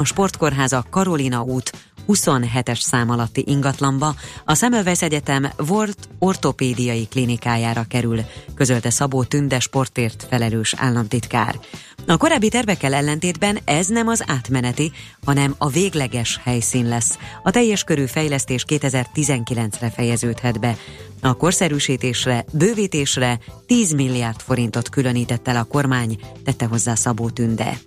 a 0.00 0.04
Sportkórháza 0.04 0.84
Karolina 0.90 1.42
út 1.42 1.72
27-es 2.08 2.80
szám 2.80 3.10
alatti 3.10 3.44
ingatlanba 3.46 4.14
a 4.44 4.54
Semmelweis 4.54 5.02
Egyetem 5.02 5.50
Volt 5.56 6.08
ortopédiai 6.18 7.06
klinikájára 7.10 7.84
kerül, 7.88 8.20
közölte 8.54 8.90
Szabó 8.90 9.24
Tünde 9.24 9.58
sportért 9.58 10.26
felelős 10.28 10.74
államtitkár. 10.76 11.58
A 12.06 12.16
korábbi 12.16 12.48
tervekkel 12.48 12.94
ellentétben 12.94 13.58
ez 13.64 13.86
nem 13.86 14.08
az 14.08 14.24
átmeneti, 14.26 14.92
hanem 15.24 15.54
a 15.58 15.68
végleges 15.68 16.40
helyszín 16.44 16.88
lesz. 16.88 17.18
A 17.42 17.50
teljes 17.50 17.84
körű 17.84 18.04
fejlesztés 18.04 18.64
2019-re 18.68 19.90
fejeződhet 19.90 20.60
be. 20.60 20.76
A 21.20 21.34
korszerűsítésre, 21.34 22.44
bővítésre 22.52 23.38
10 23.66 23.92
milliárd 23.92 24.40
forintot 24.40 24.88
különített 24.88 25.48
el 25.48 25.56
a 25.56 25.64
kormány, 25.64 26.20
tette 26.44 26.66
hozzá 26.66 26.94
Szabó 26.94 27.30
Tünde. 27.30 27.78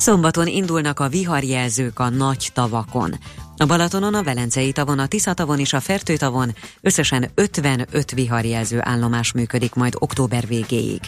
Szombaton 0.00 0.46
indulnak 0.46 1.00
a 1.00 1.08
viharjelzők 1.08 1.98
a 1.98 2.08
nagy 2.08 2.50
tavakon. 2.54 3.18
A 3.56 3.66
Balatonon, 3.66 4.14
a 4.14 4.22
Velencei 4.22 4.72
tavon, 4.72 4.98
a 4.98 5.06
Tisza-tavon 5.06 5.58
és 5.58 5.72
a 5.72 5.80
Fertő 5.80 6.16
tavon 6.16 6.54
összesen 6.80 7.30
55 7.34 8.10
viharjelző 8.10 8.78
állomás 8.82 9.32
működik 9.32 9.74
majd 9.74 9.94
október 9.98 10.46
végéig. 10.46 11.00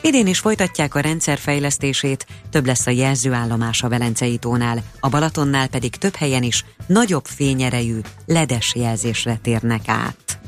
Idén 0.00 0.26
is 0.26 0.38
folytatják 0.38 0.94
a 0.94 1.00
rendszer 1.00 1.38
fejlesztését, 1.38 2.26
több 2.50 2.66
lesz 2.66 2.86
a 2.86 2.90
jelzőállomás 2.90 3.82
a 3.82 3.88
Velencei 3.88 4.36
tónál, 4.36 4.82
a 5.00 5.08
Balatonnál 5.08 5.68
pedig 5.68 5.96
több 5.96 6.14
helyen 6.14 6.42
is 6.42 6.64
nagyobb 6.86 7.24
fényerejű, 7.24 7.98
ledes 8.26 8.74
jelzésre 8.74 9.38
térnek 9.42 9.82
át. 9.86 10.41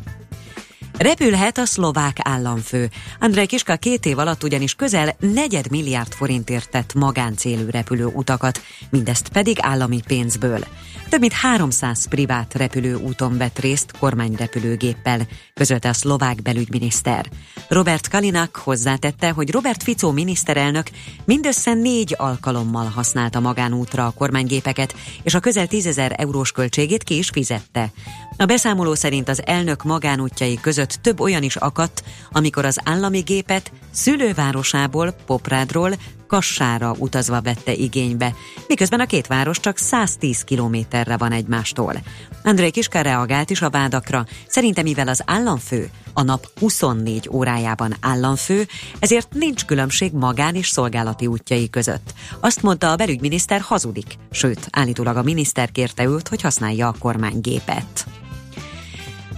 Repülhet 0.99 1.59
a 1.59 1.65
szlovák 1.65 2.17
államfő. 2.23 2.91
Andrej 3.21 3.47
Kiska 3.47 3.77
két 3.77 4.07
év 4.07 4.19
alatt 4.19 4.43
ugyanis 4.43 4.75
közel 4.75 5.17
negyed 5.19 5.71
milliárd 5.71 6.13
forintért 6.13 6.71
tett 6.71 6.95
magáncélű 6.95 7.69
repülő 7.69 8.07
utakat, 8.07 8.61
mindezt 8.91 9.29
pedig 9.29 9.57
állami 9.61 10.01
pénzből. 10.07 10.59
Több 11.09 11.21
mint 11.21 11.33
300 11.33 12.09
privát 12.09 12.55
repülő 12.55 12.95
úton 12.95 13.39
vett 13.39 13.59
részt 13.59 13.99
kormányrepülőgéppel, 13.99 15.21
közölte 15.55 15.89
a 15.89 15.93
szlovák 15.93 16.43
belügyminiszter. 16.43 17.29
Robert 17.69 18.09
Kalinak 18.09 18.57
hozzátette, 18.57 19.31
hogy 19.31 19.51
Robert 19.51 19.83
Fico 19.83 20.13
miniszterelnök 20.13 20.87
mindössze 21.25 21.75
négy 21.75 22.15
alkalommal 22.19 22.87
használta 22.87 23.41
magánútra 23.41 24.07
a 24.07 24.11
kormánygépeket, 24.11 24.95
és 25.23 25.35
a 25.35 25.41
közel 25.41 25.67
10 25.67 25.87
ezer 25.87 26.15
eurós 26.17 26.53
költségét 26.53 27.03
ki 27.03 27.19
is 27.19 27.29
fizette. 27.29 27.93
A 28.37 28.45
beszámoló 28.45 28.95
szerint 28.95 29.29
az 29.29 29.47
elnök 29.47 29.83
magánútjai 29.83 30.59
között 30.61 30.99
több 31.03 31.21
olyan 31.21 31.43
is 31.43 31.57
akadt, 31.57 32.05
amikor 32.33 32.65
az 32.65 32.79
állami 32.85 33.21
gépet 33.21 33.73
szülővárosából, 33.91 35.15
Poprádról 35.27 35.95
Kassára 36.27 36.95
utazva 36.99 37.41
vette 37.41 37.73
igénybe, 37.73 38.35
miközben 38.69 39.01
a 39.01 39.07
két 39.07 39.27
város 39.27 39.61
csak 39.61 39.79
110 39.79 40.43
kilométerre 40.43 41.17
van 41.17 41.33
egymástól. 41.33 41.95
André 42.45 42.71
Kiska 42.71 43.01
reagált 43.01 43.51
is 43.51 43.63
a 43.63 43.71
vádakra, 43.71 44.27
szerinte 44.47 44.83
mivel 44.83 45.09
az 45.09 45.23
államfő 45.27 45.91
a 46.13 46.23
nap 46.23 46.47
24 46.61 47.29
órájában 47.33 47.95
államfő, 48.01 48.67
ezért 48.99 49.33
nincs 49.33 49.65
különbség 49.65 50.13
magán 50.13 50.55
és 50.55 50.69
szolgálati 50.69 51.27
útjai 51.27 51.71
között. 51.71 52.15
Azt 52.41 52.63
mondta 52.63 52.91
a 52.91 52.97
belügyminiszter 52.97 53.61
hazudik, 53.61 54.19
sőt, 54.31 54.69
állítólag 54.71 55.17
a 55.17 55.23
miniszter 55.23 55.73
kérte 55.73 56.05
őt, 56.05 56.29
hogy 56.29 56.41
használja 56.41 56.89
a 56.89 56.95
kormánygépet. 56.99 58.07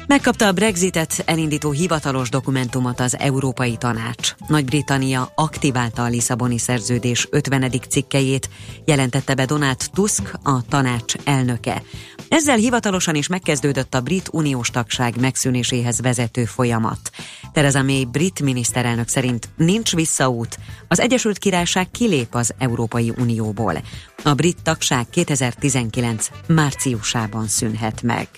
Megkapta 0.06 0.46
a 0.46 0.52
Brexitet 0.52 1.22
elindító 1.24 1.70
hivatalos 1.70 2.28
dokumentumot 2.28 3.00
az 3.00 3.18
Európai 3.18 3.76
Tanács. 3.76 4.34
Nagy-Britannia 4.46 5.32
aktiválta 5.34 6.02
a 6.02 6.08
Lisszaboni 6.08 6.58
szerződés 6.58 7.26
50. 7.30 7.72
cikkejét, 7.88 8.48
jelentette 8.84 9.34
be 9.34 9.44
Donald 9.44 9.76
Tusk, 9.92 10.38
a 10.42 10.66
tanács 10.68 11.14
elnöke. 11.24 11.82
Ezzel 12.28 12.56
hivatalosan 12.56 13.14
is 13.14 13.26
megkezdődött 13.26 13.94
a 13.94 14.00
brit 14.00 14.28
uniós 14.32 14.70
tagság 14.70 15.20
megszűnéséhez 15.20 16.00
vezető 16.00 16.44
folyamat. 16.44 17.10
Tereza 17.52 17.82
May 17.82 18.04
brit 18.04 18.40
miniszterelnök 18.40 19.08
szerint 19.08 19.48
nincs 19.56 19.94
visszaút, 19.94 20.58
az 20.88 21.00
Egyesült 21.00 21.38
Királyság 21.38 21.90
kilép 21.90 22.34
az 22.34 22.54
Európai 22.58 23.12
Unióból. 23.18 23.82
A 24.22 24.34
brit 24.34 24.62
tagság 24.62 25.08
2019 25.10 26.28
márciusában 26.46 27.46
szűnhet 27.46 28.02
meg. 28.02 28.28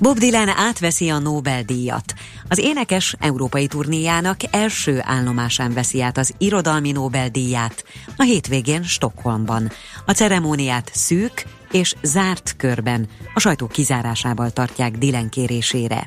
Bob 0.00 0.18
Dylan 0.18 0.48
átveszi 0.48 1.08
a 1.08 1.18
Nobel-díjat. 1.18 2.14
Az 2.48 2.58
énekes 2.58 3.16
európai 3.18 3.66
turnéjának 3.66 4.36
első 4.50 5.00
állomásán 5.02 5.72
veszi 5.72 6.02
át 6.02 6.18
az 6.18 6.34
irodalmi 6.38 6.92
Nobel-díját 6.92 7.84
a 8.16 8.22
hétvégén 8.22 8.82
Stockholmban. 8.82 9.70
A 10.06 10.12
ceremóniát 10.12 10.90
szűk 10.94 11.46
és 11.70 11.94
zárt 12.02 12.54
körben 12.56 13.08
a 13.34 13.40
sajtó 13.40 13.66
kizárásával 13.66 14.50
tartják 14.50 14.98
Dylan 14.98 15.28
kérésére. 15.28 16.06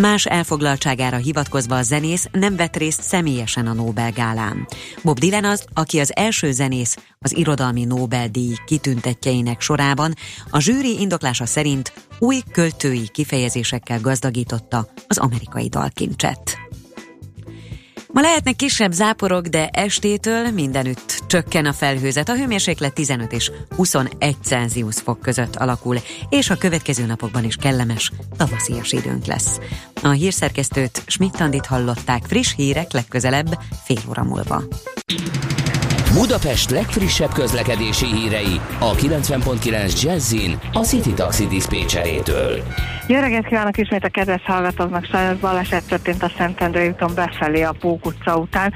Más 0.00 0.26
elfoglaltságára 0.26 1.16
hivatkozva 1.16 1.76
a 1.76 1.82
zenész 1.82 2.28
nem 2.32 2.56
vett 2.56 2.76
részt 2.76 3.02
személyesen 3.02 3.66
a 3.66 3.72
Nobel-gálán. 3.72 4.66
Bob 5.02 5.18
Dylan 5.18 5.44
az, 5.44 5.64
aki 5.74 5.98
az 5.98 6.16
első 6.16 6.52
zenész 6.52 6.96
az 7.18 7.36
irodalmi 7.36 7.84
Nobel-díj 7.84 8.54
kitüntetjeinek 8.66 9.60
sorában, 9.60 10.14
a 10.50 10.60
zsűri 10.60 11.00
indoklása 11.00 11.46
szerint 11.46 11.92
új 12.18 12.40
költői 12.52 13.08
kifejezésekkel 13.08 14.00
gazdagította 14.00 14.88
az 15.06 15.18
amerikai 15.18 15.68
dalkincset. 15.68 16.65
Ma 18.12 18.20
lehetnek 18.20 18.56
kisebb 18.56 18.92
záporok, 18.92 19.46
de 19.46 19.68
estétől 19.68 20.50
mindenütt 20.50 21.22
csökken 21.26 21.66
a 21.66 21.72
felhőzet. 21.72 22.28
A 22.28 22.34
hőmérséklet 22.34 22.94
15 22.94 23.32
és 23.32 23.50
21 23.76 24.36
Celsius 24.42 24.96
fok 25.00 25.20
között 25.20 25.56
alakul, 25.56 25.96
és 26.28 26.50
a 26.50 26.56
következő 26.56 27.06
napokban 27.06 27.44
is 27.44 27.56
kellemes, 27.56 28.12
tavaszias 28.36 28.92
időnk 28.92 29.26
lesz. 29.26 29.60
A 30.02 30.08
hírszerkesztőt 30.08 31.02
Schmidt-Tandit 31.06 31.66
hallották 31.66 32.22
friss 32.26 32.54
hírek 32.54 32.92
legközelebb 32.92 33.58
fél 33.84 34.00
óra 34.08 34.22
múlva. 34.24 34.62
Budapest 36.12 36.70
legfrissebb 36.70 37.32
közlekedési 37.32 38.06
hírei 38.06 38.60
a 38.78 38.94
90.9 38.94 40.02
Jazzin 40.02 40.58
a 40.72 40.78
City 40.78 41.12
Taxi 41.12 41.46
Dispécsejétől. 41.46 42.62
Jó 43.06 43.20
reggelt 43.20 43.46
kívánok 43.46 43.78
ismét 43.78 44.04
a 44.04 44.08
kedves 44.08 44.42
hallgatóknak, 44.44 45.04
sajnos 45.04 45.38
baleset 45.38 45.88
történt 45.88 46.22
a 46.22 46.32
Szentendrei 46.36 46.88
úton 46.88 47.14
befelé 47.14 47.62
a 47.62 47.74
Pók 47.80 48.06
utca 48.06 48.36
után. 48.36 48.72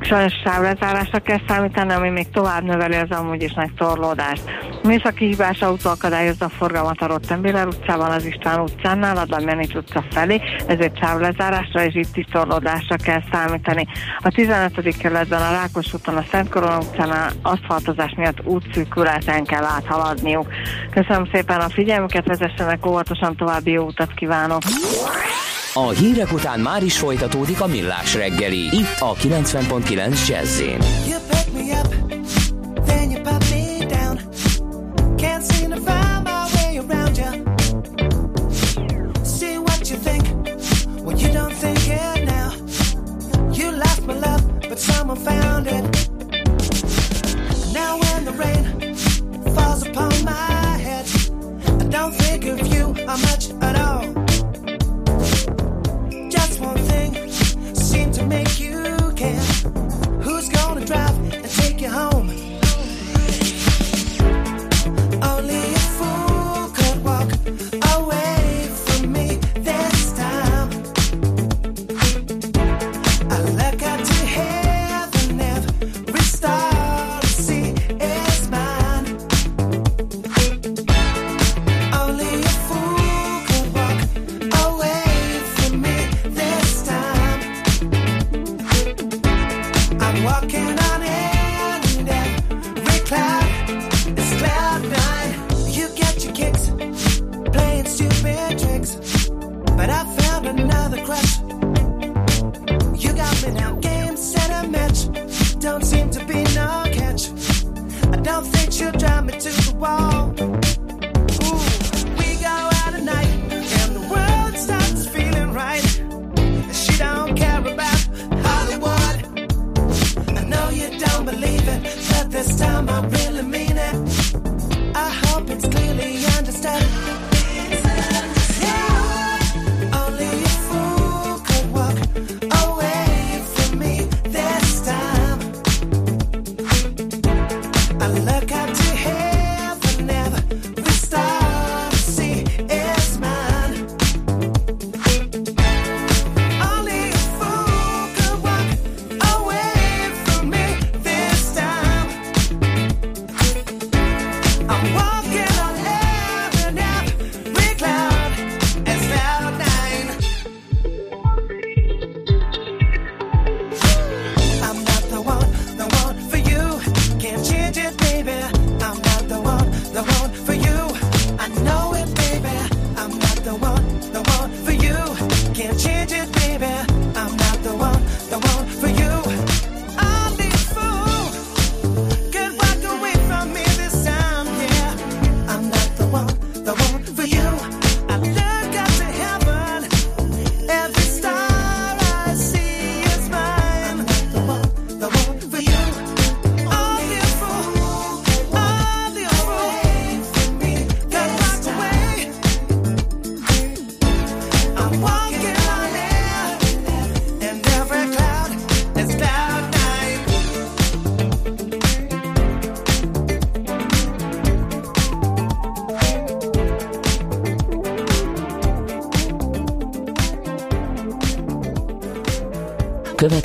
Sajnos 0.00 0.32
sávlezárásra 0.44 1.18
kell 1.18 1.40
számítani, 1.48 1.92
ami 1.92 2.08
még 2.08 2.30
tovább 2.30 2.62
növeli 2.62 2.94
az 2.94 3.10
amúgy 3.10 3.42
is 3.42 3.52
nagy 3.52 3.72
torlódást. 3.76 4.42
Műszaki 4.82 5.26
hibás 5.26 5.60
autó 5.60 5.90
akadályozza 5.90 6.44
a 6.44 6.48
forgalmat 6.48 7.00
a 7.00 7.06
Rottenbiller 7.06 7.66
utcában, 7.66 8.10
az 8.10 8.24
István 8.24 8.60
utcánál, 8.60 9.16
a 9.16 9.24
Damjanics 9.24 9.74
utca 9.74 10.04
felé, 10.10 10.40
ezért 10.66 10.98
sávlezárásra 10.98 11.84
és 11.84 11.94
itt 11.94 12.16
is 12.16 12.26
torlódásra 12.32 12.96
kell 12.96 13.22
számítani. 13.32 13.86
A 14.18 14.30
15. 14.30 14.96
kerületben 14.96 15.42
a 15.42 15.50
Rákos 15.50 15.94
úton, 15.94 16.16
a 16.16 16.24
Szent 16.30 16.48
Utcánál 16.56 17.32
aszfaltozás 17.42 18.14
miatt 18.16 18.44
útszűkületen 18.44 19.44
kell 19.44 19.64
áthaladniuk. 19.64 20.46
Köszönöm 20.90 21.28
szépen 21.32 21.60
a 21.60 21.68
figyelmüket, 21.68 22.26
vezessenek 22.26 22.86
óvatosan 22.86 23.36
további 23.36 23.70
jó 23.70 23.84
utat 23.84 24.14
kívánok! 24.14 24.62
A 25.74 25.88
hírek 25.88 26.32
után 26.32 26.60
már 26.60 26.82
is 26.82 26.98
folytatódik 26.98 27.60
a 27.60 27.66
millás 27.66 28.14
reggeli. 28.14 28.58
Itt 28.58 28.96
a 28.98 29.14
90.9 29.14 30.28
jazz 30.28 30.60
of 53.12 53.42
you 53.42 53.51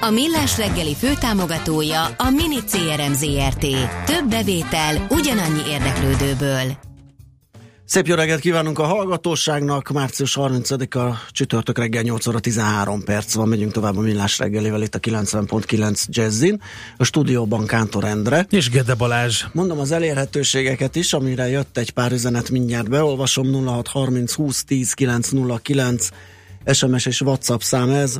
A 0.00 0.10
Millás 0.10 0.56
reggeli 0.56 0.94
főtámogatója 0.94 2.04
a 2.04 2.30
Mini 2.30 2.58
CRM 2.66 3.12
Zrt. 3.12 3.66
Több 4.06 4.28
bevétel 4.28 5.06
ugyanannyi 5.10 5.60
érdeklődőből. 5.70 6.76
Szép 7.84 8.06
jó 8.06 8.14
reggelt 8.14 8.40
kívánunk 8.40 8.78
a 8.78 8.84
hallgatóságnak. 8.84 9.90
Március 9.90 10.36
30-a 10.40 11.14
csütörtök 11.30 11.78
reggel 11.78 12.02
8 12.02 12.26
óra 12.26 12.38
13 12.38 13.04
perc 13.04 13.34
van. 13.34 13.48
Megyünk 13.48 13.72
tovább 13.72 13.96
a 13.96 14.00
millás 14.00 14.38
reggelivel 14.38 14.82
itt 14.82 14.94
a 14.94 14.98
90.9 14.98 16.06
Jazzin. 16.06 16.62
A 16.96 17.04
stúdióban 17.04 17.66
Kántor 17.66 18.04
Endre. 18.04 18.46
És 18.50 18.70
Gede 18.70 18.94
Balázs. 18.94 19.44
Mondom 19.52 19.78
az 19.78 19.90
elérhetőségeket 19.90 20.96
is, 20.96 21.12
amire 21.12 21.48
jött 21.48 21.78
egy 21.78 21.90
pár 21.90 22.12
üzenet 22.12 22.50
mindjárt 22.50 22.88
beolvasom. 22.88 23.66
0630 23.66 24.32
20 24.32 24.64
10 24.64 24.92
909 24.92 26.08
SMS 26.72 27.06
és 27.06 27.20
WhatsApp 27.20 27.60
szám 27.60 27.90
ez. 27.90 28.18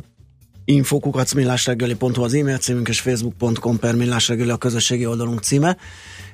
infokukacmillásreggeli.hu 0.69 2.23
az 2.23 2.33
e-mail 2.33 2.57
címünk 2.57 2.87
és 2.87 2.99
facebook.com 2.99 3.79
per 3.79 3.95
millásreggeli 3.95 4.49
a 4.49 4.57
közösségi 4.57 5.05
oldalunk 5.05 5.39
címe. 5.39 5.77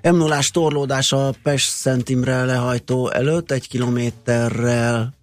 m 0.01 0.15
0 0.15 0.39
torlódás 0.51 1.11
a 1.11 1.33
Pest 1.43 1.69
Szent 1.69 2.09
Imre 2.09 2.45
lehajtó 2.45 3.11
előtt 3.11 3.51
egy 3.51 3.67
kilométerrel 3.67 5.13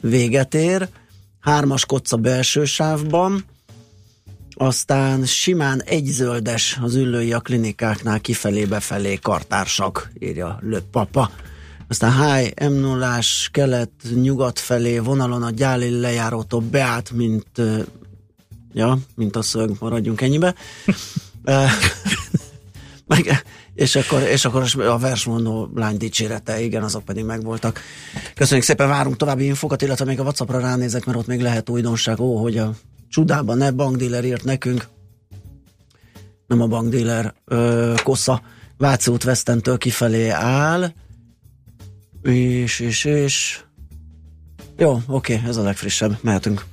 véget 0.00 0.54
ér, 0.54 0.88
hármas 1.40 1.86
kocca 1.86 2.16
belső 2.16 2.64
sávban, 2.64 3.44
aztán 4.54 5.24
simán 5.24 5.82
egy 5.82 6.04
zöldes 6.04 6.78
az 6.82 6.94
üllői 6.94 7.32
a 7.32 7.40
klinikáknál 7.40 8.20
kifelé 8.20 8.64
befelé 8.64 9.14
kartársak, 9.14 10.10
írja 10.18 10.58
Löp 10.60 10.84
papa. 10.90 11.30
Aztán 11.88 12.12
Háj, 12.12 12.52
m 12.60 12.72
0 12.72 13.18
kelet-nyugat 13.50 14.58
felé 14.58 14.98
vonalon 14.98 15.42
a 15.42 15.50
gyáli 15.50 16.00
lejárótól 16.00 16.60
beállt, 16.60 17.10
mint 17.10 17.60
ja, 18.72 18.98
mint 19.14 19.36
a 19.36 19.42
szög, 19.42 19.76
maradjunk 19.80 20.20
ennyibe. 20.20 20.54
Meg, 23.06 23.42
és 23.74 23.96
akkor, 23.96 24.22
és 24.22 24.44
akkor 24.44 24.64
a 24.78 24.98
versmondó 24.98 25.70
lány 25.74 25.96
dicsérete, 25.96 26.60
igen, 26.60 26.82
azok 26.82 27.04
pedig 27.04 27.24
megvoltak. 27.24 27.80
Köszönjük 28.34 28.66
szépen, 28.66 28.88
várunk 28.88 29.16
további 29.16 29.44
infokat, 29.44 29.82
illetve 29.82 30.04
még 30.04 30.20
a 30.20 30.22
Whatsappra 30.22 30.60
ránézek, 30.60 31.04
mert 31.04 31.18
ott 31.18 31.26
még 31.26 31.40
lehet 31.40 31.68
újdonság, 31.68 32.20
ó, 32.20 32.36
hogy 32.36 32.58
a 32.58 32.74
csodában 33.08 33.56
ne 33.56 33.70
bankdíler 33.70 34.24
írt 34.24 34.44
nekünk, 34.44 34.88
nem 36.46 36.60
a 36.60 36.66
bankdíler, 36.66 37.34
ö, 37.44 37.94
Kossza, 38.02 38.42
Váci 38.78 39.10
út 39.10 39.22
Vesztentől 39.22 39.78
kifelé 39.78 40.28
áll, 40.28 40.92
és, 42.22 42.80
és, 42.80 43.04
és 43.04 43.60
jó, 44.76 45.00
oké, 45.06 45.40
ez 45.46 45.56
a 45.56 45.62
legfrissebb, 45.62 46.18
mehetünk. 46.20 46.64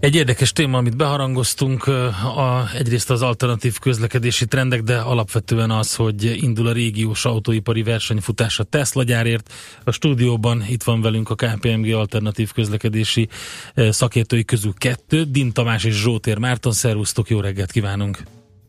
Egy 0.00 0.14
érdekes 0.14 0.52
téma, 0.52 0.78
amit 0.78 0.96
beharangoztunk, 0.96 1.86
a, 1.86 2.68
egyrészt 2.74 3.10
az 3.10 3.22
alternatív 3.22 3.78
közlekedési 3.78 4.46
trendek, 4.46 4.82
de 4.82 4.98
alapvetően 4.98 5.70
az, 5.70 5.94
hogy 5.94 6.42
indul 6.42 6.66
a 6.66 6.72
régiós 6.72 7.24
autóipari 7.24 7.82
versenyfutás 7.82 8.58
a 8.58 8.64
Tesla 8.64 9.02
gyárért. 9.02 9.52
A 9.84 9.90
stúdióban 9.90 10.64
itt 10.68 10.82
van 10.82 11.00
velünk 11.00 11.30
a 11.30 11.34
KPMG 11.34 11.92
alternatív 11.92 12.52
közlekedési 12.52 13.28
szakértői 13.74 14.44
közül 14.44 14.72
kettő, 14.78 15.24
Din 15.24 15.52
Tamás 15.52 15.84
és 15.84 16.00
Zsótér 16.00 16.38
Márton. 16.38 16.72
Szervusztok, 16.72 17.28
jó 17.28 17.40
reggelt 17.40 17.70
kívánunk! 17.70 18.18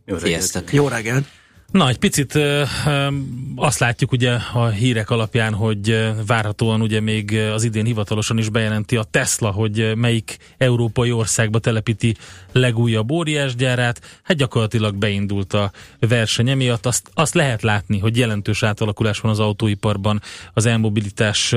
Jó 0.05 0.17
Sziasztok! 0.17 0.73
Jó 0.73 0.87
reggelt! 0.87 1.40
Na, 1.71 1.89
egy 1.89 1.97
picit 1.97 2.35
ö, 2.35 2.63
ö, 2.85 3.07
azt 3.55 3.79
látjuk 3.79 4.11
ugye 4.11 4.31
a 4.53 4.67
hírek 4.67 5.09
alapján, 5.09 5.53
hogy 5.53 5.89
ö, 5.89 6.09
várhatóan 6.27 6.81
ugye 6.81 6.99
még 6.99 7.37
az 7.37 7.63
idén 7.63 7.85
hivatalosan 7.85 8.37
is 8.37 8.49
bejelenti 8.49 8.95
a 8.95 9.03
Tesla, 9.03 9.51
hogy 9.51 9.91
melyik 9.95 10.37
európai 10.57 11.11
országba 11.11 11.59
telepíti 11.59 12.15
legújabb 12.51 13.11
óriásgyárát. 13.11 14.01
Hát 14.23 14.37
gyakorlatilag 14.37 14.95
beindult 14.95 15.53
a 15.53 15.71
verseny 15.99 16.49
emiatt. 16.49 16.85
Azt, 16.85 17.11
azt 17.13 17.33
lehet 17.33 17.61
látni, 17.61 17.99
hogy 17.99 18.17
jelentős 18.17 18.63
átalakulás 18.63 19.19
van 19.19 19.31
az 19.31 19.39
autóiparban 19.39 20.21
az 20.53 20.65
elmobilitás 20.65 21.55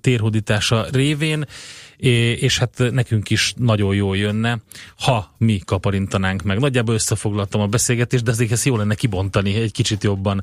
térhódítása 0.00 0.86
révén 0.92 1.46
és 2.08 2.58
hát 2.58 2.82
nekünk 2.90 3.30
is 3.30 3.54
nagyon 3.56 3.94
jól 3.94 4.16
jönne, 4.16 4.58
ha 4.98 5.34
mi 5.38 5.58
kaparintanánk 5.64 6.42
meg. 6.42 6.58
Nagyjából 6.58 6.94
összefoglaltam 6.94 7.60
a 7.60 7.66
beszélgetést, 7.66 8.24
de 8.24 8.30
azért 8.30 8.52
ezt 8.52 8.64
jó 8.64 8.76
lenne 8.76 8.94
kibontani 8.94 9.54
egy 9.54 9.72
kicsit 9.72 10.02
jobban. 10.02 10.42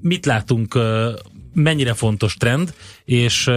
Mit 0.00 0.26
látunk, 0.26 0.78
mennyire 1.54 1.94
fontos 1.94 2.34
trend, 2.34 2.74
és 3.04 3.50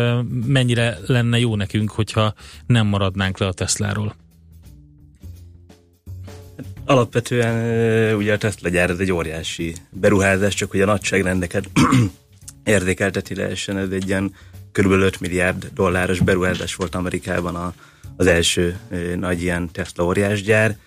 mennyire 0.46 0.98
lenne 1.06 1.40
jó 1.40 1.56
nekünk, 1.56 1.92
hogyha 1.92 2.34
nem 2.66 2.88
maradnánk 2.88 3.38
le 3.38 3.48
a 3.48 3.54
Tesláról? 3.54 4.16
Alapvetően 6.86 8.16
ugye 8.16 8.34
a 8.34 8.38
Tesla 8.38 8.70
gyár 8.70 8.90
ez 8.90 9.00
egy 9.00 9.12
óriási 9.12 9.76
beruházás, 9.92 10.54
csak 10.54 10.72
hogy 10.72 10.82
a 10.82 10.86
nagyságrendeket 10.86 11.70
érzékelteti 12.64 13.36
lehessen. 13.36 13.78
Ez 13.78 13.90
egy 13.90 14.08
ilyen 14.08 14.34
kb. 14.76 14.92
5 14.92 15.20
milliárd 15.20 15.70
dolláros 15.74 16.20
beruházás 16.20 16.76
volt 16.76 16.96
Amerikában 16.96 17.56
a, 17.56 17.74
az 18.18 18.28
első 18.28 18.80
nagy 19.16 19.42
ilyen 19.42 19.70
Tesla 19.72 20.04
óriásgyár. 20.06 20.78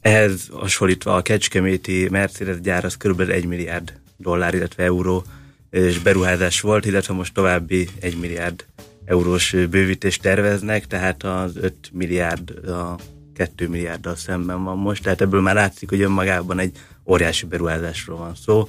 Ehhez 0.00 0.48
hasonlítva 0.52 1.14
a 1.14 1.22
Kecskeméti 1.22 2.08
Mercedes 2.10 2.60
gyár 2.60 2.84
az 2.84 2.96
kb. 2.96 3.20
1 3.20 3.46
milliárd 3.46 3.92
dollár, 4.16 4.54
illetve 4.54 4.84
euró 4.84 5.24
és 5.70 5.98
beruházás 5.98 6.60
volt, 6.60 6.86
illetve 6.86 7.14
most 7.14 7.34
további 7.34 7.88
1 8.00 8.18
milliárd 8.18 8.64
eurós 9.04 9.50
bővítést 9.70 10.22
terveznek, 10.22 10.86
tehát 10.86 11.22
az 11.22 11.56
5 11.56 11.74
milliárd 11.92 12.50
a 12.68 12.96
2 13.34 13.68
milliárddal 13.68 14.16
szemben 14.16 14.64
van 14.64 14.78
most, 14.78 15.02
tehát 15.02 15.20
ebből 15.20 15.40
már 15.40 15.54
látszik, 15.54 15.88
hogy 15.88 16.00
önmagában 16.00 16.58
egy 16.58 16.72
óriási 17.06 17.46
beruházásról 17.46 18.18
van 18.18 18.34
szó, 18.34 18.68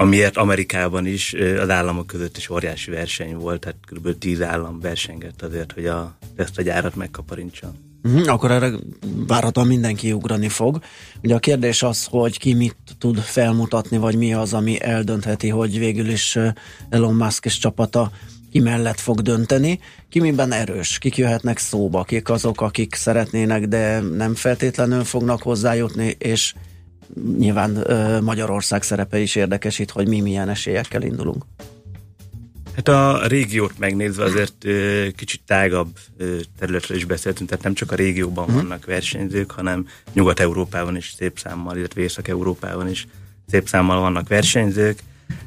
amiért 0.00 0.36
Amerikában 0.36 1.06
is 1.06 1.34
az 1.60 1.70
államok 1.70 2.06
között 2.06 2.36
is 2.36 2.48
óriási 2.50 2.90
verseny 2.90 3.36
volt, 3.36 3.60
tehát 3.60 3.76
kb. 3.90 4.18
10 4.18 4.42
állam 4.42 4.80
versengett 4.80 5.42
azért, 5.42 5.72
hogy 5.72 5.86
a, 5.86 6.18
ezt 6.36 6.58
a 6.58 6.62
gyárat 6.62 6.96
megkaparintsa. 6.96 7.72
Uh-huh, 8.02 8.32
akkor 8.32 8.50
erre 8.50 8.70
várhatóan 9.26 9.66
mindenki 9.66 10.12
ugrani 10.12 10.48
fog. 10.48 10.78
Ugye 11.22 11.34
a 11.34 11.38
kérdés 11.38 11.82
az, 11.82 12.04
hogy 12.04 12.38
ki 12.38 12.54
mit 12.54 12.76
tud 12.98 13.18
felmutatni, 13.18 13.96
vagy 13.96 14.16
mi 14.16 14.34
az, 14.34 14.54
ami 14.54 14.82
eldöntheti, 14.82 15.48
hogy 15.48 15.78
végül 15.78 16.08
is 16.08 16.38
Elon 16.88 17.14
Musk 17.14 17.44
és 17.44 17.58
csapata 17.58 18.10
ki 18.52 18.60
mellett 18.60 19.00
fog 19.00 19.20
dönteni, 19.20 19.80
ki 20.08 20.20
miben 20.20 20.52
erős, 20.52 20.98
kik 20.98 21.16
jöhetnek 21.16 21.58
szóba, 21.58 22.02
kik 22.02 22.28
azok, 22.28 22.60
akik 22.60 22.94
szeretnének, 22.94 23.66
de 23.66 24.00
nem 24.00 24.34
feltétlenül 24.34 25.04
fognak 25.04 25.42
hozzájutni, 25.42 26.16
és 26.18 26.54
nyilván 27.38 27.70
Magyarország 28.22 28.82
szerepe 28.82 29.18
is 29.18 29.34
érdekes 29.34 29.78
itt, 29.78 29.90
hogy 29.90 30.08
mi 30.08 30.20
milyen 30.20 30.48
esélyekkel 30.48 31.02
indulunk. 31.02 31.44
Hát 32.74 32.88
a 32.88 33.26
régiót 33.26 33.78
megnézve 33.78 34.24
azért 34.24 34.66
kicsit 35.16 35.40
tágabb 35.46 35.98
területről 36.58 36.96
is 36.98 37.04
beszéltünk, 37.04 37.48
tehát 37.48 37.64
nem 37.64 37.74
csak 37.74 37.92
a 37.92 37.94
régióban 37.94 38.44
Mhm. 38.48 38.54
vannak 38.56 38.84
versenyzők, 38.84 39.50
hanem 39.50 39.86
Nyugat-Európában 40.12 40.96
is 40.96 41.14
szép 41.16 41.38
számmal, 41.38 41.76
illetve 41.76 42.00
Észak-Európában 42.00 42.88
is 42.88 43.06
szép 43.50 43.68
számmal 43.68 44.00
vannak 44.00 44.28
versenyzők. 44.28 44.98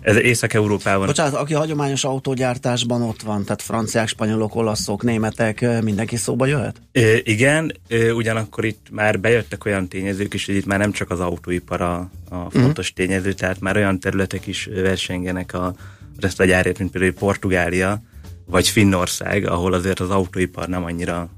Ez 0.01 0.15
Észak-Európában. 0.15 1.05
Bocsánat, 1.05 1.33
aki 1.33 1.53
hagyományos 1.53 2.03
autógyártásban 2.03 3.01
ott 3.01 3.21
van, 3.21 3.43
tehát 3.43 3.61
franciák, 3.61 4.07
spanyolok, 4.07 4.55
olaszok, 4.55 5.03
németek, 5.03 5.81
mindenki 5.81 6.15
szóba 6.15 6.45
jöhet? 6.45 6.81
Ö, 6.91 7.15
igen, 7.23 7.71
ugyanakkor 8.15 8.65
itt 8.65 8.87
már 8.91 9.19
bejöttek 9.19 9.65
olyan 9.65 9.87
tényezők 9.87 10.33
is, 10.33 10.45
hogy 10.45 10.55
itt 10.55 10.65
már 10.65 10.79
nem 10.79 10.91
csak 10.91 11.09
az 11.09 11.19
autóipar 11.19 11.81
a, 11.81 12.09
a 12.29 12.49
fontos 12.49 12.93
tényező, 12.93 13.33
tehát 13.33 13.59
már 13.59 13.75
olyan 13.75 13.99
területek 13.99 14.47
is 14.47 14.69
versengenek 14.73 15.53
a 15.53 15.73
ezt 16.19 16.39
a 16.39 16.45
gyárért, 16.45 16.77
mint 16.79 16.91
például 16.91 17.13
Portugália, 17.13 18.01
vagy 18.45 18.67
Finnország, 18.67 19.47
ahol 19.47 19.73
azért 19.73 19.99
az 19.99 20.09
autóipar 20.09 20.67
nem 20.67 20.83
annyira 20.83 21.29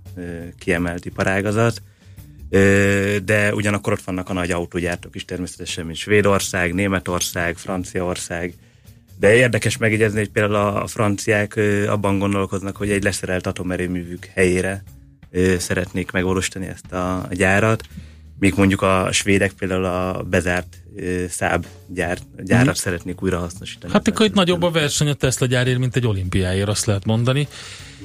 kiemelt 0.60 1.06
iparágazat, 1.06 1.82
de 3.24 3.54
ugyanakkor 3.54 3.94
ott 3.94 4.02
vannak 4.02 4.30
a 4.30 4.34
nagy 4.34 4.52
autógyártók 4.52 5.16
is 5.16 5.26
természetesen, 5.26 5.86
mint 5.86 5.98
Svédország, 5.98 6.74
Németország, 6.74 7.58
Franciaország, 7.58 8.54
de 9.20 9.36
érdekes 9.36 9.78
megjegyezni, 9.78 10.20
hogy 10.20 10.30
például 10.30 10.56
a 10.56 10.88
franciák 10.88 11.60
abban 11.88 12.20
gondolkoznak, 12.20 12.76
hogy 12.78 12.92
egy 12.92 13.04
leszerelt 13.04 13.48
atomerőművük 13.48 14.26
helyére 14.26 14.84
szeretnék 15.58 16.12
megvalósítani 16.12 16.68
ezt 16.68 16.92
a, 16.92 17.28
gyárat, 17.32 17.84
míg 18.40 18.54
mondjuk 18.56 18.82
a 18.82 19.08
svédek 19.12 19.52
például 19.52 19.86
a 19.86 20.24
bezárt 20.30 20.78
száb 21.30 21.66
gyár, 21.88 22.18
gyárat 22.38 22.68
mm. 22.68 22.82
szeretnék 22.82 23.24
újra 23.24 23.40
hasznosítani. 23.40 23.94
Hát 23.94 24.08
akkor 24.08 24.26
itt 24.26 24.34
nagyobb 24.34 24.64
a 24.64 24.72
verseny 24.72 25.10
a 25.10 25.14
Tesla 25.14 25.46
gyárért, 25.46 25.80
mint 25.80 25.96
egy 25.96 26.08
olimpiáért, 26.08 26.68
azt 26.68 26.86
lehet 26.86 27.06
mondani. 27.06 27.48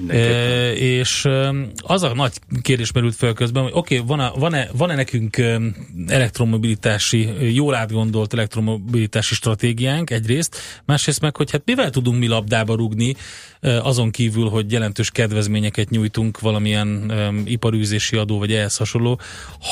E, 0.09 0.73
és 0.73 1.29
az 1.77 2.03
a 2.03 2.15
nagy 2.15 2.33
kérdés 2.63 2.93
merült 2.93 3.15
fel 3.15 3.33
közben, 3.33 3.63
hogy 3.63 3.73
oké, 3.75 3.99
okay, 3.99 4.07
van-e, 4.07 4.31
van-e, 4.39 4.69
van-e 4.73 4.95
nekünk 4.95 5.43
elektromobilitási, 6.07 7.55
jól 7.55 7.75
átgondolt 7.75 8.33
elektromobilitási 8.33 9.35
stratégiánk 9.35 10.11
egyrészt, 10.11 10.57
másrészt 10.85 11.21
meg, 11.21 11.37
hogy 11.37 11.51
hát 11.51 11.63
mivel 11.65 11.91
tudunk 11.91 12.19
mi 12.19 12.27
labdába 12.27 12.75
rugni, 12.75 13.15
azon 13.61 14.11
kívül, 14.11 14.49
hogy 14.49 14.73
jelentős 14.73 15.11
kedvezményeket 15.11 15.91
nyújtunk 15.91 16.41
valamilyen 16.41 17.13
iparűzési 17.45 18.17
adó, 18.17 18.39
vagy 18.39 18.53
ehhez 18.53 18.77
hasonló, 18.77 19.21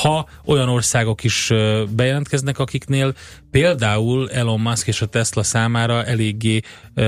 ha 0.03 0.29
olyan 0.45 0.69
országok 0.69 1.25
is 1.25 1.53
bejelentkeznek, 1.91 2.59
akiknél 2.59 3.15
például 3.51 4.31
Elon 4.31 4.61
Musk 4.61 4.87
és 4.87 5.03
a 5.03 5.07
Tesla 5.07 5.43
számára 5.43 6.05
eléggé 6.05 6.61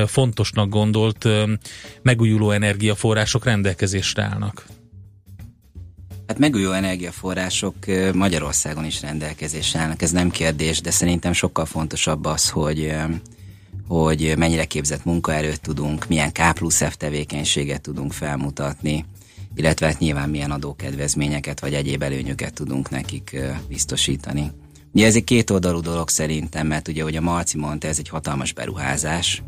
fontosnak 0.07 0.69
gondolt 0.69 1.29
megújuló 2.03 2.51
energiaforrások 2.51 3.45
rendelkezésre 3.45 4.23
állnak. 4.23 4.67
Hát 6.27 6.39
megújuló 6.39 6.73
energiaforrások 6.73 7.75
Magyarországon 8.15 8.85
is 8.85 9.01
rendelkezésre 9.01 9.81
állnak, 9.81 10.03
ez 10.03 10.11
nem 10.11 10.31
kérdés, 10.31 10.81
de 10.81 10.91
szerintem 10.91 11.33
sokkal 11.33 11.65
fontosabb 11.65 12.25
az, 12.25 12.49
hogy 12.49 12.95
hogy 13.89 14.35
mennyire 14.37 14.65
képzett 14.65 15.05
munkaerőt 15.05 15.61
tudunk, 15.61 16.09
milyen 16.09 16.33
K 16.33 16.53
plusz 16.55 16.85
F 16.85 16.97
tevékenységet 16.97 17.81
tudunk 17.81 18.13
felmutatni, 18.13 19.05
illetve 19.55 19.87
hát 19.87 19.99
nyilván 19.99 20.31
milyen 20.31 20.51
adókedvezményeket 20.51 21.61
vagy 21.61 21.75
egyéb 21.75 22.03
előnyöket 22.03 22.53
tudunk 22.53 22.91
nekik 22.91 23.37
biztosítani. 23.69 24.51
Ugye 24.93 25.07
ez 25.07 25.15
egy 25.15 25.25
kétoldalú 25.25 25.81
dolog 25.81 26.09
szerintem, 26.09 26.67
mert 26.67 26.89
ugye, 26.89 27.03
hogy 27.03 27.17
a 27.17 27.21
Marci 27.21 27.59
mondta, 27.59 27.89
ez 27.89 27.99
egy 27.99 28.09
hatalmas 28.09 28.53
beruházás, 28.53 29.43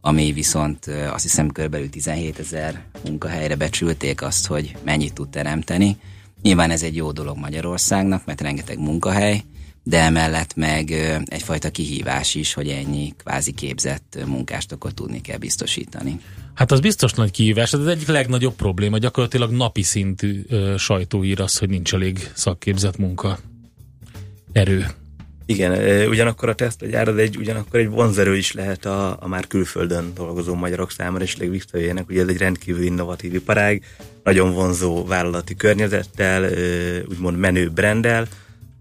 ami 0.00 0.32
viszont 0.32 0.86
azt 0.86 1.22
hiszem 1.22 1.50
körülbelül 1.50 1.90
17 1.90 2.38
ezer 2.38 2.84
munkahelyre 3.04 3.56
becsülték 3.56 4.22
azt, 4.22 4.46
hogy 4.46 4.76
mennyit 4.84 5.12
tud 5.12 5.28
teremteni. 5.28 5.96
Nyilván 6.42 6.70
ez 6.70 6.82
egy 6.82 6.96
jó 6.96 7.12
dolog 7.12 7.36
Magyarországnak, 7.36 8.24
mert 8.24 8.40
rengeteg 8.40 8.78
munkahely, 8.78 9.42
de 9.86 10.00
emellett 10.00 10.54
meg 10.54 10.90
egyfajta 11.24 11.70
kihívás 11.70 12.34
is, 12.34 12.52
hogy 12.52 12.68
ennyi 12.68 13.14
kvázi 13.16 13.52
képzett 13.52 14.18
munkást 14.26 14.72
akkor 14.72 14.92
tudni 14.92 15.20
kell 15.20 15.38
biztosítani. 15.38 16.20
Hát 16.54 16.72
az 16.72 16.80
biztos 16.80 17.12
nagy 17.12 17.30
kihívás, 17.30 17.72
ez 17.72 17.80
az 17.80 17.86
egyik 17.86 18.08
legnagyobb 18.08 18.54
probléma, 18.54 18.98
gyakorlatilag 18.98 19.50
napi 19.50 19.82
szintű 19.82 20.44
ö, 20.48 20.74
sajtóír 20.78 21.40
az, 21.40 21.58
hogy 21.58 21.68
nincs 21.68 21.94
elég 21.94 22.30
szakképzett 22.34 22.96
munka 22.96 23.38
erő. 24.52 24.86
Igen, 25.46 26.08
ugyanakkor 26.08 26.48
a 26.48 26.54
Tesla 26.54 26.86
gyár 26.86 27.08
az 27.08 27.16
egy, 27.16 27.36
ugyanakkor 27.36 27.80
egy 27.80 27.88
vonzerő 27.88 28.36
is 28.36 28.52
lehet 28.52 28.84
a, 28.84 29.16
a 29.20 29.28
már 29.28 29.46
külföldön 29.46 30.12
dolgozó 30.14 30.54
magyarok 30.54 30.90
számára, 30.90 31.24
és 31.24 31.36
visszajöjjenek, 31.36 32.08
ugye 32.08 32.22
ez 32.22 32.28
egy 32.28 32.38
rendkívül 32.38 32.82
innovatív 32.82 33.34
iparág, 33.34 33.82
nagyon 34.22 34.52
vonzó 34.52 35.04
vállalati 35.04 35.54
környezettel, 35.54 36.50
úgymond 37.08 37.38
menő 37.38 37.68
brandel, 37.68 38.28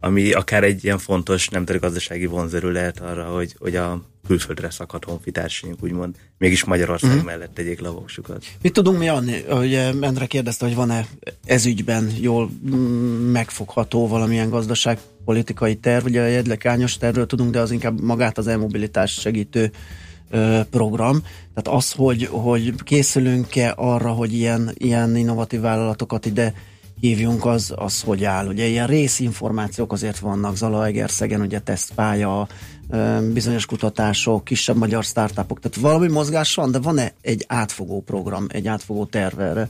ami 0.04 0.32
akár 0.32 0.64
egy 0.64 0.84
ilyen 0.84 0.98
fontos 0.98 1.50
nemzetgazdasági 1.50 2.26
vonzerő 2.26 2.72
lehet 2.72 3.00
arra, 3.00 3.24
hogy, 3.24 3.56
hogy 3.60 3.76
a 3.76 4.02
külföldre 4.28 4.70
szakadt 4.70 5.04
honfitársaink 5.04 5.84
úgymond 5.84 6.16
mégis 6.38 6.64
Magyarország 6.64 7.22
mm. 7.22 7.26
mellett 7.26 7.54
tegyék 7.54 7.80
le 7.80 7.88
a 7.88 7.92
voksukat. 7.92 8.46
Mit 8.62 8.74
tudunk 8.74 8.98
mi 8.98 9.08
adni? 9.08 9.44
Ugye 9.50 9.92
Endre 10.02 10.26
kérdezte, 10.26 10.66
hogy 10.66 10.76
van-e 10.76 11.08
ezügyben 11.46 12.12
jól 12.20 12.50
mm, 12.70 13.32
megfogható 13.32 14.08
valamilyen 14.08 14.50
gazdaságpolitikai 14.50 15.76
terv. 15.76 16.06
Ugye 16.06 16.22
a 16.22 16.28
jegylekányos 16.28 16.98
tervről 16.98 17.26
tudunk, 17.26 17.52
de 17.52 17.60
az 17.60 17.72
inkább 17.72 18.02
magát 18.02 18.38
az 18.38 18.48
e-mobilitás 18.48 19.12
segítő 19.12 19.72
program. 20.70 21.22
Tehát 21.54 21.80
az, 21.80 21.92
hogy, 21.92 22.26
hogy 22.26 22.74
készülünk-e 22.84 23.74
arra, 23.76 24.12
hogy 24.12 24.34
ilyen, 24.34 24.72
ilyen 24.74 25.16
innovatív 25.16 25.60
vállalatokat 25.60 26.26
ide 26.26 26.54
hívjunk, 27.04 27.46
az, 27.46 27.74
az 27.76 28.02
hogy 28.02 28.24
áll. 28.24 28.48
Ugye 28.48 28.66
ilyen 28.66 28.88
részinformációk 28.88 29.92
azért 29.92 30.20
vannak, 30.20 30.56
Zalaegerszegen, 30.56 31.42
ugye 31.42 31.60
tesztpálya, 31.60 32.48
bizonyos 33.34 33.66
kutatások, 33.66 34.44
kisebb 34.44 34.76
magyar 34.76 35.04
startupok, 35.04 35.60
tehát 35.60 35.78
valami 35.78 36.08
mozgás 36.08 36.56
van, 36.56 36.72
de 36.72 36.80
van-e 36.80 37.14
egy 37.22 37.46
átfogó 37.48 38.02
program, 38.02 38.46
egy 38.50 38.68
átfogó 38.68 39.06
terv 39.06 39.40
erre? 39.40 39.70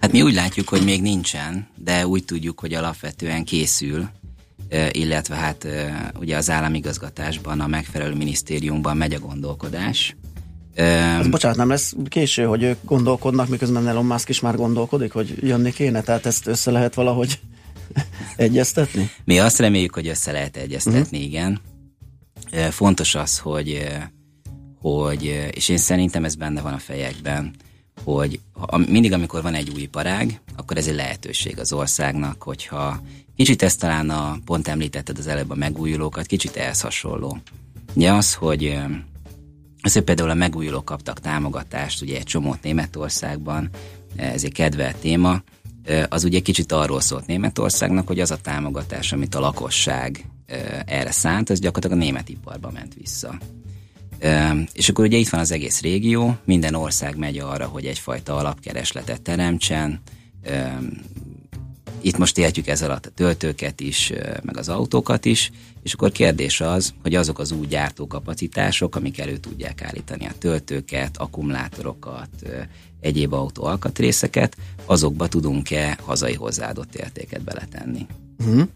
Hát 0.00 0.12
mi 0.12 0.22
úgy 0.22 0.34
látjuk, 0.34 0.68
hogy 0.68 0.84
még 0.84 1.02
nincsen, 1.02 1.66
de 1.76 2.06
úgy 2.06 2.24
tudjuk, 2.24 2.60
hogy 2.60 2.74
alapvetően 2.74 3.44
készül, 3.44 4.08
illetve 4.90 5.34
hát 5.36 5.66
ugye 6.18 6.36
az 6.36 6.50
államigazgatásban, 6.50 7.60
a 7.60 7.66
megfelelő 7.66 8.14
minisztériumban 8.14 8.96
megy 8.96 9.14
a 9.14 9.18
gondolkodás. 9.18 10.16
Az 11.18 11.28
bocsánat, 11.28 11.56
nem 11.56 11.68
lesz 11.68 11.94
késő, 12.08 12.44
hogy 12.44 12.62
ők 12.62 12.78
gondolkodnak, 12.84 13.48
miközben 13.48 13.88
Elon 13.88 14.04
Musk 14.04 14.28
is 14.28 14.40
már 14.40 14.56
gondolkodik, 14.56 15.12
hogy 15.12 15.34
jönni 15.40 15.72
kéne, 15.72 16.00
tehát 16.00 16.26
ezt 16.26 16.46
össze 16.46 16.70
lehet 16.70 16.94
valahogy 16.94 17.40
egyeztetni? 18.36 19.10
Mi 19.24 19.38
azt 19.38 19.58
reméljük, 19.58 19.94
hogy 19.94 20.08
össze 20.08 20.32
lehet 20.32 20.56
egyeztetni, 20.56 21.00
uh-huh. 21.00 21.22
igen. 21.22 21.60
Fontos 22.70 23.14
az, 23.14 23.38
hogy, 23.38 23.88
hogy, 24.80 25.50
és 25.54 25.68
én 25.68 25.76
szerintem 25.76 26.24
ez 26.24 26.34
benne 26.34 26.60
van 26.60 26.72
a 26.72 26.78
fejekben, 26.78 27.54
hogy 28.04 28.40
mindig, 28.88 29.12
amikor 29.12 29.42
van 29.42 29.54
egy 29.54 29.70
új 29.74 29.80
iparág, 29.80 30.40
akkor 30.56 30.76
ez 30.76 30.86
egy 30.86 30.94
lehetőség 30.94 31.58
az 31.58 31.72
országnak, 31.72 32.42
hogyha 32.42 33.00
kicsit 33.36 33.62
ez 33.62 33.76
talán 33.76 34.10
a, 34.10 34.38
pont 34.44 34.68
említetted 34.68 35.18
az 35.18 35.26
előbb 35.26 35.50
a 35.50 35.54
megújulókat, 35.54 36.26
kicsit 36.26 36.56
ehhez 36.56 36.80
hasonló. 36.80 37.38
Ugye 37.94 38.12
az, 38.12 38.34
hogy 38.34 38.78
Ezért 39.84 40.04
például 40.04 40.30
a 40.30 40.34
megújulók 40.34 40.84
kaptak 40.84 41.20
támogatást, 41.20 42.02
ugye 42.02 42.16
egy 42.16 42.24
csomót 42.24 42.62
Németországban, 42.62 43.70
ez 44.16 44.44
egy 44.44 44.52
kedvelt 44.52 44.96
téma, 44.96 45.42
az 46.08 46.24
ugye 46.24 46.40
kicsit 46.40 46.72
arról 46.72 47.00
szólt 47.00 47.26
Németországnak, 47.26 48.06
hogy 48.06 48.20
az 48.20 48.30
a 48.30 48.36
támogatás, 48.36 49.12
amit 49.12 49.34
a 49.34 49.40
lakosság 49.40 50.28
erre 50.86 51.10
szánt, 51.10 51.50
az 51.50 51.60
gyakorlatilag 51.60 52.02
a 52.02 52.04
német 52.04 52.28
iparba 52.28 52.70
ment 52.70 52.94
vissza. 52.94 53.38
És 54.72 54.88
akkor 54.88 55.04
ugye 55.04 55.16
itt 55.16 55.28
van 55.28 55.40
az 55.40 55.50
egész 55.50 55.80
régió, 55.80 56.36
minden 56.44 56.74
ország 56.74 57.16
megy 57.16 57.38
arra, 57.38 57.66
hogy 57.66 57.86
egyfajta 57.86 58.36
alapkeresletet 58.36 59.22
teremtsen, 59.22 60.00
itt 62.04 62.18
most 62.18 62.38
értjük 62.38 62.66
ez 62.66 62.82
alatt 62.82 63.06
a 63.06 63.10
töltőket 63.10 63.80
is, 63.80 64.12
meg 64.42 64.56
az 64.56 64.68
autókat 64.68 65.24
is, 65.24 65.50
és 65.82 65.92
akkor 65.92 66.12
kérdés 66.12 66.60
az, 66.60 66.94
hogy 67.02 67.14
azok 67.14 67.38
az 67.38 67.52
új 67.52 67.66
gyártókapacitások, 67.66 68.96
amik 68.96 69.18
elő 69.18 69.36
tudják 69.36 69.82
állítani 69.82 70.26
a 70.26 70.32
töltőket, 70.38 71.16
akkumulátorokat, 71.16 72.28
egyéb 73.00 73.32
autó 73.32 73.64
alkatrészeket, 73.64 74.56
azokba 74.84 75.28
tudunk-e 75.28 75.98
hazai 76.02 76.34
hozzáadott 76.34 76.94
értéket 76.94 77.42
beletenni. 77.42 78.06
Uh-huh. 78.38 78.68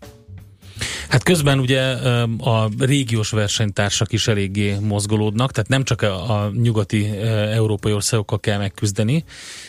Hát 1.08 1.22
közben 1.22 1.58
ugye 1.58 1.80
a 2.38 2.68
régiós 2.78 3.30
versenytársak 3.30 4.12
is 4.12 4.28
eléggé 4.28 4.76
mozgolódnak, 4.80 5.52
tehát 5.52 5.68
nem 5.68 5.84
csak 5.84 6.02
a 6.02 6.50
nyugati 6.62 7.06
európai 7.52 7.92
országokkal 7.92 8.40
kell 8.40 8.58
megküzdeni, 8.58 9.24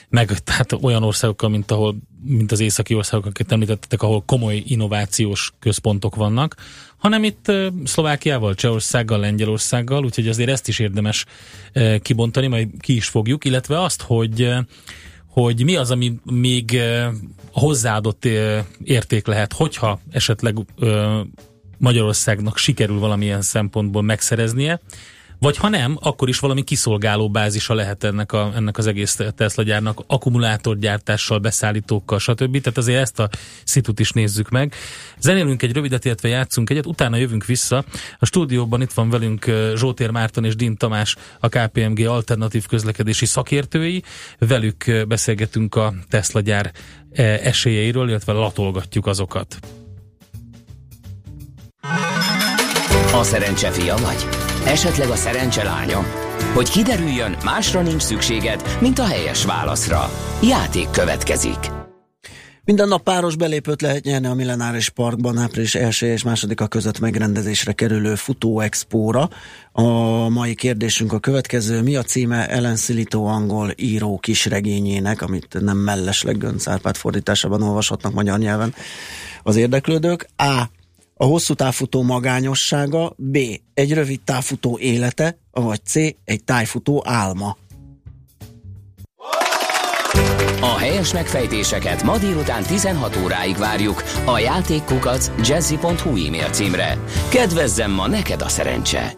meg 0.10 0.40
tehát 0.40 0.74
olyan 0.82 1.04
országokkal, 1.04 1.50
mint, 1.50 1.72
ahol, 1.72 1.96
mint 2.24 2.52
az 2.52 2.60
északi 2.60 2.94
országok, 2.94 3.26
akiket 3.26 3.52
említettek, 3.52 4.02
ahol 4.02 4.24
komoly 4.26 4.64
innovációs 4.68 5.52
központok 5.60 6.16
vannak, 6.16 6.56
hanem 6.98 7.24
itt 7.24 7.52
Szlovákiával, 7.84 8.56
Csehországgal, 8.56 9.20
Lengyelországgal, 9.20 10.04
úgyhogy 10.04 10.28
azért 10.28 10.50
ezt 10.50 10.68
is 10.68 10.80
érdemes 10.80 11.26
kibontani, 12.02 12.48
majd 12.48 12.68
ki 12.80 12.96
is 12.96 13.08
fogjuk, 13.08 13.46
illetve 13.46 13.82
azt, 13.82 14.02
hogy 14.02 14.54
hogy 15.30 15.64
mi 15.64 15.76
az, 15.76 15.92
ami 15.92 16.20
még 16.24 16.80
hozzáadott 17.52 18.26
érték 18.84 19.28
lehet, 19.28 19.54
hogyha 19.54 20.00
esetleg 20.12 20.58
Magyarországnak 21.78 22.58
sikerül 22.58 23.00
valamilyen 23.00 23.42
szempontból 23.42 24.02
megszereznie, 24.02 24.82
vagy 25.40 25.58
ha 25.58 25.70
nem, 25.70 25.98
akkor 26.02 26.30
is 26.30 26.40
valami 26.40 26.64
kiszolgáló 26.64 27.30
bázisa 27.30 27.74
lehet 27.74 28.04
ennek, 28.04 28.32
a, 28.32 28.52
ennek 28.56 28.78
az 28.78 28.88
egész 28.88 29.20
Tesla 29.36 29.64
gyárnak, 29.64 30.04
akkumulátorgyártással, 30.08 31.40
beszállítókkal, 31.40 32.20
stb. 32.20 32.62
Tehát 32.62 32.78
azért 32.78 33.02
ezt 33.02 33.20
a 33.20 33.30
szitut 33.64 34.00
is 34.00 34.12
nézzük 34.12 34.50
meg. 34.50 34.76
Zenélünk 35.20 35.62
egy 35.62 35.72
rövidet, 35.72 36.06
illetve 36.06 36.28
játszunk 36.28 36.70
egyet, 36.70 36.86
utána 36.86 37.16
jövünk 37.18 37.46
vissza. 37.46 37.84
A 38.20 38.26
stúdióban 38.26 38.82
itt 38.82 38.94
van 38.94 39.10
velünk 39.10 39.46
Zsótér 39.76 40.10
Márton 40.10 40.46
és 40.46 40.56
Din 40.56 40.78
Tamás, 40.78 41.16
a 41.40 41.50
KPMG 41.50 42.00
alternatív 42.00 42.66
közlekedési 42.66 43.26
szakértői. 43.26 44.04
Velük 44.38 45.06
beszélgetünk 45.08 45.76
a 45.76 45.94
Tesla 46.10 46.40
gyár 46.40 46.72
esélyeiről, 47.44 48.10
illetve 48.10 48.34
latolgatjuk 48.34 49.06
azokat. 49.06 49.60
A 53.14 53.24
szerencse 53.24 53.72
fia 53.72 53.96
vagy? 53.96 54.39
Esetleg 54.70 55.10
a 55.10 55.16
szerencse 55.16 55.64
lánya? 55.64 56.06
Hogy 56.54 56.70
kiderüljön, 56.70 57.38
másra 57.44 57.82
nincs 57.82 58.02
szükséged, 58.02 58.78
mint 58.82 59.00
a 59.00 59.06
helyes 59.06 59.46
válaszra. 59.46 60.10
Játék 60.44 60.90
következik. 60.90 61.58
Minden 62.64 62.88
nap 62.88 63.04
páros 63.04 63.36
belépőt 63.36 63.82
lehet 63.82 64.04
nyerni 64.04 64.28
a 64.28 64.34
Millenáris 64.34 64.90
Parkban 64.90 65.38
április 65.38 65.76
1 65.76 66.02
és 66.02 66.24
2 66.24 66.66
között 66.70 67.00
megrendezésre 67.00 67.72
kerülő 67.72 68.16
Futó 68.16 68.60
Expóra. 68.60 69.30
A 69.72 69.84
mai 70.30 70.56
kérdésünk 70.56 71.14
a 71.14 71.20
következő. 71.20 71.82
Mi 71.82 71.96
a 71.96 72.04
címe 72.04 72.48
Ellen 72.48 72.76
Szilító 72.76 73.26
angol 73.26 73.74
író 73.76 74.18
kisregényének, 74.18 75.22
amit 75.22 75.58
nem 75.62 75.78
mellesleg 75.78 76.38
Gönc 76.38 76.68
Árpád 76.68 76.96
fordításában 76.96 77.62
olvashatnak 77.62 78.14
magyar 78.14 78.40
nyelven 78.40 78.74
az 79.44 79.56
érdeklődők? 79.56 80.30
A 80.38 80.64
a 81.22 81.26
hosszú 81.26 81.54
távfutó 81.54 82.02
magányossága, 82.02 83.14
B. 83.18 83.38
egy 83.74 83.94
rövid 83.94 84.22
távfutó 84.22 84.78
élete, 84.82 85.38
vagy 85.52 85.86
C. 85.86 85.96
egy 86.24 86.44
tájfutó 86.46 87.04
álma. 87.06 87.58
A 90.62 90.78
helyes 90.78 91.14
megfejtéseket 91.14 92.04
ma 92.04 92.18
délután 92.18 92.64
16 92.64 93.18
óráig 93.24 93.58
várjuk 93.58 94.04
a 94.26 94.40
játékkukac 94.40 95.32
jazzy.hu 95.48 96.26
e-mail 96.26 96.50
címre. 96.50 96.98
Kedvezzem 97.30 97.92
ma 97.92 98.08
neked 98.08 98.42
a 98.42 98.50
szerencse! 98.50 99.18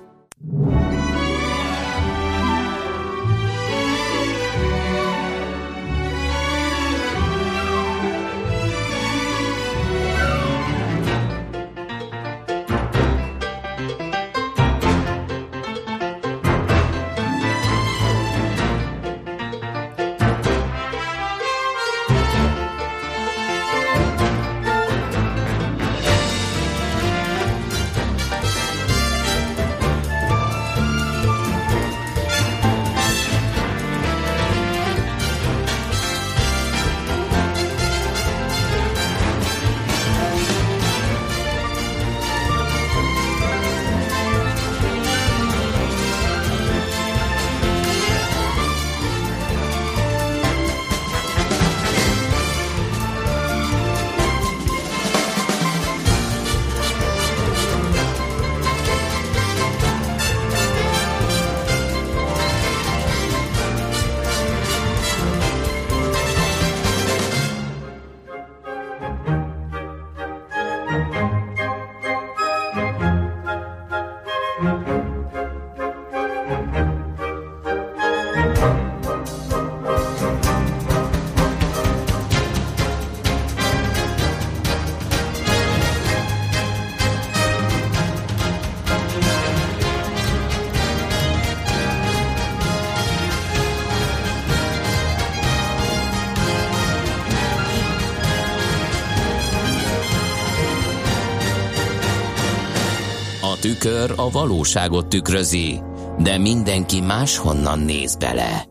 Tükör 103.82 104.13
a 104.15 104.30
valóságot 104.30 105.10
tükrözi, 105.10 105.82
de 106.20 106.38
mindenki 106.38 107.02
máshonnan 107.02 107.80
néz 107.80 108.15
bele. 108.15 108.67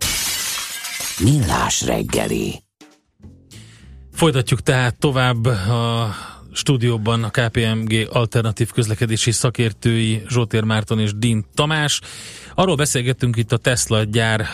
Millás 1.18 1.82
reggeli. 1.82 2.62
Folytatjuk 4.12 4.60
tehát 4.62 4.98
tovább 4.98 5.44
a 5.44 6.14
stúdióban 6.52 7.24
a 7.24 7.30
KPMG 7.30 8.08
alternatív 8.12 8.70
közlekedési 8.70 9.30
szakértői 9.30 10.22
Zsótér 10.28 10.62
Márton 10.62 10.98
és 10.98 11.14
Din 11.14 11.44
Tamás. 11.54 12.00
Arról 12.54 12.76
beszélgettünk 12.76 13.36
itt 13.36 13.52
a 13.52 13.56
Tesla 13.56 14.04
gyár 14.04 14.46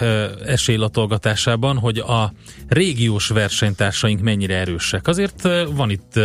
esélylatolgatásában, 0.47 1.79
hogy 1.79 1.99
a 1.99 2.33
régiós 2.69 3.29
versenytársaink 3.29 4.21
mennyire 4.21 4.55
erősek. 4.57 5.09
Azért 5.09 5.49
van 5.71 5.91
itt, 5.91 6.21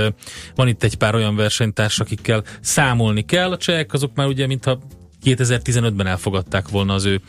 van 0.56 0.68
itt 0.68 0.84
egy 0.84 0.96
pár 0.96 1.16
olyan 1.16 1.36
versenytárs, 1.36 2.00
akikkel 2.00 2.44
számolni 2.62 3.26
kell. 3.26 3.52
A 3.52 3.58
csehek 3.58 3.94
azok 3.94 4.16
már 4.16 4.28
ugye, 4.28 4.48
mintha 4.48 4.80
2015-ben 5.26 6.08
elfogadták 6.08 6.70
volna 6.70 6.94
az 6.94 7.06
ő 7.06 7.22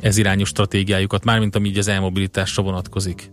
ez 0.00 0.16
irányú 0.16 0.44
stratégiájukat, 0.44 1.24
mármint 1.24 1.56
ami 1.56 1.68
így 1.68 1.78
az 1.78 1.88
elmobilitásra 1.88 2.62
vonatkozik. 2.62 3.30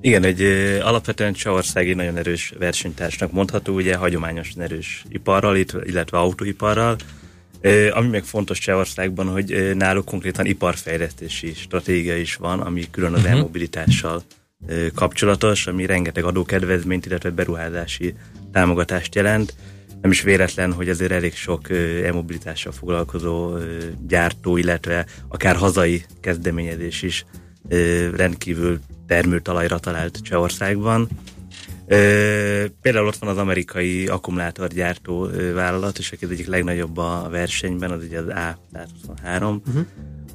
Igen, 0.00 0.24
egy 0.24 0.42
alapvetően 0.82 1.32
Csehországi 1.32 1.94
nagyon 1.94 2.16
erős 2.16 2.52
versenytársnak 2.58 3.32
mondható, 3.32 3.74
ugye 3.74 3.96
hagyományosan 3.96 4.62
erős 4.62 5.04
iparral, 5.08 5.56
illetve 5.84 6.18
autóiparral, 6.18 6.96
Ami 7.90 8.08
meg 8.08 8.24
fontos 8.24 8.58
Csehországban, 8.58 9.28
hogy 9.28 9.74
náluk 9.76 10.04
konkrétan 10.04 10.46
iparfejlesztési 10.46 11.54
stratégia 11.54 12.16
is 12.16 12.36
van, 12.36 12.60
ami 12.60 12.90
külön 12.90 13.12
az 13.12 13.24
e-mobilitással 13.24 14.22
ö, 14.66 14.86
kapcsolatos, 14.94 15.66
ami 15.66 15.86
rengeteg 15.86 16.24
adókedvezményt, 16.24 17.06
illetve 17.06 17.30
beruházási 17.30 18.14
támogatást 18.52 19.14
jelent. 19.14 19.54
Nem 20.00 20.10
is 20.10 20.22
véletlen, 20.22 20.72
hogy 20.72 20.88
azért 20.88 21.12
elég 21.12 21.34
sok 21.34 21.70
e-mobilitással 22.04 22.72
foglalkozó 22.72 23.56
gyártó, 24.06 24.56
illetve 24.56 25.06
akár 25.28 25.56
hazai 25.56 26.04
kezdeményezés 26.20 27.02
is 27.02 27.24
rendkívül 28.16 28.78
termőtalajra 29.06 29.78
talált 29.78 30.18
Csehországban. 30.22 31.08
Például 32.82 33.06
ott 33.06 33.16
van 33.16 33.30
az 33.30 33.36
amerikai 33.36 34.06
akkumulátorgyártó 34.06 35.28
vállalat, 35.54 35.98
és 35.98 36.12
aki 36.12 36.24
az 36.24 36.30
egyik 36.30 36.46
legnagyobb 36.46 36.96
a 36.96 37.28
versenyben, 37.30 37.90
az 37.90 38.02
ugye 38.02 38.18
az 38.18 38.26
A123, 38.28 39.60
uh-huh. 39.66 39.86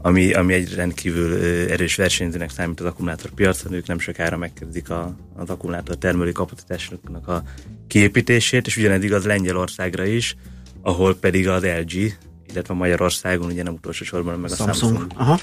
ami, 0.01 0.33
ami 0.33 0.53
egy 0.53 0.73
rendkívül 0.73 1.33
erős 1.69 1.95
versenyzőnek 1.95 2.49
számít 2.49 2.79
az 2.79 2.85
akkumulátorpiacon, 2.85 3.73
ők 3.73 3.87
nem 3.87 3.99
sokára 3.99 4.37
megkezdik 4.37 4.89
a, 4.89 5.15
az 5.35 5.49
akkumulátor 5.49 5.95
termelő 5.97 6.31
kapacitásoknak 6.31 7.27
a 7.27 7.43
kiépítését, 7.87 8.67
és 8.67 8.77
ugyanez 8.77 9.03
igaz 9.03 9.25
Lengyelországra 9.25 10.05
is, 10.05 10.35
ahol 10.81 11.15
pedig 11.15 11.47
az 11.47 11.63
LG, 11.63 12.17
illetve 12.51 12.73
Magyarországon, 12.73 13.51
ugye 13.51 13.63
nem 13.63 13.73
utolsó 13.73 14.03
sorban, 14.03 14.39
meg 14.39 14.51
a 14.51 14.55
Samsung. 14.55 14.75
Samsung, 14.75 15.11
Aha. 15.15 15.39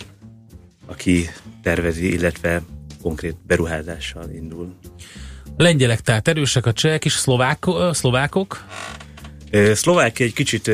aki 0.87 1.31
tervezi, 1.63 2.13
illetve 2.13 2.63
konkrét 3.03 3.37
beruházással 3.47 4.31
indul. 4.31 4.75
Lengyelek 5.57 6.01
tehát 6.01 6.29
erősek, 6.29 6.67
a 6.67 6.73
csehek 6.73 7.05
is, 7.05 7.13
szlovák, 7.13 7.65
szlovákok. 7.93 8.65
Szlovákia 9.73 10.27
egy 10.27 10.33
kicsit 10.33 10.71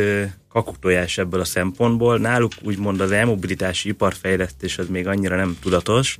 kakuktojás 0.49 1.19
ebből 1.19 1.41
a 1.41 1.45
szempontból. 1.45 2.19
Náluk 2.19 2.53
úgymond 2.63 3.01
az 3.01 3.11
elmobilitási 3.11 3.89
iparfejlesztés 3.89 4.79
az 4.79 4.89
még 4.89 5.07
annyira 5.07 5.37
nem 5.37 5.57
tudatos. 5.63 6.19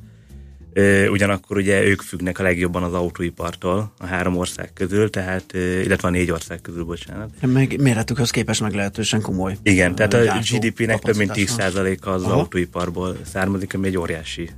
Ugyanakkor 1.09 1.57
ugye 1.57 1.83
ők 1.83 2.01
függnek 2.01 2.39
a 2.39 2.43
legjobban 2.43 2.83
az 2.83 2.93
autóipartól 2.93 3.93
a 3.97 4.05
három 4.05 4.37
ország 4.37 4.73
közül, 4.73 5.09
tehát, 5.09 5.53
illetve 5.53 6.07
a 6.07 6.11
négy 6.11 6.31
ország 6.31 6.61
közül, 6.61 6.83
bocsánat. 6.83 7.29
Meg 7.41 7.81
méretükhöz 7.81 8.29
képest 8.29 8.61
meglehetősen 8.61 9.21
komoly. 9.21 9.57
Igen, 9.63 9.95
tehát 9.95 10.13
a 10.13 10.39
GDP-nek 10.51 10.99
több 10.99 11.15
mint 11.15 11.29
kapacitás 11.29 11.73
van. 11.73 11.85
10%-a 11.95 12.09
az 12.09 12.23
Aha. 12.23 12.33
autóiparból 12.33 13.17
származik, 13.31 13.73
ami 13.73 13.87
egy 13.87 13.97
óriási 13.97 14.49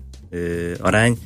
arány. 0.79 1.17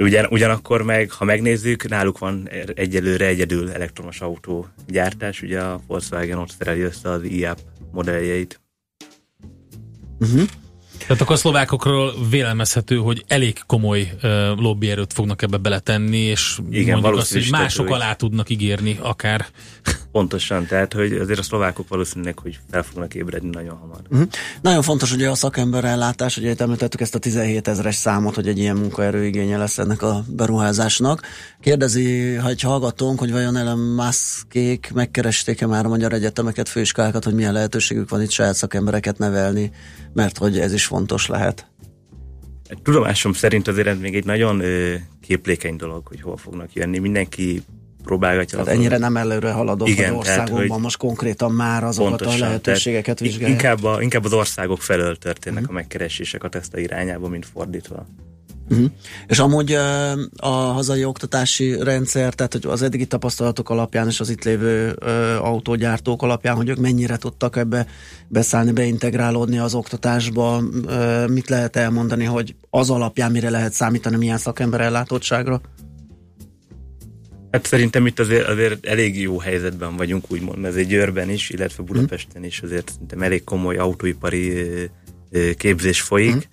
Ugyan, 0.00 0.26
ugyanakkor 0.30 0.82
meg, 0.82 1.10
ha 1.10 1.24
megnézzük, 1.24 1.88
náluk 1.88 2.18
van 2.18 2.48
egyelőre 2.74 3.26
egyedül 3.26 3.70
elektromos 3.70 4.20
autó 4.20 4.68
gyártás, 4.88 5.42
ugye 5.42 5.60
a 5.60 5.80
Volkswagen 5.86 6.38
ott 6.38 6.54
szereli 6.58 6.80
össze 6.80 7.10
az 7.10 7.22
IAP 7.22 7.58
modelljeit. 7.92 8.60
Tehát 10.98 11.20
akkor 11.22 11.34
a 11.34 11.38
szlovákokról 11.38 12.12
vélelmezhető, 12.30 12.96
hogy 12.96 13.24
elég 13.26 13.58
komoly 13.66 14.12
uh, 14.22 14.30
lobbyerőt 14.56 15.12
fognak 15.12 15.42
ebbe 15.42 15.56
beletenni, 15.56 16.18
és 16.18 16.58
Igen, 16.70 16.98
mondjuk 16.98 17.22
azt, 17.22 17.32
hogy 17.32 17.48
mások 17.50 17.90
alá 17.90 18.14
tudnak 18.14 18.50
ígérni 18.50 18.98
akár. 19.00 19.46
Pontosan, 20.12 20.66
tehát 20.66 20.92
hogy 20.92 21.12
azért 21.12 21.38
a 21.38 21.42
szlovákok 21.42 21.88
valószínűleg, 21.88 22.38
hogy 22.38 22.58
fel 22.70 22.82
fognak 22.82 23.14
ébredni 23.14 23.48
nagyon 23.48 23.76
hamar. 23.76 24.00
Uh-huh. 24.10 24.28
Nagyon 24.60 24.82
fontos 24.82 25.12
ugye 25.12 25.30
a 25.30 25.34
szakemberellátás, 25.34 26.36
ugye 26.36 26.50
itt 26.50 26.60
említettük 26.60 27.00
ezt 27.00 27.14
a 27.14 27.18
17 27.18 27.68
ezeres 27.68 27.94
számot, 27.94 28.34
hogy 28.34 28.48
egy 28.48 28.58
ilyen 28.58 28.76
munkaerőigénye 28.76 29.56
lesz 29.56 29.78
ennek 29.78 30.02
a 30.02 30.24
beruházásnak. 30.28 31.20
Kérdezi, 31.60 32.34
ha 32.34 32.48
egy 32.48 32.60
hallgatónk, 32.60 33.18
hogy 33.18 33.32
vajon 33.32 33.56
Elon 33.56 33.78
Muskék 33.78 34.90
megkeresték-e 34.94 35.66
már 35.66 35.84
a 35.84 35.88
magyar 35.88 36.12
egyetemeket, 36.12 36.68
főiskolákat, 36.68 37.24
hogy 37.24 37.34
milyen 37.34 37.52
lehetőségük 37.52 38.08
van 38.08 38.22
itt 38.22 38.30
saját 38.30 38.54
szakembereket 38.54 39.18
nevelni, 39.18 39.70
mert 40.12 40.38
hogy 40.38 40.58
ez 40.58 40.72
is 40.72 40.84
fontos 40.84 41.26
lehet. 41.26 41.66
Tudomásom 42.82 43.32
szerint 43.32 43.68
azért 43.68 43.86
ez 43.86 43.98
még 43.98 44.14
egy 44.14 44.24
nagyon 44.24 44.62
képlékeny 45.20 45.76
dolog, 45.76 46.06
hogy 46.06 46.20
hol 46.20 46.36
fognak 46.36 46.72
jönni. 46.72 46.98
Mindenki 46.98 47.62
próbálgatja. 48.02 48.58
Tehát 48.62 48.78
ennyire 48.78 48.98
nem 48.98 49.16
előre 49.16 49.50
haladott 49.52 49.88
Igen, 49.88 50.14
az 50.14 50.24
tehát, 50.24 50.38
országunkban, 50.40 50.70
hogy- 50.74 50.82
most 50.82 50.96
konkrétan 50.96 51.52
már 51.52 51.84
azokat 51.84 52.08
Pontosan, 52.10 52.40
a 52.42 52.44
lehetőségeket 52.44 53.04
tehát 53.04 53.20
vizsgálják. 53.20 53.50
Inkább, 53.62 53.84
a, 53.84 54.02
inkább 54.02 54.24
az 54.24 54.32
országok 54.32 54.82
felől 54.82 55.16
történnek 55.16 55.62
Mhm. 55.62 55.70
a 55.70 55.74
megkeresések 55.74 56.44
a 56.44 56.48
Tesla 56.48 56.78
irányába, 56.78 57.28
mint 57.28 57.46
fordítva. 57.52 58.06
Uh-huh. 58.70 58.90
És 59.26 59.38
amúgy 59.38 59.72
a 60.36 60.46
hazai 60.48 61.04
oktatási 61.04 61.82
rendszer, 61.82 62.34
tehát 62.34 62.52
hogy 62.52 62.66
az 62.66 62.82
eddigi 62.82 63.06
tapasztalatok 63.06 63.70
alapján 63.70 64.06
és 64.08 64.20
az 64.20 64.30
itt 64.30 64.44
lévő 64.44 64.90
autógyártók 65.40 66.22
alapján, 66.22 66.56
hogy 66.56 66.68
ők 66.68 66.76
mennyire 66.78 67.16
tudtak 67.16 67.56
ebbe 67.56 67.86
beszállni, 68.28 68.72
beintegrálódni 68.72 69.58
az 69.58 69.74
oktatásba, 69.74 70.62
mit 71.26 71.48
lehet 71.48 71.76
elmondani, 71.76 72.24
hogy 72.24 72.54
az 72.70 72.90
alapján 72.90 73.30
mire 73.30 73.50
lehet 73.50 73.72
számítani, 73.72 74.16
milyen 74.16 74.38
szakember 74.38 74.80
ellátottságra? 74.80 75.60
Hát 77.50 77.66
szerintem 77.66 78.06
itt 78.06 78.18
azért, 78.18 78.48
azért 78.48 78.86
elég 78.86 79.20
jó 79.20 79.38
helyzetben 79.38 79.96
vagyunk, 79.96 80.24
úgymond, 80.28 80.64
ez 80.64 80.76
egy 80.76 80.86
Győrben 80.86 81.30
is, 81.30 81.50
illetve 81.50 81.82
Budapesten 81.82 82.44
is 82.44 82.60
azért 82.60 82.90
szerintem 82.90 83.22
elég 83.22 83.44
komoly 83.44 83.76
autóipari 83.76 84.66
képzés 85.56 86.00
folyik. 86.00 86.48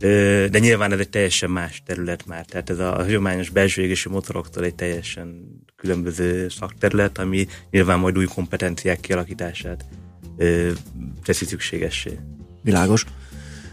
Ö, 0.00 0.46
De 0.50 0.58
nyilván 0.58 0.92
ez 0.92 0.98
egy 0.98 1.08
teljesen 1.08 1.50
más 1.50 1.82
terület 1.86 2.26
már, 2.26 2.44
tehát 2.44 2.70
ez 2.70 2.78
a 2.78 2.94
hagyományos 2.94 3.50
belső 3.50 3.82
égési 3.82 4.08
motoroktól 4.08 4.64
egy 4.64 4.74
teljesen 4.74 5.56
különböző 5.76 6.48
szakterület, 6.48 7.18
ami 7.18 7.46
nyilván 7.70 7.98
majd 7.98 8.18
új 8.18 8.24
kompetenciák 8.24 9.00
kialakítását 9.00 9.84
teszi 11.24 11.44
szükségessé. 11.44 12.18
Világos. 12.62 13.04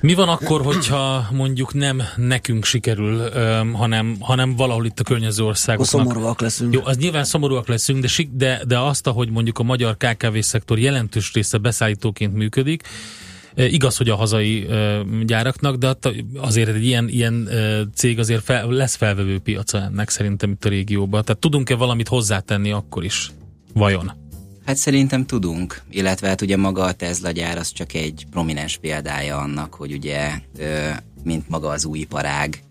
Mi 0.03 0.13
van 0.13 0.29
akkor, 0.29 0.61
hogyha 0.61 1.27
mondjuk 1.31 1.73
nem 1.73 2.01
nekünk 2.15 2.65
sikerül, 2.65 3.19
öm, 3.19 3.73
hanem, 3.73 4.15
hanem 4.19 4.55
valahol 4.55 4.85
itt 4.85 4.99
a 4.99 5.03
környező 5.03 5.43
országoknak? 5.43 6.01
szomorúak 6.01 6.41
leszünk. 6.41 6.73
Jó, 6.73 6.81
az 6.83 6.97
nyilván 6.97 7.23
szomorúak 7.23 7.67
leszünk, 7.67 8.05
de, 8.05 8.09
de, 8.31 8.61
de 8.67 8.79
azt, 8.79 9.07
ahogy 9.07 9.29
mondjuk 9.29 9.59
a 9.59 9.63
magyar 9.63 9.97
KKV-szektor 9.97 10.79
jelentős 10.79 11.33
része 11.33 11.57
beszállítóként 11.57 12.33
működik, 12.33 12.83
e, 13.55 13.65
igaz, 13.65 13.97
hogy 13.97 14.09
a 14.09 14.15
hazai 14.15 14.67
gyáraknak, 15.25 15.75
de 15.75 15.87
att- 15.87 16.13
azért 16.37 16.69
egy 16.69 16.85
ilyen, 16.85 17.09
ilyen 17.09 17.49
cég 17.95 18.19
azért 18.19 18.43
fel, 18.43 18.67
lesz 18.67 18.95
felvevő 18.95 19.39
piaca 19.39 19.81
ennek 19.81 20.09
szerintem 20.09 20.51
itt 20.51 20.65
a 20.65 20.69
régióban. 20.69 21.23
Tehát 21.23 21.41
tudunk-e 21.41 21.75
valamit 21.75 22.07
hozzátenni 22.07 22.71
akkor 22.71 23.03
is? 23.03 23.31
Vajon? 23.73 24.22
Hát 24.65 24.75
szerintem 24.75 25.25
tudunk, 25.25 25.81
illetve 25.89 26.27
hát 26.27 26.41
ugye 26.41 26.57
maga 26.57 26.83
a 26.83 26.91
Tesla 26.91 27.31
gyár 27.31 27.57
az 27.57 27.71
csak 27.71 27.93
egy 27.93 28.25
prominens 28.31 28.77
példája 28.77 29.37
annak, 29.37 29.73
hogy 29.73 29.93
ugye, 29.93 30.31
mint 31.23 31.49
maga 31.49 31.69
az 31.69 31.85
új 31.85 31.99
iparág, 31.99 32.63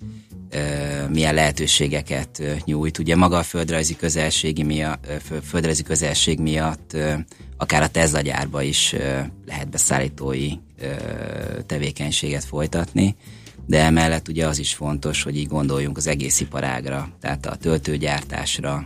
milyen 1.08 1.34
lehetőségeket 1.34 2.42
nyújt. 2.64 2.98
Ugye 2.98 3.16
maga 3.16 3.38
a 3.38 3.42
földrajzi 3.42 3.96
közelségi 3.96 4.62
miatt, 4.62 5.06
földrajzi 5.44 5.82
közelség 5.82 6.38
miatt 6.38 6.96
akár 7.56 7.82
a 7.82 7.88
Tesla 7.88 8.20
gyárba 8.20 8.62
is 8.62 8.94
lehet 9.46 9.70
beszállítói 9.70 10.50
tevékenységet 11.66 12.44
folytatni, 12.44 13.16
de 13.66 13.78
emellett 13.78 14.28
ugye 14.28 14.46
az 14.46 14.58
is 14.58 14.74
fontos, 14.74 15.22
hogy 15.22 15.36
így 15.36 15.48
gondoljunk 15.48 15.96
az 15.96 16.06
egész 16.06 16.40
iparágra, 16.40 17.08
tehát 17.20 17.46
a 17.46 17.56
töltőgyártásra, 17.56 18.84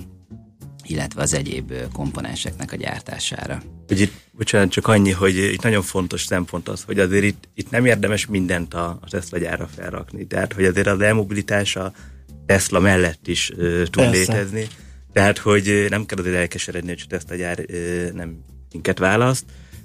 illetve 0.87 1.23
az 1.23 1.35
egyéb 1.35 1.73
komponenseknek 1.93 2.73
a 2.73 2.77
gyártására. 2.77 3.63
Hogy 3.87 4.01
itt, 4.01 4.13
bocsánat, 4.33 4.71
csak 4.71 4.89
annyi, 4.89 5.11
hogy 5.11 5.37
itt 5.37 5.63
nagyon 5.63 5.83
fontos 5.83 6.25
szempont 6.25 6.69
az, 6.69 6.83
hogy 6.83 6.99
azért 6.99 7.25
itt, 7.25 7.49
itt 7.55 7.71
nem 7.71 7.85
érdemes 7.85 8.27
mindent 8.27 8.75
a, 8.75 8.99
a 9.01 9.09
Tesla 9.09 9.39
gyárra 9.39 9.69
felrakni. 9.77 10.27
Tehát, 10.27 10.53
hogy 10.53 10.65
azért 10.65 10.87
az 10.87 11.01
elmobilitás 11.01 11.77
a 11.77 11.93
Tesla 12.47 12.81
mellett 12.81 13.27
is 13.29 13.53
ö, 13.57 13.83
tud 13.85 14.05
Persze. 14.05 14.19
létezni. 14.19 14.67
Tehát, 15.13 15.39
hogy 15.39 15.87
nem 15.89 16.07
kell 16.07 16.19
azért 16.19 16.37
elkeseredni, 16.37 16.89
hogy 16.89 17.03
a 17.05 17.09
Tesla 17.09 17.37
gyár 17.37 17.65
ö, 17.67 18.07
nem 18.13 18.45
minket 18.73 18.99
választ. 18.99 19.45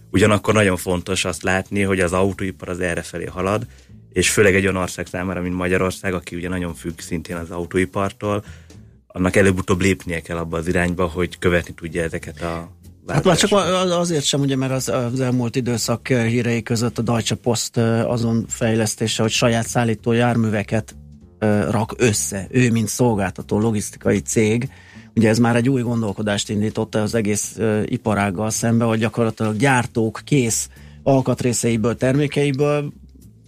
Ugyanakkor 0.10 0.54
nagyon 0.54 0.78
fontos 0.78 1.26
azt 1.26 1.44
látni, 1.44 1.82
hogy 1.82 2.00
az 2.00 2.14
autóipar 2.14 2.70
az 2.70 2.80
erre 2.80 3.02
felé 3.02 3.26
halad, 3.26 3.66
és 4.14 4.30
főleg 4.30 4.56
egy 4.56 4.64
olyan 4.64 4.76
ország 4.76 5.08
számára, 5.08 5.42
mint 5.42 5.56
Magyarország, 5.56 6.14
aki 6.14 6.36
ugye 6.36 6.50
nagyon 6.50 6.74
függ 6.74 7.00
szintén 7.00 7.36
az 7.36 7.52
autóipartól, 7.52 8.44
annak 9.12 9.36
előbb-utóbb 9.36 9.82
lépnie 9.82 10.20
kell 10.20 10.38
abba 10.38 10.58
az 10.58 10.68
irányba, 10.68 11.08
hogy 11.08 11.40
követni 11.40 11.74
tudja 11.74 12.04
ezeket 12.04 12.42
a 12.42 12.70
Hát 13.08 13.24
már 13.24 13.38
csak 13.38 13.52
azért 13.90 14.24
sem, 14.24 14.42
ugye, 14.42 14.56
mert 14.56 14.72
az, 14.72 14.90
az 14.90 15.20
elmúlt 15.20 15.56
időszak 15.56 16.10
eh, 16.10 16.26
hírei 16.26 16.64
között 16.64 16.98
a 16.98 17.02
Deutsche 17.02 17.36
Post 17.36 17.78
eh, 17.78 18.10
azon 18.10 18.46
fejlesztése, 18.48 19.22
hogy 19.22 19.32
saját 19.32 19.68
szállító 19.68 20.12
járműveket 20.12 20.96
eh, 21.40 21.68
rak 21.70 21.94
össze. 21.98 22.48
Ő, 22.52 22.72
mint 22.72 22.88
szolgáltató 22.88 23.60
logisztikai 23.60 24.20
cég, 24.20 24.70
ugye 25.16 25.30
ez 25.30 25.40
már 25.40 25.56
egy 25.56 25.70
új 25.70 25.82
gondolkodást 25.82 26.50
indította 26.50 27.02
az 27.02 27.16
egész 27.16 27.58
iparággal 27.86 28.50
szembe, 28.50 28.86
hogy 28.86 29.00
gyakorlatilag 29.00 29.56
gyártók 29.56 30.22
kész 30.24 30.70
alkatrészeiből, 31.04 31.96
termékeiből 31.96 32.94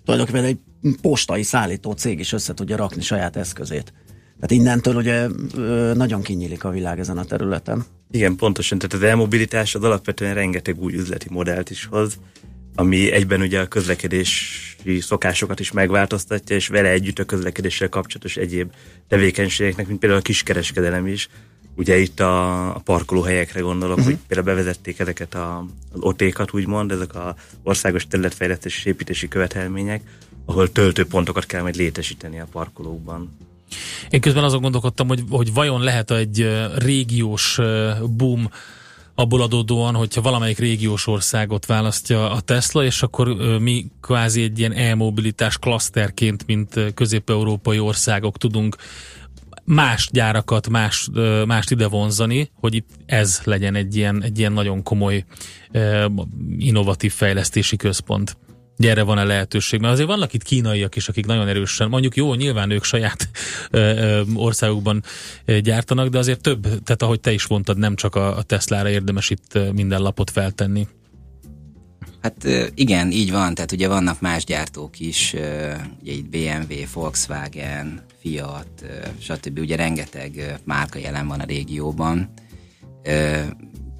tulajdonképpen 0.06 0.44
egy 0.44 0.58
postai 1.02 1.44
szállító 1.44 1.92
cég 1.92 2.20
is 2.20 2.34
össze 2.34 2.54
tudja 2.54 2.76
rakni 2.76 3.02
saját 3.02 3.36
eszközét. 3.36 3.94
Tehát 4.44 4.64
innentől 4.64 4.96
ugye 4.96 5.28
nagyon 5.94 6.22
kinyílik 6.22 6.64
a 6.64 6.70
világ 6.70 7.00
ezen 7.00 7.18
a 7.18 7.26
területen. 7.26 7.86
Igen, 8.12 8.36
pontosan. 8.36 8.78
Tehát 8.78 8.94
az 8.94 9.02
elmobilitás 9.02 9.76
az 9.76 9.84
alapvetően 9.84 10.34
rengeteg 10.34 10.82
új 10.82 10.94
üzleti 10.94 11.28
modellt 11.30 11.70
is 11.70 11.86
hoz, 11.86 12.18
ami 12.76 13.12
egyben 13.12 13.42
ugye 13.42 13.60
a 13.60 13.68
közlekedési 13.68 15.00
szokásokat 15.00 15.60
is 15.60 15.72
megváltoztatja, 15.72 16.56
és 16.56 16.68
vele 16.68 16.90
együtt 16.90 17.20
a 17.20 17.24
közlekedéssel 17.24 17.90
kapcsolatos 17.90 18.38
egyéb 18.38 18.72
tevékenységeknek, 19.08 19.88
mint 19.88 20.00
például 20.00 20.22
a 20.22 20.24
kiskereskedelem 20.24 21.08
is. 21.08 21.30
Ugye 21.76 21.98
itt 21.98 22.20
a, 22.20 22.68
a 22.76 22.80
parkolóhelyekre 22.80 23.60
gondolok, 23.60 23.98
uh-huh. 23.98 24.14
hogy 24.14 24.22
például 24.28 24.56
bevezették 24.56 25.00
ezeket 25.00 25.34
a, 25.34 25.66
az 25.92 26.00
otékat, 26.00 26.54
úgymond, 26.54 26.92
ezek 26.92 27.16
a 27.16 27.36
országos 27.64 28.08
területfejlesztési 28.08 28.78
és 28.80 28.86
építési 28.86 29.28
követelmények, 29.28 30.02
ahol 30.46 30.72
töltőpontokat 30.72 31.46
kell 31.46 31.62
majd 31.62 31.76
létesíteni 31.76 32.40
a 32.40 32.48
parkolókban. 32.52 33.52
Én 34.10 34.22
közben 34.22 34.44
azon 34.44 34.62
gondolkodtam, 34.62 35.08
hogy, 35.08 35.24
hogy 35.30 35.54
vajon 35.54 35.82
lehet 35.82 36.12
egy 36.12 36.50
régiós 36.76 37.60
boom 38.18 38.50
abból 39.16 39.42
adódóan, 39.42 39.96
hogyha 39.96 40.22
valamelyik 40.22 40.58
régiós 40.58 41.08
országot 41.08 41.66
választja 41.66 42.32
a 42.32 42.40
Tesla, 42.40 42.84
és 42.84 43.02
akkor 43.02 43.28
mi 43.60 43.86
kvázi 44.02 44.42
egy 44.42 44.60
ilyen 44.60 44.74
e-mobilitás 44.74 45.58
klaszterként, 45.58 46.46
mint 46.46 46.94
közép-európai 46.94 47.80
országok 47.80 48.38
tudunk 48.38 48.76
más 49.66 50.10
gyárakat, 50.12 50.70
más, 50.70 51.10
mást 51.46 51.72
ide 51.72 51.88
vonzani, 51.88 52.52
hogy 52.60 52.76
itt 52.76 52.90
ez 53.06 53.42
legyen 53.44 53.76
egy 53.76 53.96
ilyen, 53.96 54.24
egy 54.24 54.40
ilyen 54.40 54.54
nagyon 54.54 54.84
komoly 54.84 55.26
innovatív 56.58 57.14
fejlesztési 57.14 57.76
központ. 57.76 58.38
Ugye 58.84 58.92
erre 58.92 59.04
van-e 59.04 59.24
lehetőség? 59.24 59.80
Mert 59.80 59.94
azért 59.94 60.08
vannak 60.08 60.34
itt 60.34 60.44
kínaiak 60.44 60.96
is, 60.96 61.08
akik 61.08 61.26
nagyon 61.26 61.48
erősen, 61.48 61.90
mondjuk 61.90 62.16
jó, 62.16 62.34
nyilván 62.34 62.70
ők 62.70 62.84
saját 62.84 63.30
országukban 64.36 65.04
gyártanak, 65.62 66.08
de 66.08 66.18
azért 66.18 66.42
több, 66.42 66.62
tehát 66.62 67.02
ahogy 67.02 67.20
te 67.20 67.32
is 67.32 67.48
mondtad, 67.48 67.78
nem 67.78 67.96
csak 67.96 68.16
a, 68.16 68.38
a 68.38 68.42
Teslára 68.42 68.90
érdemes 68.90 69.30
itt 69.30 69.60
minden 69.74 70.02
lapot 70.02 70.30
feltenni. 70.30 70.88
Hát 72.22 72.48
igen, 72.76 73.12
így 73.12 73.32
van, 73.32 73.54
tehát 73.54 73.72
ugye 73.72 73.88
vannak 73.88 74.22
más 74.22 74.44
gyártók 74.44 75.00
is, 75.00 75.34
ugye 76.02 76.12
itt 76.12 76.30
BMW, 76.30 76.74
Volkswagen, 76.94 78.02
Fiat, 78.22 78.86
stb. 79.20 79.60
Ugye 79.60 79.76
rengeteg 79.76 80.60
márka 80.64 81.00
jelen 81.00 81.28
van 81.28 81.40
a 81.40 81.46
régióban. 81.46 82.34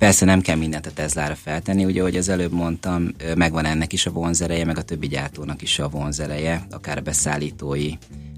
Persze 0.04 0.26
nem 0.26 0.42
kell 0.42 0.56
mindent 0.56 0.86
a 0.86 0.92
Teslára 0.92 1.36
feltenni, 1.36 1.86
ugye, 1.86 2.00
ahogy 2.00 2.16
az 2.16 2.30
előbb 2.30 2.52
mondtam, 2.52 3.16
megvan 3.36 3.66
ennek 3.66 3.94
is 3.94 4.06
a 4.06 4.12
vonzereje, 4.12 4.66
meg 4.66 4.78
a 4.78 4.82
többi 4.82 5.08
gyártónak 5.08 5.62
is 5.62 5.80
a 5.80 5.90
vonzereje, 5.90 6.66
akár 6.72 6.98
a 6.98 7.02
beszállítói 7.02 7.92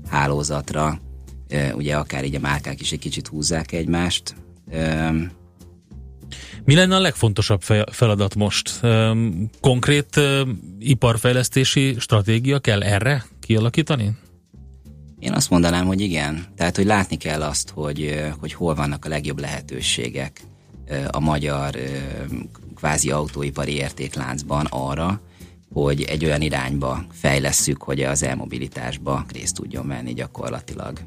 hálózatra, 0.10 1.00
ugye 1.74 1.96
akár 1.96 2.26
így 2.26 2.36
a 2.36 2.40
márkák 2.40 2.82
is 2.82 2.92
egy 2.92 3.00
kicsit 3.00 3.28
húzzák 3.28 3.72
egymást. 3.72 4.36
Mi 6.66 6.76
lenne 6.76 6.96
a 6.96 7.00
legfontosabb 7.00 7.62
fe- 7.62 7.96
feladat 7.96 8.36
most? 8.36 8.82
Konkrét 9.62 10.20
iparfejlesztési 10.80 11.96
stratégia 12.00 12.60
kell 12.60 12.84
erre 12.84 13.26
kialakítani? 13.40 14.12
Én 15.20 15.34
azt 15.34 15.50
mondanám, 15.50 15.86
hogy 15.86 16.02
igen. 16.02 16.46
Tehát, 16.56 16.76
hogy 16.76 16.86
látni 16.86 17.18
kell 17.18 17.42
azt, 17.42 17.70
hogy, 17.70 18.24
hogy 18.40 18.54
hol 18.54 18.76
vannak 18.76 19.06
a 19.06 19.10
legjobb 19.10 19.40
lehetőségek 19.40 20.42
a 21.08 21.20
magyar 21.20 21.76
kvázi 22.76 23.12
autóipari 23.12 23.76
értékláncban 23.76 24.66
arra, 24.70 25.22
hogy 25.74 26.02
egy 26.02 26.26
olyan 26.26 26.42
irányba 26.42 27.06
fejlesszük, 27.12 27.84
hogy 27.84 28.02
az 28.02 28.24
elmobilitásba 28.24 29.26
részt 29.34 29.56
tudjon 29.56 29.88
venni 29.88 30.14
gyakorlatilag. 30.14 31.00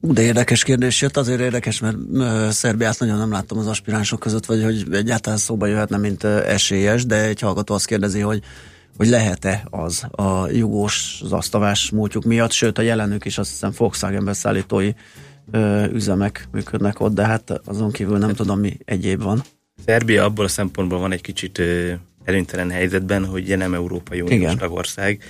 De 0.00 0.22
érdekes 0.22 0.64
kérdés 0.64 1.00
jött, 1.00 1.16
azért 1.16 1.40
érdekes, 1.40 1.80
mert 1.80 1.96
Szerbiát 2.52 2.98
nagyon 2.98 3.18
nem 3.18 3.30
láttam 3.30 3.58
az 3.58 3.66
aspiránsok 3.66 4.20
között, 4.20 4.46
vagy 4.46 4.62
hogy 4.62 4.86
egyáltalán 4.92 5.38
szóba 5.38 5.66
jöhetne, 5.66 5.96
mint 5.96 6.24
esélyes, 6.24 7.06
de 7.06 7.24
egy 7.24 7.40
hallgató 7.40 7.74
azt 7.74 7.86
kérdezi, 7.86 8.20
hogy 8.20 8.42
hogy 8.96 9.08
lehet-e 9.08 9.64
az 9.70 10.06
a 10.10 10.48
jugós 10.50 11.20
zasztavás 11.24 11.90
múltjuk 11.90 12.24
miatt, 12.24 12.50
sőt 12.50 12.78
a 12.78 12.82
jelenük 12.82 13.24
is 13.24 13.38
azt 13.38 13.50
hiszem 13.50 13.72
Volkswagen 13.76 14.24
beszállítói 14.24 14.90
ö, 15.50 15.84
üzemek 15.92 16.48
működnek 16.52 17.00
ott, 17.00 17.14
de 17.14 17.26
hát 17.26 17.60
azon 17.64 17.90
kívül 17.90 18.18
nem 18.18 18.34
tudom 18.34 18.60
mi 18.60 18.78
egyéb 18.84 19.22
van. 19.22 19.42
Szerbia 19.84 20.24
abból 20.24 20.44
a 20.44 20.48
szempontból 20.48 20.98
van 20.98 21.12
egy 21.12 21.20
kicsit 21.20 21.58
ö, 21.58 21.92
előnytelen 22.24 22.70
helyzetben, 22.70 23.24
hogy 23.24 23.42
ugye 23.42 23.56
nem 23.56 23.74
Európai 23.74 24.20
Uniós 24.20 24.54
tagország, 24.54 25.22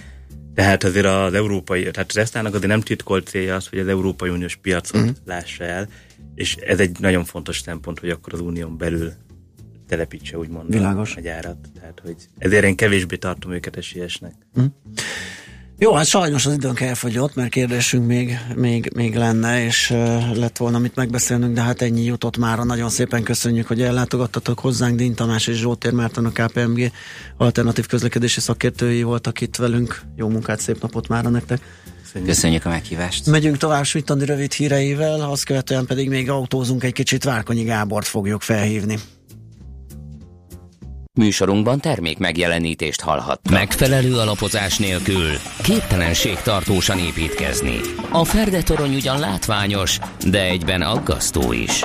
tehát 0.54 0.85
azért 0.85 1.07
az 1.07 1.35
európai, 1.35 1.90
tehát 1.90 2.09
az 2.09 2.16
Esztának 2.16 2.54
azért 2.54 2.70
nem 2.70 2.81
titkolt 2.81 3.26
célja 3.26 3.54
az, 3.54 3.68
hogy 3.68 3.78
az 3.78 3.88
Európai 3.88 4.28
Uniós 4.28 4.57
piacot 4.57 5.00
uh-huh. 5.00 5.16
lássa 5.24 5.64
el, 5.64 5.88
és 6.35 6.57
ez 6.57 6.81
egy 6.81 6.96
nagyon 7.00 7.24
fontos 7.24 7.61
szempont, 7.61 7.98
hogy 7.98 8.11
akkor 8.11 8.33
az 8.35 8.40
unión 8.40 8.76
belül 8.78 9.12
telepítse 9.88 10.38
úgymond 10.38 10.72
Világos. 10.72 11.16
a 11.16 11.20
gyárat. 11.20 11.57
Tehát, 11.81 12.00
hogy 12.04 12.16
ezért 12.38 12.64
én 12.64 12.76
kevésbé 12.76 13.16
tartom 13.16 13.52
őket 13.52 13.76
esélyesnek. 13.76 14.35
Jó, 15.81 15.93
hát 15.93 16.07
sajnos 16.07 16.47
az 16.47 16.53
időnk 16.53 16.81
elfogyott, 16.81 17.35
mert 17.35 17.51
kérdésünk 17.51 18.07
még, 18.07 18.38
még, 18.55 18.91
még 18.95 19.17
lenne, 19.17 19.64
és 19.64 19.91
uh, 19.91 20.37
lett 20.37 20.57
volna 20.57 20.79
mit 20.79 20.95
megbeszélnünk, 20.95 21.55
de 21.55 21.62
hát 21.62 21.83
ennyi 21.83 22.05
jutott 22.05 22.37
már. 22.37 22.59
Nagyon 22.59 22.88
szépen 22.88 23.23
köszönjük, 23.23 23.67
hogy 23.67 23.83
ellátogattatok 23.83 24.59
hozzánk. 24.59 24.97
Dín 24.97 25.14
Tamás 25.14 25.47
és 25.47 25.57
Zsótér 25.57 25.93
Márton 25.93 26.25
a 26.25 26.31
KPMG 26.31 26.93
alternatív 27.37 27.87
közlekedési 27.87 28.41
szakértői 28.41 29.03
voltak 29.03 29.41
itt 29.41 29.57
velünk. 29.57 30.01
Jó 30.17 30.29
munkát, 30.29 30.61
szép 30.61 30.83
napot 30.83 31.09
már 31.09 31.25
nektek. 31.25 31.61
Köszönjük 32.25 32.64
a 32.64 32.69
meghívást! 32.69 33.27
Megyünk 33.27 33.57
tovább 33.57 33.85
Svitandi 33.85 34.25
rövid 34.25 34.53
híreivel, 34.53 35.21
azt 35.21 35.45
követően 35.45 35.87
pedig 35.87 36.09
még 36.09 36.31
autózunk 36.31 36.85
egy 36.85 36.93
kicsit, 36.93 37.25
Várkonyi 37.25 37.62
Gábort 37.62 38.07
fogjuk 38.07 38.43
felhívni. 38.43 38.99
Műsorunkban 41.18 41.81
termék 41.81 42.18
megjelenítést 42.18 43.00
hallhattak. 43.00 43.52
Megfelelő 43.52 44.16
alapozás 44.16 44.78
nélkül 44.78 45.31
képtelenség 45.62 46.37
tartósan 46.37 46.98
építkezni. 46.98 47.81
A 48.11 48.24
Ferdetorony 48.24 48.94
ugyan 48.94 49.18
látványos, 49.18 49.98
de 50.26 50.42
egyben 50.42 50.83
aggasztó 50.83 51.52
is. 51.52 51.85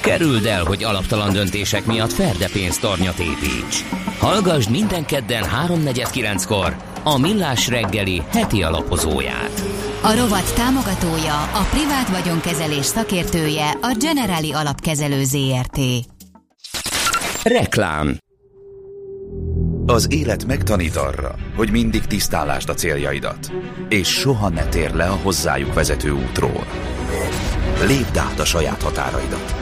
Kerüld 0.00 0.46
el, 0.46 0.64
hogy 0.64 0.84
alaptalan 0.84 1.32
döntések 1.32 1.86
miatt 1.86 2.12
Ferde 2.12 2.48
pénztornyot 2.52 3.18
építs. 3.18 3.84
Hallgass 4.18 4.68
minden 4.68 5.04
kedden 5.04 5.44
3.49-kor 5.66 6.76
a 7.02 7.18
Millás 7.18 7.68
reggeli 7.68 8.22
heti 8.32 8.62
alapozóját. 8.62 9.62
A 10.02 10.14
rovat 10.14 10.54
támogatója, 10.54 11.42
a 11.42 11.66
privát 11.70 12.08
vagyonkezelés 12.08 12.84
szakértője, 12.84 13.70
a 13.70 13.96
Generali 13.98 14.52
Alapkezelő 14.52 15.24
ZRT. 15.24 15.78
Reklám 17.42 18.18
Az 19.90 20.12
élet 20.12 20.46
megtanít 20.46 20.96
arra, 20.96 21.34
hogy 21.56 21.70
mindig 21.70 22.04
tisztálásd 22.04 22.68
a 22.68 22.74
céljaidat, 22.74 23.52
és 23.88 24.08
soha 24.08 24.48
ne 24.48 24.64
tér 24.64 24.94
le 24.94 25.04
a 25.04 25.18
hozzájuk 25.22 25.74
vezető 25.74 26.10
útról. 26.10 26.66
Lépd 27.86 28.16
át 28.16 28.40
a 28.40 28.44
saját 28.44 28.82
határaidat. 28.82 29.54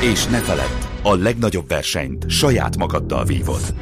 És 0.00 0.26
ne 0.26 0.38
feledd, 0.38 0.82
a 1.02 1.14
legnagyobb 1.14 1.68
versenyt 1.68 2.30
saját 2.30 2.76
magaddal 2.76 3.24
vívod. 3.24 3.74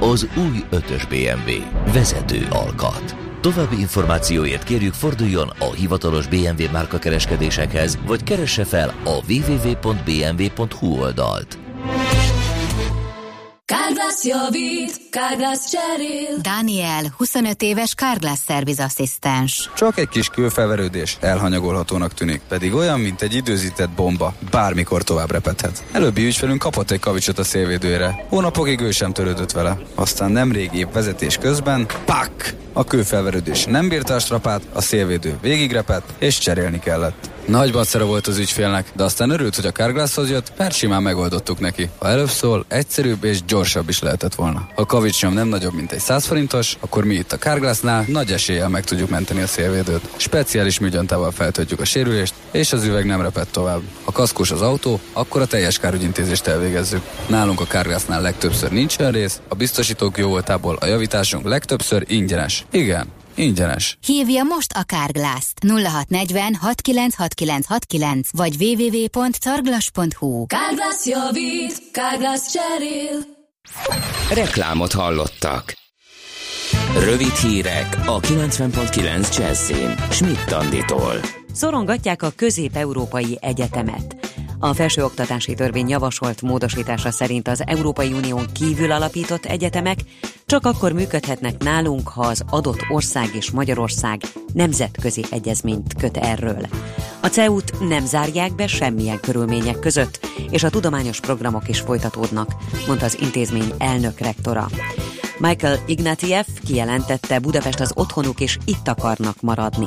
Az 0.00 0.28
új 0.36 0.64
5-ös 0.72 1.02
BMW. 1.08 1.52
Vezető 1.92 2.46
alkat. 2.50 3.16
További 3.40 3.78
információért 3.78 4.64
kérjük 4.64 4.94
forduljon 4.94 5.48
a 5.58 5.72
hivatalos 5.72 6.26
BMW 6.26 6.70
márka 6.72 6.98
kereskedésekhez, 6.98 7.98
vagy 8.06 8.22
keresse 8.22 8.64
fel 8.64 8.94
a 9.04 9.32
www.bmw.hu 9.32 11.00
oldalt. 11.00 11.58
Kárglász 14.10 14.24
javít, 14.24 15.00
Kárglász 15.10 15.70
cserél. 15.70 16.36
Daniel, 16.40 17.14
25 17.16 17.62
éves 17.62 17.94
Carglass 17.94 18.38
Service 18.46 18.84
asszisztens. 18.84 19.70
Csak 19.76 19.98
egy 19.98 20.08
kis 20.08 20.28
kőfelverődés 20.28 21.16
elhanyagolhatónak 21.20 22.14
tűnik, 22.14 22.40
pedig 22.48 22.74
olyan, 22.74 23.00
mint 23.00 23.22
egy 23.22 23.34
időzített 23.34 23.90
bomba, 23.90 24.34
bármikor 24.50 25.02
tovább 25.02 25.30
repedhet. 25.30 25.84
Előbbi 25.92 26.24
ügyfelünk 26.24 26.58
kapott 26.58 26.90
egy 26.90 27.00
kavicsot 27.00 27.38
a 27.38 27.44
szélvédőre. 27.44 28.26
Hónapokig 28.28 28.80
ő 28.80 28.90
sem 28.90 29.12
törődött 29.12 29.52
vele. 29.52 29.78
Aztán 29.94 30.30
nemrég 30.30 30.70
épp 30.72 30.92
vezetés 30.92 31.36
közben, 31.36 31.86
pak! 32.04 32.54
A 32.72 32.84
kőfelverődés 32.84 33.64
nem 33.64 33.88
bírta 33.88 34.14
a 34.14 34.18
strapát, 34.18 34.62
a 34.72 34.80
szélvédő 34.80 35.38
végigrepett, 35.42 36.12
és 36.18 36.38
cserélni 36.38 36.78
kellett. 36.78 37.30
Nagy 37.50 37.72
bacera 37.72 38.04
volt 38.04 38.26
az 38.26 38.38
ügyfélnek, 38.38 38.90
de 38.96 39.02
aztán 39.02 39.30
örült, 39.30 39.54
hogy 39.54 39.66
a 39.66 39.72
Carglasshoz 39.72 40.30
jött, 40.30 40.52
mert 40.56 40.74
simán 40.74 41.02
megoldottuk 41.02 41.60
neki. 41.60 41.90
Ha 41.98 42.08
előbb 42.08 42.28
szól, 42.28 42.64
egyszerűbb 42.68 43.24
és 43.24 43.44
gyorsabb 43.44 43.88
is 43.88 44.00
lehetett 44.00 44.34
volna. 44.34 44.58
Ha 44.74 44.82
a 44.82 44.86
kavicsnyom 44.86 45.32
nem 45.32 45.48
nagyobb, 45.48 45.74
mint 45.74 45.92
egy 45.92 45.98
100 46.00 46.26
forintos, 46.26 46.76
akkor 46.80 47.04
mi 47.04 47.14
itt 47.14 47.32
a 47.32 47.38
Carglassnál 47.38 48.04
nagy 48.08 48.32
eséllyel 48.32 48.68
meg 48.68 48.84
tudjuk 48.84 49.10
menteni 49.10 49.42
a 49.42 49.46
szélvédőt. 49.46 50.08
Speciális 50.16 50.78
műgyantával 50.78 51.30
feltöltjük 51.30 51.80
a 51.80 51.84
sérülést, 51.84 52.34
és 52.50 52.72
az 52.72 52.84
üveg 52.84 53.06
nem 53.06 53.22
reped 53.22 53.46
tovább. 53.48 53.80
Ha 54.04 54.12
kaszkós 54.12 54.50
az 54.50 54.62
autó, 54.62 55.00
akkor 55.12 55.40
a 55.40 55.46
teljes 55.46 55.78
kárügyintézést 55.78 56.46
elvégezzük. 56.46 57.02
Nálunk 57.26 57.60
a 57.60 57.66
Carglassnál 57.66 58.20
legtöbbször 58.20 58.70
nincs 58.70 58.98
olyan 58.98 59.12
rész, 59.12 59.40
a 59.48 59.54
biztosítók 59.54 60.18
jó 60.18 60.28
voltából 60.28 60.76
a 60.80 60.86
javításunk 60.86 61.44
legtöbbször 61.44 62.04
ingyenes. 62.06 62.64
Igen, 62.70 63.06
Ingyenes. 63.34 63.98
Hívja 64.06 64.42
most 64.42 64.72
a 64.72 64.82
Kárglászt 64.82 65.58
0640 65.64 66.54
696969 66.60 68.28
vagy 68.32 68.56
www.carglass.hu 68.56 70.46
Kárglász 70.46 71.06
javít, 71.06 71.90
Kárglász 71.92 72.52
cserél. 72.52 73.38
Reklámot 74.34 74.92
hallottak. 74.92 75.78
Rövid 76.98 77.34
hírek 77.34 77.96
a 78.06 78.20
90.9 78.20 79.36
Jazzin. 79.38 79.94
Schmidt 80.10 80.52
Anditól. 80.52 81.20
Szorongatják 81.52 82.22
a 82.22 82.30
közép-európai 82.36 83.38
egyetemet. 83.40 84.16
A 84.62 84.74
felsőoktatási 84.74 85.54
törvény 85.54 85.88
javasolt 85.88 86.42
módosítása 86.42 87.10
szerint 87.10 87.48
az 87.48 87.62
Európai 87.66 88.12
Unión 88.12 88.46
kívül 88.52 88.92
alapított 88.92 89.44
egyetemek 89.44 89.98
csak 90.46 90.66
akkor 90.66 90.92
működhetnek 90.92 91.58
nálunk, 91.58 92.08
ha 92.08 92.26
az 92.26 92.44
adott 92.50 92.80
ország 92.88 93.28
és 93.34 93.50
Magyarország 93.50 94.20
nemzetközi 94.52 95.24
egyezményt 95.30 95.94
köt 95.94 96.16
erről. 96.16 96.66
A 97.20 97.26
CEU-t 97.26 97.88
nem 97.88 98.04
zárják 98.04 98.54
be 98.54 98.66
semmilyen 98.66 99.20
körülmények 99.20 99.78
között, 99.78 100.26
és 100.50 100.62
a 100.62 100.70
tudományos 100.70 101.20
programok 101.20 101.68
is 101.68 101.80
folytatódnak, 101.80 102.54
mondta 102.86 103.04
az 103.04 103.18
intézmény 103.20 103.72
elnök 103.78 104.18
rektora. 104.18 104.68
Michael 105.40 105.78
Ignatieff 105.86 106.46
kijelentette, 106.66 107.38
Budapest 107.38 107.80
az 107.80 107.92
otthonuk 107.94 108.40
és 108.40 108.58
itt 108.64 108.88
akarnak 108.88 109.40
maradni. 109.40 109.86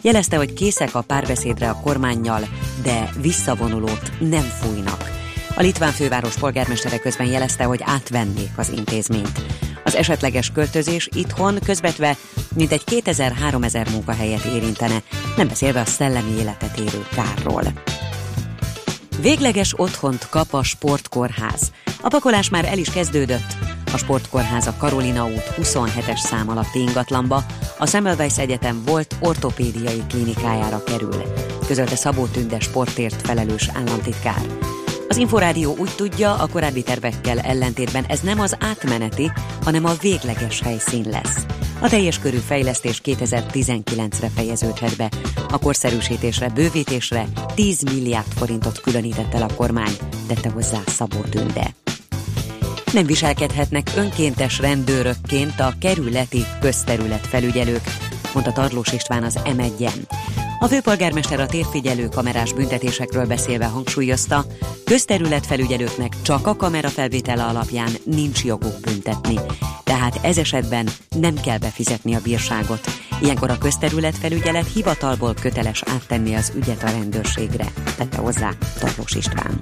Jelezte, 0.00 0.36
hogy 0.36 0.52
készek 0.52 0.94
a 0.94 1.00
párbeszédre 1.00 1.68
a 1.68 1.80
kormányjal, 1.82 2.40
de 2.82 3.10
visszavonulót 3.20 4.12
nem 4.20 4.42
fújnak. 4.42 5.10
A 5.56 5.62
litván 5.62 5.90
főváros 5.90 6.36
polgármestere 6.36 6.98
közben 6.98 7.26
jelezte, 7.26 7.64
hogy 7.64 7.80
átvennék 7.82 8.50
az 8.56 8.72
intézményt. 8.76 9.44
Az 9.84 9.94
esetleges 9.94 10.50
költözés 10.50 11.08
itthon 11.12 11.58
közvetve 11.64 12.16
mintegy 12.54 12.82
2000-3000 12.86 13.90
munkahelyet 13.90 14.44
érintene, 14.44 15.02
nem 15.36 15.48
beszélve 15.48 15.80
a 15.80 15.84
szellemi 15.84 16.30
életet 16.38 16.78
érő 16.78 17.06
kárról. 17.14 17.62
Végleges 19.20 19.74
otthont 19.76 20.28
kap 20.28 20.52
a 20.52 20.62
sportkórház. 20.62 21.72
A 22.00 22.08
pakolás 22.08 22.48
már 22.48 22.64
el 22.64 22.78
is 22.78 22.90
kezdődött. 22.90 23.56
A 23.94 23.98
sportkórház 23.98 24.66
a 24.66 24.74
Karolina 24.78 25.24
út 25.26 25.54
27-es 25.56 26.18
szám 26.18 26.48
alatti 26.48 26.78
ingatlanba, 26.78 27.44
a 27.78 27.86
Semmelweis 27.86 28.38
Egyetem 28.38 28.82
volt 28.84 29.16
ortopédiai 29.20 30.02
klinikájára 30.08 30.82
kerül, 30.84 31.22
közölte 31.66 31.96
Szabó 31.96 32.26
Tünde 32.26 32.60
sportért 32.60 33.26
felelős 33.26 33.70
államtitkár. 33.74 34.46
Az 35.08 35.16
Inforádió 35.16 35.76
úgy 35.78 35.90
tudja, 35.96 36.34
a 36.34 36.48
korábbi 36.48 36.82
tervekkel 36.82 37.38
ellentétben 37.38 38.04
ez 38.04 38.20
nem 38.20 38.40
az 38.40 38.56
átmeneti, 38.60 39.32
hanem 39.64 39.84
a 39.84 39.94
végleges 40.00 40.60
helyszín 40.60 41.08
lesz. 41.10 41.46
A 41.80 41.88
teljes 41.88 42.18
körű 42.18 42.38
fejlesztés 42.38 43.00
2019-re 43.04 44.28
fejeződhet 44.34 44.96
be. 44.96 45.10
A 45.50 45.58
korszerűsítésre, 45.58 46.48
bővítésre 46.48 47.26
10 47.54 47.82
milliárd 47.82 48.32
forintot 48.32 48.80
különített 48.80 49.34
el 49.34 49.42
a 49.42 49.54
kormány, 49.54 49.96
tette 50.26 50.50
hozzá 50.50 50.80
Szabó 50.86 51.20
Tünde. 51.30 51.74
Nem 52.94 53.06
viselkedhetnek 53.06 53.90
önkéntes 53.96 54.58
rendőrökként 54.58 55.60
a 55.60 55.72
kerületi 55.80 56.44
közterület 56.60 57.26
felügyelők, 57.26 57.82
mondta 58.34 58.52
Tarlós 58.52 58.92
István 58.92 59.22
az 59.22 59.38
m 59.56 59.58
1 59.58 59.88
A 60.58 60.66
főpolgármester 60.66 61.40
a 61.40 61.46
térfigyelő 61.46 62.08
kamerás 62.08 62.52
büntetésekről 62.52 63.26
beszélve 63.26 63.66
hangsúlyozta, 63.66 64.44
közterületfelügyelőknek 64.84 66.12
csak 66.22 66.46
a 66.46 66.56
kamera 66.56 66.88
felvétele 66.88 67.44
alapján 67.44 67.90
nincs 68.04 68.44
joguk 68.44 68.80
büntetni. 68.80 69.38
Tehát 69.84 70.18
ez 70.22 70.38
esetben 70.38 70.88
nem 71.18 71.34
kell 71.34 71.58
befizetni 71.58 72.14
a 72.14 72.20
bírságot. 72.22 72.88
Ilyenkor 73.22 73.50
a 73.50 73.58
közterületfelügyelet 73.58 74.72
hivatalból 74.72 75.34
köteles 75.40 75.82
áttenni 75.82 76.34
az 76.34 76.52
ügyet 76.56 76.82
a 76.82 76.90
rendőrségre, 76.90 77.66
tette 77.96 78.16
hozzá 78.16 78.50
Tarlós 78.78 79.14
István. 79.14 79.58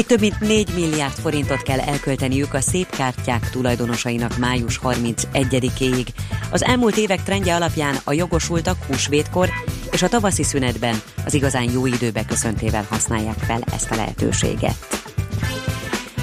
Még 0.00 0.08
több 0.08 0.20
mint 0.20 0.40
4 0.40 0.74
milliárd 0.74 1.12
forintot 1.12 1.62
kell 1.62 1.80
elkölteniük 1.80 2.54
a 2.54 2.60
szép 2.60 2.90
kártyák 2.90 3.50
tulajdonosainak 3.50 4.38
május 4.38 4.80
31-éig. 4.82 6.06
Az 6.50 6.64
elmúlt 6.64 6.96
évek 6.96 7.22
trendje 7.22 7.54
alapján 7.54 7.96
a 8.04 8.12
jogosultak 8.12 8.84
húsvétkor 8.86 9.48
és 9.92 10.02
a 10.02 10.08
tavaszi 10.08 10.42
szünetben 10.42 11.00
az 11.24 11.34
igazán 11.34 11.70
jó 11.70 11.86
időbe 11.86 12.24
köszöntével 12.24 12.86
használják 12.88 13.38
fel 13.38 13.60
ezt 13.72 13.90
a 13.90 13.94
lehetőséget. 13.94 14.76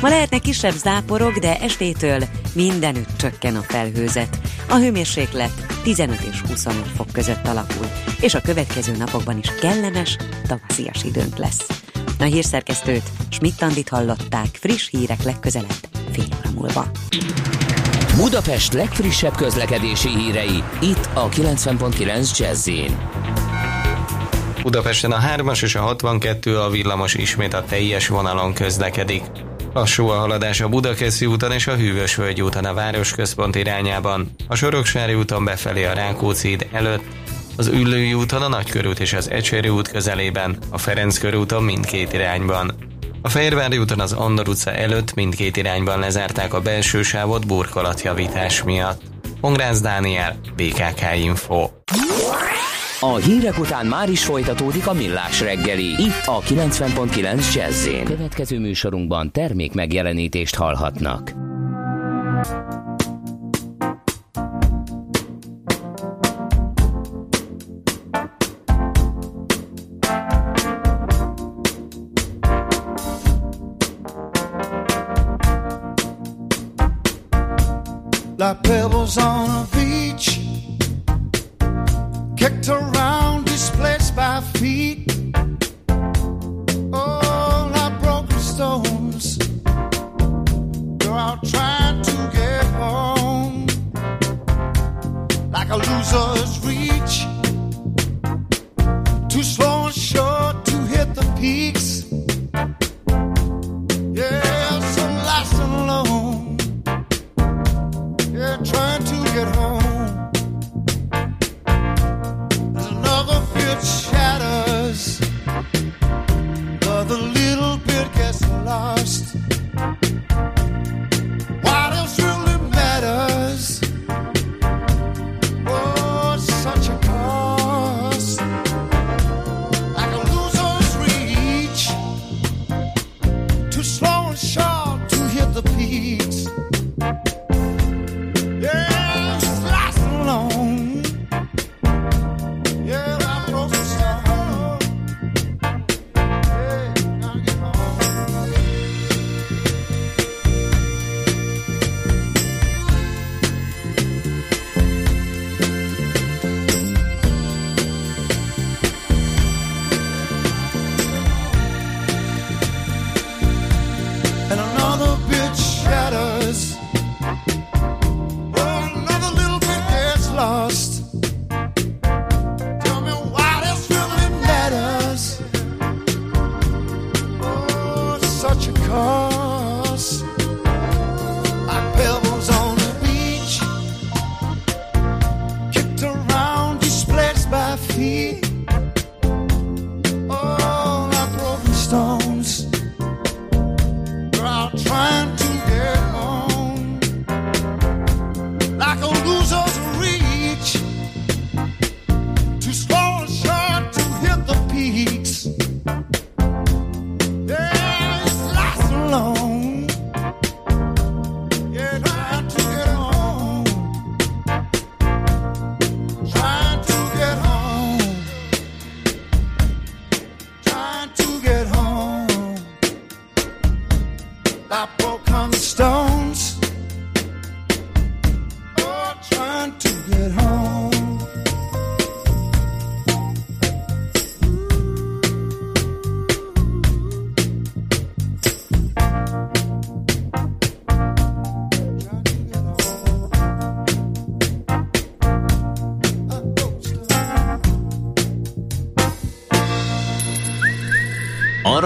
Ma 0.01 0.09
lehetnek 0.09 0.41
kisebb 0.41 0.75
záporok, 0.75 1.37
de 1.37 1.59
estétől 1.59 2.23
mindenütt 2.53 3.17
csökken 3.17 3.55
a 3.55 3.61
felhőzet. 3.61 4.39
A 4.69 4.75
hőmérséklet 4.75 5.81
15 5.83 6.21
és 6.31 6.41
25 6.41 6.87
fok 6.95 7.07
között 7.11 7.47
alakul, 7.47 7.87
és 8.21 8.33
a 8.33 8.41
következő 8.41 8.95
napokban 8.95 9.37
is 9.37 9.55
kellemes, 9.61 10.17
tavaszias 10.47 11.03
időnk 11.03 11.37
lesz. 11.37 11.77
A 12.19 12.23
hírszerkesztőt 12.23 13.11
Schmidt-Tandit 13.29 13.89
hallották 13.89 14.47
friss 14.59 14.89
hírek 14.89 15.23
legközelebb 15.23 15.87
fél 16.11 16.25
óra 16.39 16.49
múlva. 16.55 16.91
Budapest 18.15 18.73
legfrissebb 18.73 19.35
közlekedési 19.35 20.09
hírei 20.09 20.63
itt 20.81 21.09
a 21.13 21.29
90.9 21.29 22.37
jazz 22.37 22.69
Budapesten 24.61 25.11
a 25.11 25.19
3-as 25.19 25.63
és 25.63 25.75
a 25.75 25.81
62 25.81 26.59
a 26.59 26.69
villamos 26.69 27.13
ismét 27.13 27.53
a 27.53 27.63
teljes 27.63 28.07
vonalon 28.07 28.53
közlekedik. 28.53 29.23
Lassú 29.73 30.07
a 30.07 30.19
haladás 30.19 30.61
a 30.61 30.67
Budakeszi 30.67 31.25
úton 31.25 31.51
és 31.51 31.67
a 31.67 31.75
Hűvösvölgy 31.75 32.41
úton 32.41 32.65
a 32.65 32.73
városközpont 32.73 33.55
irányában, 33.55 34.31
a 34.47 34.55
Soroksári 34.55 35.13
úton 35.13 35.45
befelé 35.45 35.83
a 35.83 35.93
Rákóczi 35.93 36.47
híd 36.47 36.67
előtt, 36.71 37.03
az 37.57 37.67
Üllői 37.67 38.13
úton 38.13 38.41
a 38.41 38.47
Nagykörút 38.47 38.99
és 38.99 39.13
az 39.13 39.29
Ecseri 39.29 39.69
út 39.69 39.87
közelében, 39.87 40.57
a 40.69 40.77
Ferenc 40.77 41.17
körúton 41.17 41.63
mindkét 41.63 42.13
irányban. 42.13 42.71
A 43.21 43.29
Fehérvári 43.29 43.77
úton 43.77 43.99
az 43.99 44.13
Andor 44.13 44.47
utca 44.47 44.73
előtt 44.73 45.13
mindkét 45.13 45.57
irányban 45.57 45.99
lezárták 45.99 46.53
a 46.53 46.61
belső 46.61 47.01
sávot 47.01 47.47
burkolatjavítás 47.47 48.63
miatt. 48.63 49.01
Pongrász 49.41 49.81
Dániel, 49.81 50.35
BKK 50.55 51.01
Info. 51.23 51.69
A 52.99 53.15
hírek 53.15 53.59
után 53.59 53.85
már 53.85 54.09
is 54.09 54.25
folytatódik 54.25 54.87
a 54.87 54.93
millás 54.93 55.41
reggeli. 55.41 55.85
Itt 55.85 56.23
a 56.25 56.41
90.9 56.41 57.53
jazz 57.53 57.87
Következő 58.03 58.59
műsorunkban 58.59 59.31
termék 59.31 59.73
megjelenítést 59.73 60.55
hallhatnak. 60.55 61.31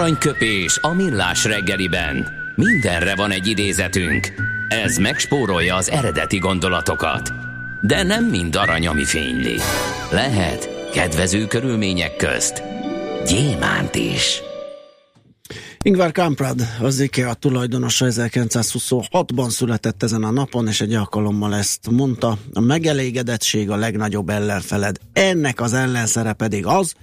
Aranyköpés 0.02 0.78
a 0.80 0.94
millás 0.94 1.44
reggeliben. 1.44 2.28
Mindenre 2.54 3.14
van 3.14 3.30
egy 3.30 3.46
idézetünk. 3.46 4.32
Ez 4.68 4.96
megspórolja 4.96 5.74
az 5.74 5.90
eredeti 5.90 6.38
gondolatokat. 6.38 7.32
De 7.80 8.02
nem 8.02 8.24
mind 8.24 8.56
arany, 8.56 8.86
ami 8.86 9.04
fényli. 9.04 9.56
Lehet 10.10 10.90
kedvező 10.92 11.46
körülmények 11.46 12.16
közt 12.16 12.62
gyémánt 13.26 13.94
is. 13.94 14.42
Ingvar 15.82 16.12
Kamprad, 16.12 16.60
az 16.80 17.00
IKEA 17.00 17.34
tulajdonosa 17.34 18.06
1926-ban 18.08 19.48
született 19.48 20.02
ezen 20.02 20.24
a 20.24 20.30
napon, 20.30 20.68
és 20.68 20.80
egy 20.80 20.94
alkalommal 20.94 21.54
ezt 21.54 21.90
mondta, 21.90 22.38
a 22.52 22.60
megelégedettség 22.60 23.70
a 23.70 23.76
legnagyobb 23.76 24.28
ellenfeled. 24.28 24.96
Ennek 25.12 25.60
az 25.60 25.72
ellenszere 25.72 26.32
pedig 26.32 26.66
az, 26.66 26.94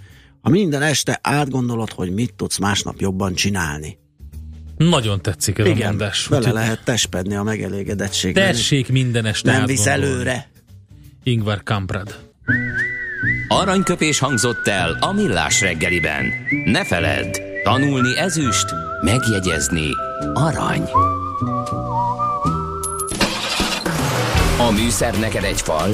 ha 0.41 0.49
minden 0.49 0.81
este 0.81 1.19
átgondolod, 1.23 1.91
hogy 1.91 2.13
mit 2.13 2.33
tudsz 2.33 2.57
másnap 2.57 2.99
jobban 2.99 3.33
csinálni. 3.33 3.97
Nagyon 4.77 5.21
tetszik 5.21 5.57
ez 5.57 5.65
Igen, 5.65 5.87
a 5.87 5.89
mondás. 5.89 6.27
bele 6.27 6.39
Úgyhogy 6.39 6.53
lehet 6.53 6.83
tespedni 6.83 7.35
a 7.35 7.43
megelégedettségben. 7.43 8.45
Tessék 8.45 8.91
minden 8.91 9.25
este 9.25 9.51
Nem 9.51 9.65
visz 9.65 9.85
előre. 9.85 10.49
Ingvar 11.23 11.63
Kamprad. 11.63 12.19
Aranyköpés 13.47 14.19
hangzott 14.19 14.67
el 14.67 14.97
a 14.99 15.11
millás 15.11 15.61
reggeliben. 15.61 16.25
Ne 16.65 16.85
feledd, 16.85 17.37
tanulni 17.63 18.17
ezüst, 18.17 18.65
megjegyezni 19.01 19.89
arany. 20.33 20.83
A 24.57 24.71
műszer 24.71 25.19
neked 25.19 25.43
egy 25.43 25.61
fal, 25.61 25.89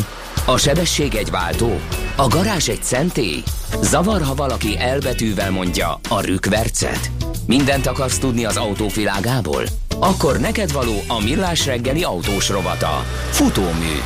a 0.46 0.58
sebesség 0.58 1.16
egy 1.16 1.30
váltó, 1.30 1.80
a 2.16 2.28
garázs 2.28 2.68
egy 2.68 2.84
szentély. 2.84 3.44
Zavar, 3.82 4.22
ha 4.22 4.36
valaki 4.36 4.78
elbetűvel 4.80 5.52
mondja 5.52 6.00
a 6.10 6.22
rükvercet. 6.22 7.12
Mindent 7.48 7.88
akarsz 7.88 8.18
tudni 8.18 8.46
az 8.46 8.58
autóvilágából? 8.58 9.64
Akkor 10.00 10.40
neked 10.40 10.72
való 10.72 11.04
a 11.08 11.22
millás 11.24 11.66
reggeli 11.66 12.04
autós 12.04 12.50
rovata. 12.50 13.04
Futómű. 13.30 14.00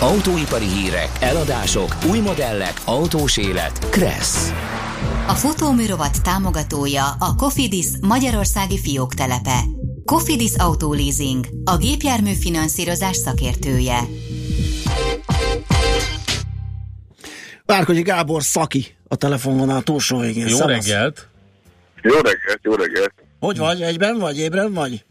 Autóipari 0.00 0.66
hírek, 0.66 1.10
eladások, 1.20 1.96
új 2.10 2.18
modellek, 2.18 2.80
autós 2.84 3.36
élet. 3.36 3.88
Kressz. 3.90 4.52
A 5.26 5.32
futóműrovat 5.32 6.22
támogatója 6.22 7.04
a 7.18 7.34
Cofidis 7.34 7.86
Magyarországi 8.00 8.78
fióktelepe. 8.78 9.60
Cofidis 10.04 10.52
Auto 10.56 10.92
Leasing, 10.92 11.46
a 11.64 11.76
gépjármű 11.76 12.32
finanszírozás 12.32 13.16
szakértője. 13.16 13.98
Várkonyi 17.66 18.02
Gábor 18.02 18.42
Szaki 18.42 18.86
a 19.08 19.16
telefonvonal 19.16 19.82
túlsó 19.82 20.18
végén. 20.18 20.46
Jó 20.48 20.56
Szevasz. 20.56 20.86
reggelt! 20.88 21.28
Jó 22.02 22.14
reggelt, 22.14 22.58
jó 22.62 22.74
reggelt. 22.74 23.12
Hogy 23.40 23.58
vagy? 23.58 23.82
Egyben 23.82 24.18
vagy? 24.18 24.38
Ébren 24.38 24.72
vagy? 24.72 25.04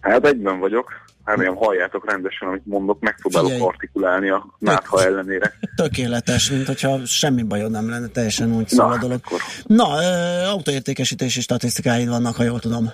Hát 0.00 0.26
egyben 0.26 0.58
vagyok. 0.58 0.92
Remélem 1.24 1.54
halljátok 1.56 2.10
rendesen, 2.10 2.48
amit 2.48 2.66
mondok, 2.66 3.00
megpróbálok 3.00 3.48
Figyelj. 3.48 3.66
artikulálni 3.68 4.28
a 4.30 4.46
nátha 4.58 5.04
ellenére. 5.04 5.52
Tökéletes, 5.76 6.50
mint 6.50 6.66
hogyha 6.66 6.98
semmi 7.06 7.42
bajod 7.42 7.70
nem 7.70 7.88
lenne, 7.90 8.06
teljesen 8.06 8.52
úgy 8.56 8.68
szól 8.68 8.92
a 8.92 8.98
dolog. 8.98 9.20
Na, 9.66 9.84
ö, 10.02 10.44
autóértékesítési 10.46 11.40
statisztikáid 11.40 12.08
vannak, 12.08 12.34
ha 12.36 12.42
jól 12.42 12.58
tudom. 12.60 12.90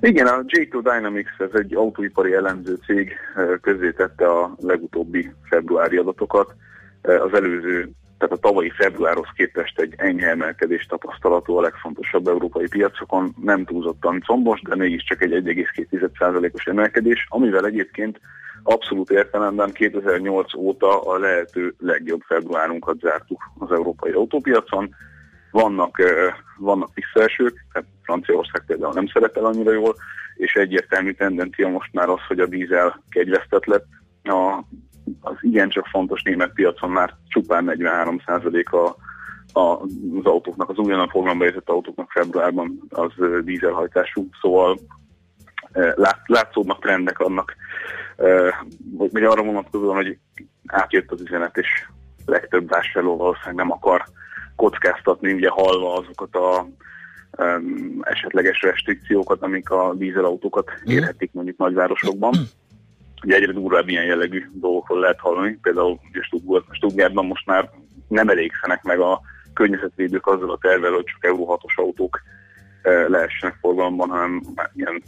Igen, 0.00 0.26
a 0.26 0.42
J2 0.46 0.80
Dynamics, 0.82 1.28
ez 1.38 1.60
egy 1.60 1.74
autóipari 1.74 2.32
elemző 2.34 2.78
cég 2.86 3.12
közzétette 3.60 4.26
a 4.30 4.56
legutóbbi 4.60 5.32
februári 5.48 5.96
adatokat. 5.96 6.54
Az 7.02 7.32
előző, 7.34 7.90
tehát 8.20 8.36
a 8.36 8.48
tavalyi 8.48 8.70
februárhoz 8.70 9.28
képest 9.34 9.80
egy 9.80 9.94
enyhe 9.96 10.28
emelkedés 10.28 10.86
tapasztalható 10.86 11.58
a 11.58 11.60
legfontosabb 11.60 12.26
európai 12.26 12.68
piacokon. 12.68 13.34
Nem 13.42 13.64
túlzottan 13.64 14.20
combos, 14.20 14.60
de 14.62 14.76
mégiscsak 14.76 15.22
egy 15.22 15.32
1,2%-os 15.32 16.64
emelkedés, 16.64 17.26
amivel 17.28 17.66
egyébként 17.66 18.20
abszolút 18.62 19.10
értelemben 19.10 19.72
2008 19.72 20.54
óta 20.54 21.00
a 21.00 21.18
lehető 21.18 21.74
legjobb 21.78 22.20
februárunkat 22.20 22.98
zártuk 22.98 23.50
az 23.58 23.72
európai 23.72 24.12
autópiacon. 24.12 24.94
Vannak, 25.50 25.98
eh, 25.98 26.34
vannak 26.58 26.90
visszaesők, 26.94 27.64
tehát 27.72 27.88
Franciaország 28.02 28.64
például 28.66 28.92
nem 28.92 29.06
szerepel 29.06 29.44
annyira 29.44 29.72
jól, 29.72 29.94
és 30.36 30.54
egyértelmű 30.54 31.12
tendencia 31.12 31.68
most 31.68 31.92
már 31.92 32.08
az, 32.08 32.20
hogy 32.28 32.40
a 32.40 32.46
dízel 32.46 33.02
kegyvesztett 33.08 33.64
lett. 33.64 33.86
A, 34.22 34.64
az 35.20 35.36
igencsak 35.40 35.86
fontos 35.86 36.22
német 36.22 36.52
piacon 36.52 36.90
már 36.90 37.14
csupán 37.28 37.72
43% 37.76 38.64
a, 38.64 38.96
az 39.60 40.24
autóknak, 40.24 40.68
az 40.68 40.78
újonnan 40.78 41.08
forgalomba 41.08 41.44
helyezett 41.44 41.68
autóknak 41.68 42.10
februárban 42.10 42.80
az 42.88 43.12
dízelhajtású, 43.44 44.28
szóval 44.40 44.78
lát, 45.94 46.20
látszódnak 46.26 46.80
trendek 46.80 47.18
annak, 47.18 47.56
vagy 48.96 49.12
vagy 49.12 49.24
arra 49.24 49.42
vonatkozóan, 49.42 49.94
hogy 49.94 50.18
átjött 50.66 51.10
az 51.10 51.20
üzenet, 51.20 51.56
és 51.56 51.68
legtöbb 52.24 52.68
vásárló 52.68 53.16
valószínűleg 53.16 53.54
nem 53.54 53.70
akar 53.70 54.04
kockáztatni, 54.56 55.32
ugye 55.32 55.48
hallva 55.48 55.94
azokat 55.94 56.34
a 56.34 56.66
esetleges 58.00 58.62
restrikciókat, 58.62 59.42
amik 59.42 59.70
a 59.70 59.94
dízelautókat 59.94 60.70
érhetik 60.84 61.32
mondjuk 61.32 61.56
nagyvárosokban. 61.56 62.32
Ugye 63.22 63.36
egyre 63.36 63.52
durvább 63.52 63.88
ilyen 63.88 64.04
jellegű 64.04 64.46
dolgokról 64.52 65.00
lehet 65.00 65.18
hallani, 65.18 65.58
például 65.62 65.98
ugye 66.10 66.22
Stuttgart, 66.22 66.64
Stuttgartban 66.70 67.26
most 67.26 67.46
már 67.46 67.70
nem 68.08 68.28
elégszenek 68.28 68.82
meg 68.82 69.00
a 69.00 69.20
környezetvédők 69.54 70.26
azzal 70.26 70.50
a 70.50 70.58
tervel, 70.58 70.92
hogy 70.92 71.04
csak 71.04 71.24
Euro 71.24 71.56
6-os 71.56 71.74
autók 71.74 72.22
eh, 72.82 73.08
lehessenek 73.08 73.56
forgalomban, 73.60 74.08
hanem 74.08 74.42
ilyen 74.74 75.02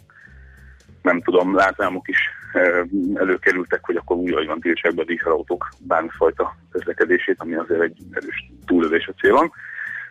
nem 1.03 1.23
tudom, 1.23 1.55
látvámok 1.55 2.09
is 2.09 2.19
eh, 2.53 2.83
előkerültek, 3.15 3.85
hogy 3.85 3.97
akkor 3.97 4.17
úgy 4.17 4.47
van 4.47 4.61
tiltsák 4.61 4.95
be 4.95 5.03
a 5.03 5.05
dízelautók 5.05 5.69
bármifajta 5.79 6.57
közlekedését, 6.71 7.37
ami 7.39 7.55
azért 7.55 7.81
egy 7.81 7.97
erős 8.11 8.51
túlövés 8.67 9.07
a 9.07 9.13
célon. 9.21 9.53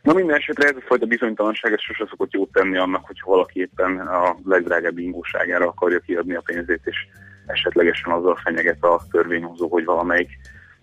Na 0.01 0.13
minden 0.13 0.35
esetre 0.35 0.67
ez 0.67 0.75
a 0.75 0.85
fajta 0.85 1.05
bizonytalanság 1.05 1.73
ez 1.73 1.81
sose 1.81 2.05
szokott 2.09 2.31
jót 2.31 2.51
tenni 2.51 2.77
annak, 2.77 3.05
hogyha 3.05 3.29
valaki 3.29 3.59
éppen 3.59 3.97
a 3.99 4.35
legdrágább 4.43 4.97
ingóságára 4.97 5.67
akarja 5.67 5.99
kiadni 5.99 6.35
a 6.35 6.41
pénzét, 6.45 6.81
és 6.83 7.07
esetlegesen 7.51 8.13
azzal 8.13 8.39
fenyeget 8.43 8.83
a 8.83 9.01
törvényhozó, 9.11 9.67
hogy 9.67 9.85
valamelyik 9.85 10.29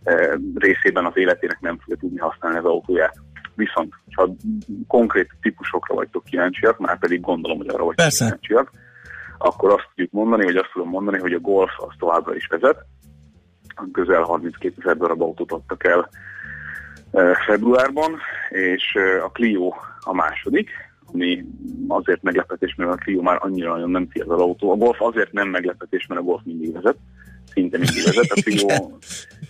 eh, 0.03 0.33
részében 0.55 1.05
az 1.05 1.17
életének 1.17 1.61
nem 1.61 1.79
fogja 1.79 1.97
tudni 1.97 2.19
használni 2.19 2.59
az 2.59 2.65
autóját. 2.65 3.17
Viszont, 3.55 3.93
ha 4.15 4.35
konkrét 4.87 5.31
típusokra 5.41 5.95
vagytok 5.95 6.25
kíváncsiak, 6.25 6.79
már 6.79 6.99
pedig 6.99 7.21
gondolom, 7.21 7.57
hogy 7.57 7.69
arra 7.69 7.85
vagytok 7.85 7.95
Persze. 7.97 8.25
kíváncsiak, 8.25 8.71
akkor 9.39 9.73
azt 9.73 9.89
tudjuk 9.89 10.13
mondani, 10.13 10.45
vagy 10.45 10.57
azt 10.57 10.71
tudom 10.73 10.89
mondani, 10.89 11.19
hogy 11.19 11.33
a 11.33 11.39
Golf 11.39 11.71
az 11.77 11.95
továbbra 11.99 12.35
is 12.35 12.47
vezet. 12.47 12.85
Közel 13.93 14.23
32 14.23 14.75
ezer 14.79 14.97
darab 14.97 15.23
autót 15.23 15.53
adtak 15.53 15.85
el 15.85 16.09
eh, 17.11 17.35
februárban, 17.47 18.19
és 18.49 18.95
eh, 18.95 19.25
a 19.25 19.31
Clio 19.31 19.75
a 20.01 20.15
második, 20.15 20.71
ami 21.13 21.45
azért 21.89 22.23
meglepetés, 22.23 22.75
mert 22.75 22.93
a 22.93 22.95
Clio 22.95 23.23
már 23.23 23.39
annyira 23.41 23.73
nagyon 23.73 23.91
nem 23.91 24.09
fiatal 24.11 24.41
autó. 24.41 24.71
A 24.71 24.77
Golf 24.77 25.03
azért 25.03 25.33
nem 25.33 25.49
meglepetés, 25.49 26.07
mert 26.07 26.21
a 26.21 26.25
Golf 26.25 26.41
mindig 26.45 26.73
vezet, 26.73 26.97
szinte 27.53 27.79
mindig 27.79 28.05
vezet. 28.05 28.31
A 28.31 28.41
Clio, 28.43 28.67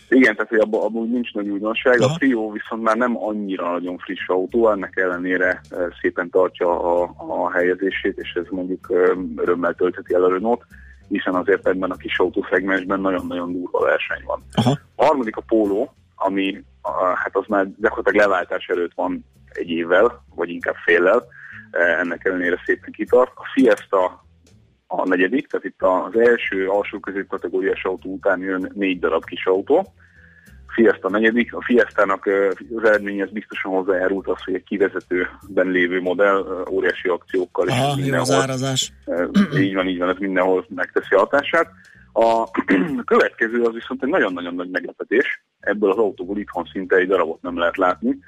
igen, 0.09 0.35
tehát 0.35 0.49
hogy 0.49 0.59
abban 0.59 0.83
abba 0.83 0.99
úgy 0.99 1.11
nincs 1.11 1.33
nagy 1.33 1.49
újdonság. 1.49 2.01
A 2.01 2.15
Clio 2.19 2.51
viszont 2.51 2.83
már 2.83 2.97
nem 2.97 3.17
annyira 3.17 3.71
nagyon 3.71 3.99
friss 3.99 4.29
autó, 4.29 4.71
ennek 4.71 4.97
ellenére 4.97 5.61
eh, 5.71 5.87
szépen 6.01 6.31
tartja 6.31 7.01
a, 7.03 7.15
a 7.17 7.51
helyezését, 7.51 8.19
és 8.19 8.33
ez 8.35 8.47
mondjuk 8.51 8.87
eh, 8.91 9.17
örömmel 9.37 9.75
töltheti 9.75 10.15
el 10.15 10.25
a 10.25 10.29
Renault, 10.29 10.63
hiszen 11.09 11.35
azért 11.35 11.67
ebben 11.67 11.91
a 11.91 11.97
kis 11.97 12.19
autószegmensben 12.19 13.01
nagyon-nagyon 13.01 13.53
durva 13.53 13.81
verseny 13.81 14.23
van. 14.25 14.43
A 14.97 15.05
harmadik 15.05 15.37
a 15.37 15.43
Polo, 15.47 15.89
ami 16.15 16.65
hát 17.15 17.37
az 17.37 17.45
már 17.49 17.67
gyakorlatilag 17.81 18.27
leváltás 18.27 18.67
előtt 18.67 18.93
van 18.95 19.25
egy 19.53 19.71
évvel, 19.71 20.25
vagy 20.35 20.49
inkább 20.49 20.75
féllel, 20.85 21.27
ennek 21.71 22.25
ellenére 22.25 22.63
szépen 22.65 22.93
kitart. 22.93 23.33
A 23.35 23.49
Fiesta 23.55 24.27
a 24.87 25.09
negyedik, 25.09 25.47
tehát 25.47 25.67
itt 25.67 25.83
az 25.83 26.21
első 26.21 26.69
alsó 26.69 26.99
középkategóriás 26.99 27.85
autó 27.85 28.13
után 28.13 28.41
jön 28.41 28.73
négy 28.75 28.99
darab 28.99 29.25
kis 29.25 29.47
autó. 29.47 29.93
Fiesta 30.69 31.11
negyedik. 31.11 31.55
A 31.55 31.63
Fiestának 31.63 32.27
eh, 32.27 32.49
az 32.77 32.85
eredményhez 32.85 33.31
biztosan 33.31 33.73
hozzájárult 33.73 34.29
az, 34.29 34.43
hogy 34.45 34.55
egy 34.55 34.65
kivezetőben 34.65 35.67
lévő 35.67 36.01
modell 36.01 36.37
eh, 36.37 36.73
óriási 36.73 37.09
akciókkal 37.09 37.69
és 37.69 37.73
Aha, 37.73 37.91
az 37.91 37.97
mindenhol 37.97 38.35
árazás. 38.35 38.93
Eh, 39.05 39.27
így 39.61 39.75
van, 39.75 39.89
így 39.89 39.99
van, 39.99 40.09
ez 40.09 40.17
mindenhol 40.19 40.67
megteszi 40.69 41.15
a 41.15 41.19
hatását. 41.19 41.71
A 42.13 42.51
következő 43.13 43.63
az 43.63 43.73
viszont 43.73 44.03
egy 44.03 44.09
nagyon-nagyon 44.09 44.55
nagy 44.55 44.71
meglepetés. 44.71 45.45
Ebből 45.61 45.91
az 45.91 45.99
autóból 45.99 46.39
itthon 46.39 46.69
szinte 46.73 46.97
egy 46.97 47.09
darabot 47.09 47.43
nem 47.43 47.59
lehet 47.59 47.77
látni. 47.77 48.19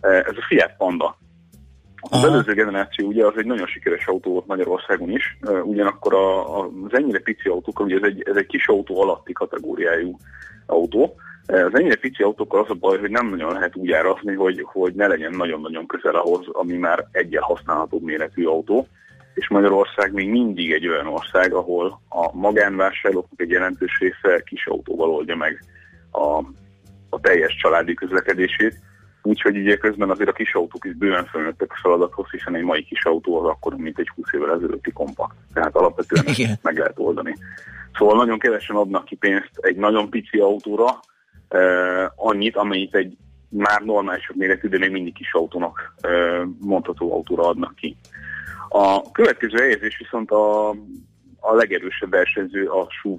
Eh, 0.00 0.18
Ez 0.18 0.36
a 0.36 0.44
Fiat 0.48 0.76
Panda. 0.76 1.18
Az 2.10 2.24
előző 2.24 2.52
generáció 2.52 3.06
ugye 3.06 3.26
az 3.26 3.32
egy 3.36 3.46
nagyon 3.46 3.66
sikeres 3.66 4.06
autó 4.06 4.32
volt 4.32 4.46
Magyarországon 4.46 5.10
is, 5.10 5.38
ugyanakkor 5.64 6.14
a, 6.14 6.58
a, 6.58 6.70
az 6.84 6.94
ennyire 6.94 7.18
pici 7.18 7.48
autók, 7.48 7.80
ugye 7.80 7.96
ez 7.96 8.02
egy, 8.02 8.22
ez 8.26 8.36
egy 8.36 8.46
kis 8.46 8.68
autó 8.68 9.00
alatti 9.00 9.32
kategóriájú 9.32 10.16
autó, 10.66 11.14
Az 11.46 11.74
ennyire 11.74 11.96
pici 11.96 12.22
autókkal 12.22 12.60
az 12.60 12.70
a 12.70 12.74
baj, 12.74 12.98
hogy 12.98 13.10
nem 13.10 13.28
nagyon 13.28 13.52
lehet 13.52 13.76
úgy 13.76 13.92
árazni, 13.92 14.34
hogy, 14.34 14.62
hogy 14.66 14.94
ne 14.94 15.06
legyen 15.06 15.34
nagyon-nagyon 15.36 15.86
közel 15.86 16.14
ahhoz, 16.14 16.46
ami 16.52 16.76
már 16.76 17.06
egyen 17.10 17.42
használható 17.42 18.00
méretű 18.02 18.44
autó. 18.44 18.86
És 19.34 19.48
Magyarország 19.48 20.12
még 20.12 20.28
mindig 20.28 20.72
egy 20.72 20.88
olyan 20.88 21.06
ország, 21.06 21.52
ahol 21.52 22.00
a 22.08 22.36
magánvásárlóknak 22.36 23.40
egy 23.40 23.50
jelentős 23.50 23.98
része 23.98 24.42
kis 24.44 24.66
autóval 24.66 25.10
oldja 25.10 25.36
meg 25.36 25.64
a, 26.10 26.44
a 27.08 27.20
teljes 27.20 27.56
családi 27.62 27.94
közlekedését. 27.94 28.80
Úgyhogy 29.28 29.56
ugye 29.56 29.76
közben 29.76 30.10
azért 30.10 30.28
a 30.28 30.32
kis 30.32 30.54
autók 30.54 30.84
is 30.84 30.94
bőven 30.94 31.24
fölnőttek 31.24 31.70
a 31.72 31.78
feladathoz, 31.82 32.30
hiszen 32.30 32.54
egy 32.54 32.62
mai 32.62 32.84
kis 32.84 33.04
autó 33.04 33.40
az 33.40 33.48
akkor, 33.48 33.74
mint 33.76 33.98
egy 33.98 34.10
20 34.14 34.32
évvel 34.32 34.54
ezelőtti 34.54 34.92
kompakt. 34.92 35.34
Tehát 35.52 35.76
alapvetően 35.76 36.26
ezt 36.26 36.62
meg 36.62 36.78
lehet 36.78 36.98
oldani. 36.98 37.34
Szóval 37.98 38.16
nagyon 38.16 38.38
kevesen 38.38 38.76
adnak 38.76 39.04
ki 39.04 39.16
pénzt 39.16 39.50
egy 39.60 39.76
nagyon 39.76 40.10
pici 40.10 40.38
autóra, 40.38 41.00
eh, 41.48 42.06
annyit, 42.16 42.56
amennyit 42.56 42.94
egy 42.94 43.16
már 43.48 43.82
normálisabb 43.82 44.36
méretű, 44.36 44.68
de 44.68 44.78
még 44.78 44.90
mindig 44.90 45.14
kis 45.14 45.32
autónak 45.32 45.94
eh, 46.00 46.42
mondható 46.60 47.12
autóra 47.12 47.48
adnak 47.48 47.74
ki. 47.74 47.96
A 48.68 49.10
következő 49.10 49.56
helyezés 49.56 49.98
viszont 49.98 50.30
a, 50.30 50.68
a 51.40 51.54
legerősebb 51.54 52.10
versenyző 52.10 52.66
a 52.66 52.86
SUV 52.90 53.18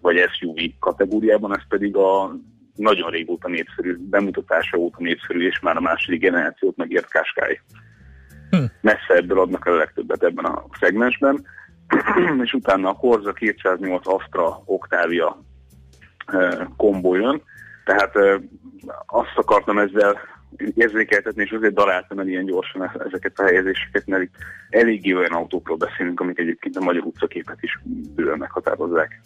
vagy 0.00 0.16
SUV 0.38 0.56
kategóriában, 0.78 1.56
ez 1.56 1.68
pedig 1.68 1.96
a 1.96 2.36
nagyon 2.78 3.10
régóta 3.10 3.48
népszerű, 3.48 3.96
bemutatása 3.98 4.76
óta 4.76 4.96
népszerű, 4.98 5.46
és 5.46 5.60
már 5.60 5.76
a 5.76 5.80
második 5.80 6.20
generációt 6.20 6.76
megért 6.76 7.10
Qashqai. 7.10 7.60
Hm. 8.50 8.64
Messze 8.80 9.14
ebből 9.14 9.40
adnak 9.40 9.66
el 9.66 9.72
a 9.72 9.76
legtöbbet 9.76 10.22
ebben 10.22 10.44
a 10.44 10.64
szegmensben, 10.80 11.46
és 12.44 12.52
utána 12.52 12.88
a 12.88 12.94
Corsa 12.94 13.32
208 13.32 14.06
Astra 14.06 14.62
Octavia 14.64 15.42
eh, 16.26 16.58
kombó 16.76 17.14
jön, 17.14 17.42
tehát 17.84 18.16
eh, 18.16 18.40
azt 19.06 19.36
akartam 19.36 19.78
ezzel 19.78 20.18
érzékeltetni, 20.74 21.42
és 21.42 21.50
azért 21.50 21.74
daráltam 21.74 22.18
el 22.18 22.28
ilyen 22.28 22.44
gyorsan 22.44 22.82
e- 22.82 23.04
ezeket 23.06 23.38
a 23.38 23.44
helyezéseket, 23.44 24.06
mert 24.06 24.22
itt 24.22 24.34
eléggé 24.70 25.12
olyan 25.12 25.32
autókról 25.32 25.76
beszélünk, 25.76 26.20
amik 26.20 26.38
egyébként 26.38 26.76
a 26.76 26.80
magyar 26.80 27.02
utcaképet 27.02 27.58
is 27.60 27.80
bőven 28.14 28.38
meghatározzák. 28.38 29.20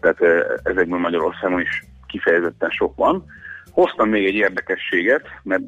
Tehát 0.00 0.22
eh, 0.22 0.40
ezekből 0.62 0.98
Magyarországon 0.98 1.60
is 1.60 1.84
kifejezetten 2.16 2.70
sok 2.70 2.96
van. 2.96 3.24
Hoztam 3.70 4.08
még 4.08 4.26
egy 4.26 4.34
érdekességet, 4.34 5.26
mert 5.42 5.62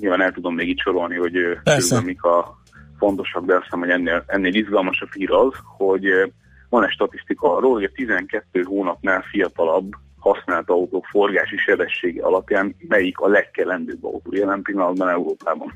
nyilván 0.00 0.22
el 0.22 0.32
tudom 0.32 0.54
még 0.54 0.68
itt 0.68 0.78
sorolni, 0.78 1.16
hogy 1.16 1.32
körülbelül 1.64 2.04
mik 2.04 2.22
a 2.22 2.62
fontosak, 2.98 3.44
de 3.44 3.54
azt 3.54 3.62
hiszem, 3.62 3.78
hogy 3.78 3.90
ennél, 3.90 4.24
ennél 4.26 4.54
izgalmasabb 4.54 5.12
hír 5.12 5.30
az, 5.30 5.52
hogy 5.76 6.32
van 6.68 6.84
egy 6.84 6.90
statisztika 6.90 7.56
arról, 7.56 7.72
hogy 7.72 7.84
a 7.84 7.90
12 7.94 8.62
hónapnál 8.62 9.24
fiatalabb 9.30 9.92
használt 10.18 10.70
autók 10.70 11.06
forgási 11.06 11.56
sebessége 11.56 12.22
alapján 12.22 12.76
melyik 12.88 13.18
a 13.18 13.28
legkelendőbb 13.28 14.04
autó 14.04 14.34
jelen 14.34 14.62
pillanatban 14.62 15.08
Európában. 15.08 15.72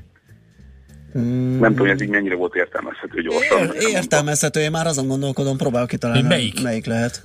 Mm. 1.17 1.59
Nem 1.59 1.71
tudom, 1.71 1.87
hogy 1.87 1.95
ez 1.95 2.01
így 2.01 2.09
mennyire 2.09 2.35
volt 2.35 2.55
értelmezhető 2.55 3.21
gyorsan. 3.21 3.61
Ér, 3.61 3.89
értelmezhető, 3.89 4.59
én 4.59 4.71
már 4.71 4.85
azon 4.85 5.07
gondolkodom, 5.07 5.57
próbálok 5.57 5.87
kitalálni, 5.87 6.21
Hogy 6.21 6.29
melyik? 6.29 6.61
melyik 6.63 6.85
lehet. 6.85 7.21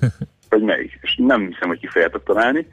Vagy 0.49 0.61
melyik. 0.61 0.99
És 1.01 1.15
nem 1.17 1.47
hiszem, 1.47 1.67
hogy 1.67 1.79
kifejezetten 1.79 2.21
találni. 2.25 2.67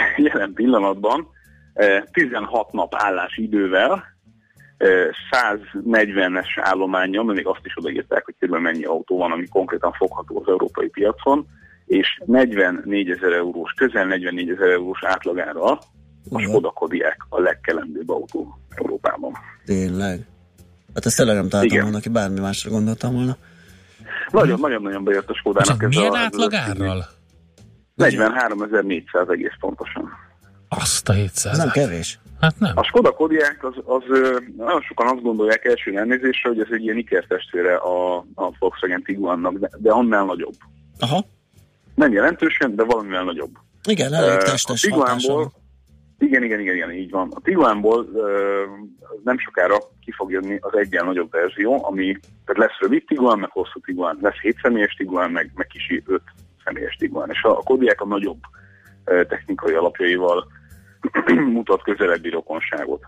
Jelen 0.26 0.52
pillanatban 0.54 1.28
eh, 1.72 2.02
16 2.12 2.72
nap 2.72 2.94
állás 2.94 3.36
idővel, 3.36 4.04
eh, 4.76 5.08
140-es 5.30 6.48
állományjal, 6.56 7.24
még 7.24 7.46
azt 7.46 7.64
is 7.64 7.76
odaírták, 7.76 8.24
hogy 8.24 8.34
körülbelül 8.38 8.72
mennyi 8.72 8.84
autó 8.84 9.18
van, 9.18 9.32
ami 9.32 9.48
konkrétan 9.48 9.92
fogható 9.92 10.40
az 10.40 10.48
európai 10.48 10.88
piacon, 10.88 11.46
és 11.86 12.22
44 12.26 13.10
ezer 13.10 13.32
eurós, 13.32 13.72
közel 13.72 14.06
44 14.06 14.50
ezer 14.50 14.68
eurós 14.68 15.04
átlagára 15.04 15.78
a 16.30 16.40
Skoda 16.40 16.70
Kodiaq 16.70 17.16
a 17.28 17.40
legkelendőbb 17.40 18.10
autó 18.10 18.58
Európában. 18.74 19.32
Tényleg. 19.64 20.20
Hát 20.94 21.06
ezt 21.06 21.16
tényleg 21.16 21.36
nem 21.36 21.48
találtam 21.48 21.80
volna, 21.80 21.96
aki 21.96 22.08
bármi 22.08 22.40
másra 22.40 22.70
gondoltam 22.70 23.14
volna. 23.14 23.36
Nagyon-nagyon 24.30 25.04
bejött 25.04 25.28
a 25.28 25.34
Skodának 25.34 25.82
ez 25.82 25.88
Milyen 25.88 26.12
a... 26.12 26.18
átlagárral? 26.18 27.04
43.400 27.96 29.32
egész 29.32 29.56
pontosan. 29.60 30.10
Azt 30.68 31.08
a 31.08 31.12
700 31.12 31.52
Ez 31.52 31.58
nem 31.58 31.70
kevés. 31.70 32.18
Hát 32.40 32.58
nem. 32.58 32.72
A 32.74 32.82
Skoda 32.82 33.10
Kodiaq 33.10 33.66
az, 33.66 33.74
az 33.84 34.02
nagyon 34.56 34.80
sokan 34.80 35.06
azt 35.06 35.22
gondolják 35.22 35.64
első 35.64 35.96
elnézésre, 35.98 36.48
hogy 36.48 36.60
ez 36.60 36.66
egy 36.70 36.82
ilyen 36.82 36.96
ikertestvére 36.96 37.76
a, 37.76 38.16
a 38.34 38.52
Volkswagen 38.58 39.02
Tiguannak, 39.02 39.58
de, 39.58 39.70
de 39.78 39.90
annál 39.90 40.24
nagyobb. 40.24 40.54
Aha. 40.98 41.24
Nem 41.94 42.12
jelentősen, 42.12 42.74
de 42.74 42.84
valamivel 42.84 43.24
nagyobb. 43.24 43.50
Igen, 43.88 44.12
elég 44.12 44.38
testes 44.38 44.84
a 44.84 44.88
van. 44.90 45.16
Tiguanból, 45.16 45.52
igen, 46.18 46.42
igen, 46.42 46.60
igen, 46.60 46.74
igen, 46.74 46.92
így 46.92 47.10
van. 47.10 47.30
A 47.34 47.40
Tiguanból 47.40 48.08
ö, 48.14 48.62
nem 49.24 49.38
sokára 49.38 49.76
ki 50.04 50.12
fog 50.12 50.30
jönni 50.30 50.58
az 50.60 50.76
egyen 50.76 51.04
nagyobb 51.04 51.30
verzió, 51.30 51.84
ami 51.84 52.18
tehát 52.44 52.70
lesz 52.70 52.78
rövid 52.80 53.04
Tiguan, 53.06 53.38
meg 53.38 53.50
hosszú 53.50 53.80
Tiguan, 53.80 54.18
lesz 54.20 54.40
7 54.40 54.56
személyes 54.62 54.94
Tiguan, 54.94 55.30
meg, 55.30 55.50
meg 55.54 55.66
kicsi 55.66 56.02
5 56.06 56.22
személyes 56.64 56.96
Tiguan. 56.96 57.30
És 57.30 57.42
a, 57.42 57.54
Kodiaq 57.54 58.02
a 58.02 58.06
nagyobb 58.06 58.40
ö, 59.04 59.24
technikai 59.24 59.74
alapjaival 59.74 60.46
mutat 61.56 61.82
közelebbi 61.82 62.28
rokonságot. 62.28 63.06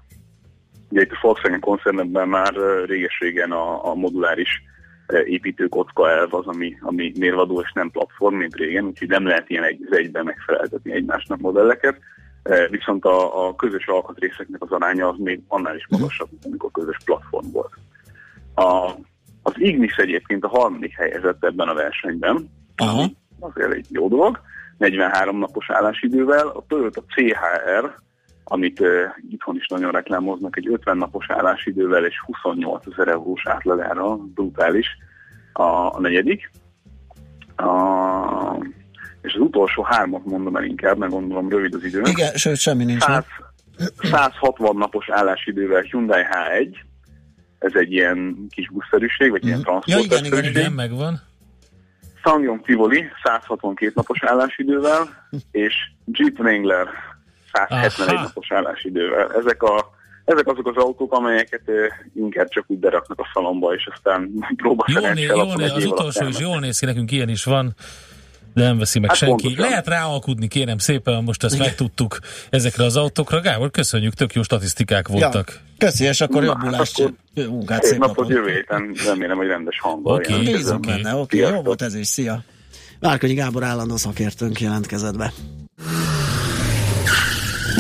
Ugye 0.91 1.01
itt 1.01 1.11
a 1.11 1.19
Volkswagen 1.23 1.61
koncernetben 1.61 2.29
már 2.29 2.57
ö, 2.57 2.85
réges-régen 2.85 3.51
a, 3.51 3.91
a 3.91 3.95
moduláris 3.95 4.63
ö, 5.07 5.21
építőkocka 5.21 6.11
elv 6.11 6.35
az, 6.35 6.47
ami, 6.47 6.77
ami 6.81 7.13
mérvadó 7.19 7.61
és 7.61 7.73
nem 7.73 7.91
platform, 7.91 8.35
mint 8.35 8.55
régen, 8.55 8.85
úgyhogy 8.85 9.09
nem 9.09 9.27
lehet 9.27 9.51
ilyen 9.51 9.65
egy 9.65 9.87
egyben 9.91 10.25
megfeleltetni 10.25 10.93
egymásnak 10.93 11.41
modelleket. 11.41 11.99
Eh, 12.45 12.69
Viszont 12.71 13.05
a, 13.05 13.47
a 13.47 13.55
közös 13.55 13.87
alkatrészeknek 13.87 14.63
az 14.63 14.71
aránya 14.71 15.09
az 15.09 15.17
még 15.19 15.41
annál 15.49 15.77
is 15.77 15.87
magasabb, 15.89 16.29
mint 16.31 16.45
amikor 16.45 16.71
közös 16.71 16.97
platform 17.05 17.51
volt. 17.53 17.73
A, 18.55 18.91
az 19.43 19.53
Ignis 19.57 19.97
egyébként 19.97 20.45
a 20.45 20.49
harmadik 20.49 20.97
helyezett 20.97 21.45
ebben 21.45 21.69
a 21.69 21.75
versenyben, 21.75 22.51
Aha. 22.77 23.07
Azért 23.45 23.73
egy 23.73 23.87
jó 23.91 24.09
dolog, 24.09 24.41
43 24.79 25.39
napos 25.39 25.71
állásidővel, 25.71 26.47
a 26.47 26.65
Toyota 26.69 27.03
CHR, 27.07 27.95
amit 28.45 28.81
uh, 28.81 28.89
itthon 29.31 29.57
is 29.57 29.67
nagyon 29.67 29.91
reklámoznak, 29.91 30.57
egy 30.57 30.69
50 30.69 30.97
napos 30.97 31.27
állásidővel 31.29 32.05
és 32.05 32.21
28 32.27 32.85
ezer 32.93 33.09
eurós 33.09 33.47
átlagára, 33.47 34.17
brutális 34.17 34.87
a, 35.53 35.63
a 35.63 36.01
negyedik. 36.01 36.51
A, 37.57 38.67
és 39.23 39.35
az 39.35 39.41
utolsó 39.41 39.83
hármat 39.83 40.25
mondom 40.25 40.57
el 40.57 40.65
inkább, 40.65 40.99
mert 40.99 41.13
gondolom 41.13 41.49
rövid 41.49 41.75
az 41.75 41.85
idő. 41.85 42.01
Igen, 42.05 42.35
sőt, 42.35 42.57
semmi 42.57 42.85
nincs. 42.85 43.03
100, 43.03 43.25
160 44.03 44.77
napos 44.77 45.09
állásidővel 45.11 45.81
Hyundai 45.81 46.23
H1, 46.31 46.77
ez 47.59 47.73
egy 47.75 47.93
ilyen 47.93 48.47
kis 48.51 48.71
buszszerűség, 48.71 49.31
vagy 49.31 49.47
ilyen 49.47 49.67
Ja, 49.85 49.99
igen, 49.99 50.25
igen, 50.25 50.45
igen, 50.45 50.73
megvan. 50.73 51.21
Sangyong 52.25 52.65
Tivoli 52.65 53.05
162 53.23 53.93
napos 53.95 54.23
állásidővel, 54.23 55.29
és 55.51 55.75
Jeep 56.05 56.39
Wrangler 56.39 56.89
171 57.53 58.15
Aha. 58.15 58.23
napos 58.23 58.53
állásidővel. 58.53 59.33
Ezek, 59.33 59.63
a, 59.63 59.91
ezek 60.25 60.47
azok 60.47 60.67
az 60.67 60.77
autók, 60.77 61.13
amelyeket 61.13 61.63
inkább 62.15 62.49
csak 62.49 62.65
úgy 62.67 62.79
beraknak 62.79 63.21
a 63.21 63.31
szalomba, 63.33 63.75
és 63.75 63.89
aztán 63.95 64.31
próba 64.57 64.85
Jól, 64.87 65.13
né, 65.13 65.23
jól 65.23 65.55
né, 65.57 65.65
az 65.65 65.85
utolsó 65.85 66.27
is 66.27 66.39
jól 66.39 66.61
néz 66.61 66.79
ki, 66.79 66.85
nekünk 66.85 67.11
ilyen 67.11 67.29
is 67.29 67.45
van, 67.45 67.75
de 68.55 68.63
nem 68.63 68.79
veszi 68.79 68.99
meg 68.99 69.09
Hát 69.09 69.19
senki. 69.19 69.43
pontosan. 69.43 69.69
Lehet 69.71 69.87
ráalkudni, 69.87 70.49
kérem 70.49 70.79
szépen, 70.79 71.23
most 71.25 71.45
ezt 71.45 71.59
megtudtuk 71.59 72.19
ezekre 72.51 72.85
az 72.85 72.97
autókra. 72.97 73.41
Gábor, 73.41 73.71
köszönjük, 73.71 74.15
tök 74.15 74.33
jó 74.35 74.43
statisztikák 74.43 75.09
voltak. 75.09 75.49
Ja, 75.51 75.61
köszi, 75.79 76.05
és 76.05 76.21
akkor 76.21 76.41
Na, 76.43 76.47
jobbulást, 76.47 76.99
akkor 77.01 77.13
jó 77.35 77.51
munkát, 77.51 77.83
Szép 77.85 77.99
napot 77.99 78.17
napot. 78.17 78.33
jövő 78.35 78.51
héten, 78.53 78.95
remélem, 79.07 79.37
hogy 79.37 79.47
rendes 79.47 79.79
hangban. 79.81 80.15
Oké. 80.15 80.31
jelentkezem. 80.31 80.61
Bízunk 80.61 80.87
benne, 80.87 81.15
oké, 81.15 81.39
jó 81.39 81.63
volt 81.63 81.83
ez 81.83 81.95
is, 81.95 82.07
szia. 82.07 82.43
Márkonyi 83.01 83.35
Gábor 83.35 83.63
állandó 83.65 83.97
szakértőnk 83.97 84.61
jelentkezett 84.61 85.17
be. 85.17 85.33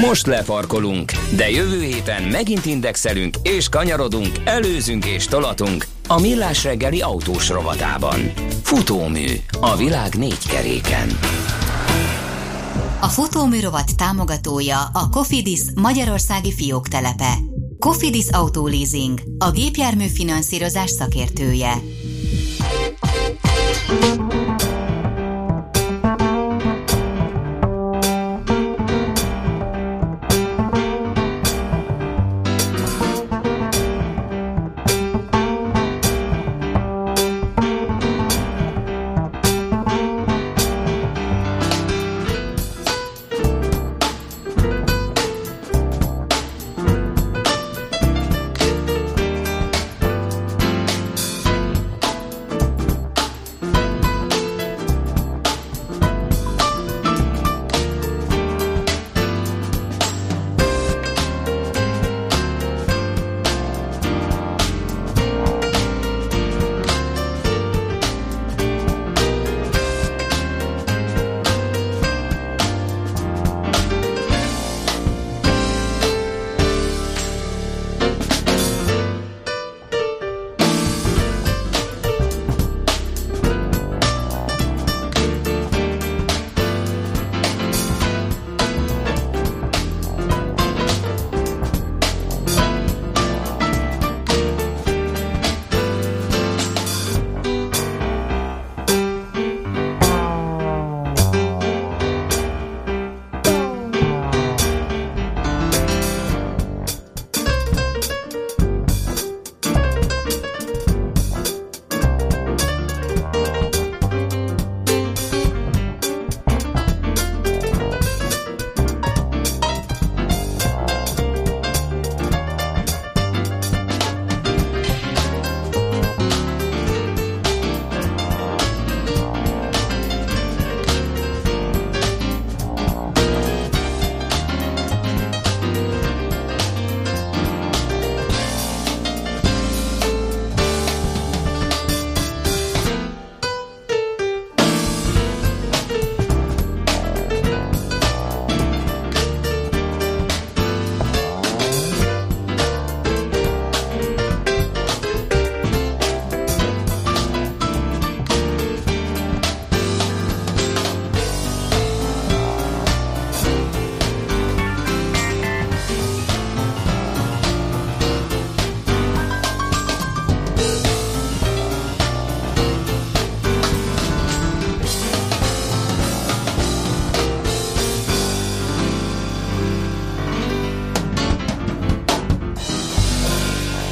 Most 0.01 0.26
lefarkolunk, 0.26 1.12
de 1.36 1.51
jövő 1.51 1.82
héten 1.82 2.22
megint 2.22 2.64
indexelünk 2.64 3.36
és 3.42 3.68
kanyarodunk, 3.68 4.28
előzünk 4.45 5.05
és 5.05 5.26
tolatunk 5.26 5.86
a 6.09 6.20
Millás 6.20 6.64
reggeli 6.64 7.01
autós 7.01 7.49
rovatában. 7.49 8.32
Futómű 8.62 9.26
a 9.61 9.76
világ 9.76 10.14
négy 10.14 10.47
keréken. 10.49 11.18
A 13.01 13.09
futóműrovat 13.09 13.97
támogatója 13.97 14.78
a 14.92 15.09
Cofidis 15.09 15.61
Magyarországi 15.74 16.53
fióktelepe. 16.53 17.34
Cofidis 17.78 18.26
Autoleasing, 18.30 19.20
a 19.38 19.51
gépjármű 19.51 20.07
finanszírozás 20.07 20.90
szakértője. 20.90 21.74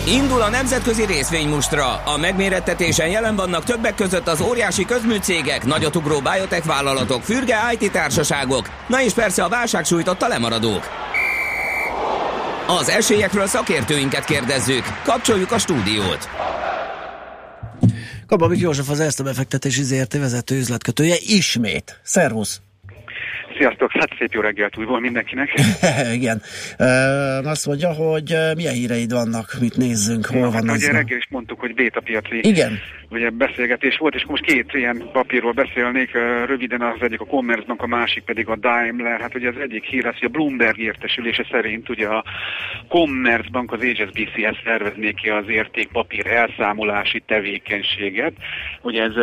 Indul 0.07 0.40
a 0.40 0.48
nemzetközi 0.48 1.07
részvénymustra. 1.07 2.03
A 2.05 2.16
megmérettetésen 2.16 3.09
jelen 3.09 3.36
vannak 3.36 3.64
többek 3.64 3.94
között 3.94 4.28
az 4.28 4.40
óriási 4.40 4.84
közműcégek, 4.84 5.64
nagyotugró 5.64 6.20
biotech 6.20 6.66
vállalatok, 6.66 7.22
fürge 7.22 7.57
IT 7.78 7.92
társaságok, 7.92 8.70
na 8.88 9.03
és 9.03 9.12
persze 9.12 9.44
a 9.44 9.48
válság 9.48 9.84
sújtotta 9.84 10.28
lemaradók. 10.28 10.88
Az 12.66 12.88
esélyekről 12.88 13.46
szakértőinket 13.46 14.24
kérdezzük. 14.24 14.84
Kapcsoljuk 15.05 15.53
a 15.53 15.59
stúdiót. 15.59 16.28
Kababik 18.26 18.61
József 18.61 18.90
az 18.90 19.00
ezt 19.00 19.20
a 19.20 19.24
befektetési 19.24 19.82
ZRT 19.82 20.18
vezető 20.18 20.57
üzletkötője 20.57 21.16
ismét. 21.20 22.00
Szervusz! 22.05 22.61
Sziasztok, 23.62 23.92
hát 23.92 24.08
szép 24.18 24.32
jó 24.32 24.40
reggelt 24.40 24.78
újból 24.78 25.00
mindenkinek. 25.00 25.48
Igen. 26.18 26.42
E, 26.76 26.86
azt 27.38 27.66
mondja, 27.66 27.92
hogy 27.92 28.36
milyen 28.56 28.72
híreid 28.72 29.12
vannak, 29.12 29.56
mit 29.60 29.76
nézzünk, 29.76 30.26
hol 30.26 30.50
van 30.50 30.52
hát, 30.52 30.64
ez. 30.64 30.82
ugye 30.82 30.92
reggel 30.92 31.16
is 31.16 31.26
mondtuk, 31.30 31.60
hogy 31.60 31.74
béta 31.74 32.00
piaci 32.00 32.38
Igen. 32.42 32.78
ugye 33.10 33.30
beszélgetés 33.30 33.96
volt, 33.96 34.14
és 34.14 34.24
most 34.26 34.44
két 34.44 34.72
ilyen 34.72 35.02
papírról 35.12 35.52
beszélnék, 35.52 36.12
röviden 36.46 36.80
az 36.80 37.00
egyik 37.00 37.20
a 37.20 37.24
Commerzbank, 37.24 37.82
a 37.82 37.86
másik 37.86 38.22
pedig 38.24 38.48
a 38.48 38.56
Daimler. 38.56 39.20
Hát 39.20 39.34
ugye 39.34 39.48
az 39.48 39.56
egyik 39.60 39.84
hír 39.84 40.06
az, 40.06 40.14
hogy 40.18 40.28
a 40.28 40.32
Bloomberg 40.32 40.78
értesülése 40.78 41.46
szerint 41.50 41.88
ugye 41.88 42.06
a 42.06 42.24
Commerzbank 42.88 43.72
az 43.72 43.80
HSBC-hez 43.80 44.56
szervezné 44.64 45.12
ki 45.12 45.28
az 45.28 45.44
értékpapír 45.48 46.26
elszámolási 46.26 47.22
tevékenységet. 47.26 48.32
Ugye 48.82 49.02
ez 49.02 49.14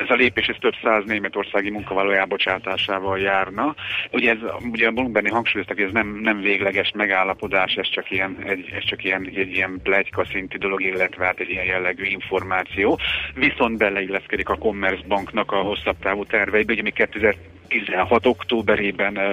ez 0.00 0.10
a 0.10 0.14
lépés 0.14 0.46
ez 0.46 0.56
több 0.60 0.74
száz 0.82 1.04
németországi 1.04 1.70
munkavállaló 1.70 2.14
elbocsátásával 2.14 3.18
járna. 3.18 3.74
Ugye, 4.12 4.30
ez, 4.30 4.38
ugye 4.70 4.86
a 4.86 4.90
Bloomberg 4.90 5.30
hangsúlyoztak, 5.30 5.76
hogy 5.76 5.86
ez 5.86 5.92
nem, 5.92 6.20
nem 6.22 6.40
végleges 6.40 6.92
megállapodás, 6.94 7.74
ez 7.74 7.90
csak 7.90 8.10
ilyen, 8.10 8.36
egy, 8.44 8.68
ez 8.72 8.84
csak 8.84 9.04
ilyen, 9.04 9.30
egy 9.34 9.52
ilyen 9.52 9.80
plegyka 9.82 10.24
szintű 10.24 10.58
dolog, 10.58 10.82
illetve 10.82 11.24
hát 11.24 11.40
egy 11.40 11.50
ilyen 11.50 11.64
jellegű 11.64 12.04
információ. 12.04 12.98
Viszont 13.34 13.78
beleilleszkedik 13.78 14.48
a 14.48 14.56
Commerzbanknak 14.56 15.52
a 15.52 15.56
hosszabb 15.56 15.96
távú 16.02 16.24
terveibe, 16.24 16.72
ugye 16.72 16.82
mi 16.82 16.90
2016 16.90 18.26
októberében 18.26 19.16
uh, 19.16 19.24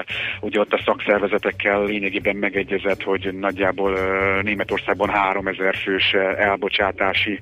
ugye 0.41 0.59
ott 0.59 0.73
a 0.73 0.81
szakszervezetekkel 0.85 1.83
lényegében 1.83 2.35
megegyezett, 2.35 3.03
hogy 3.03 3.33
nagyjából 3.39 3.97
Németországban 4.41 5.09
3000 5.09 5.75
fős 5.75 6.13
elbocsátási 6.37 7.39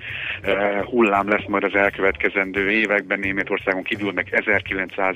hullám 0.83 1.29
lesz 1.29 1.45
majd 1.47 1.63
az 1.63 1.75
elkövetkezendő 1.75 2.64
években, 2.69 3.19
Németországon 3.19 3.83
kívül 3.83 4.11
meg 4.11 4.27
1900 4.31 5.15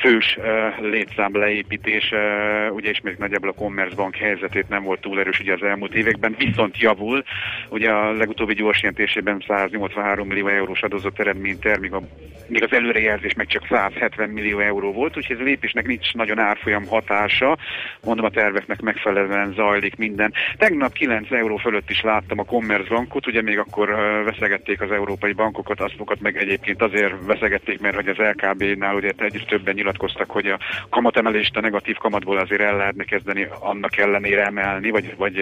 fős 0.00 0.38
létszám 0.80 1.36
leépítés, 1.36 2.12
uh, 2.12 2.74
ugye 2.74 2.90
és 2.90 3.00
még 3.00 3.16
nagyjából 3.18 3.48
a 3.48 3.52
Commerzbank 3.52 4.16
helyzetét 4.16 4.68
nem 4.68 4.82
volt 4.82 5.00
túl 5.00 5.20
erős 5.20 5.40
ugye 5.40 5.52
az 5.52 5.62
elmúlt 5.62 5.94
években, 5.94 6.34
viszont 6.38 6.78
javul, 6.78 7.24
ugye 7.68 7.90
a 7.90 8.12
legutóbbi 8.12 8.54
gyors 8.54 8.82
jelentésében 8.82 9.44
183 9.46 10.26
millió 10.26 10.46
eurós 10.48 10.82
adózott 10.82 11.18
eredményt 11.18 11.60
ter, 11.60 11.78
míg, 11.78 11.92
a, 11.92 12.00
míg 12.46 12.62
az 12.62 12.72
előrejelzés 12.72 13.34
meg 13.34 13.46
csak 13.46 13.66
170 13.68 14.28
millió 14.28 14.58
euró 14.58 14.92
volt, 14.92 15.16
úgyhogy 15.16 15.36
ez 15.36 15.42
a 15.42 15.44
lépésnek 15.44 15.86
nincs 15.86 16.14
nagyon 16.14 16.38
árfolyam 16.38 16.86
hatása, 16.86 17.58
mondom 18.04 18.24
a 18.24 18.30
terveknek 18.30 18.80
megfelelően 18.80 19.52
zajlik 19.52 19.96
minden. 19.96 20.32
Tegnap 20.58 20.92
9 20.92 21.30
euró 21.30 21.56
fölött 21.56 21.90
is 21.90 22.02
láttam 22.02 22.38
a 22.38 22.44
Commerzbankot, 22.44 23.26
ugye 23.26 23.42
még 23.42 23.58
akkor 23.58 23.88
veszegették 24.24 24.80
az 24.80 24.90
európai 24.90 25.32
bankokat, 25.32 25.80
azt 25.80 26.20
meg 26.20 26.36
egyébként 26.36 26.82
azért 26.86 27.14
veszegették, 27.26 27.80
mert 27.80 27.94
hogy 27.94 28.08
az 28.08 28.16
LKB-nál 28.16 28.94
ugye 28.94 29.10
egyre 29.16 29.44
többen 29.44 29.74
nyilatkoztak, 29.74 30.30
hogy 30.30 30.46
a 30.46 30.58
kamatemelést 30.90 31.56
a 31.56 31.60
negatív 31.60 31.96
kamatból 31.96 32.38
azért 32.38 32.60
el 32.60 32.76
lehetne 32.76 33.04
kezdeni 33.04 33.48
annak 33.60 33.96
ellenére 33.96 34.44
emelni, 34.44 34.90
vagy, 34.90 35.14
vagy 35.16 35.38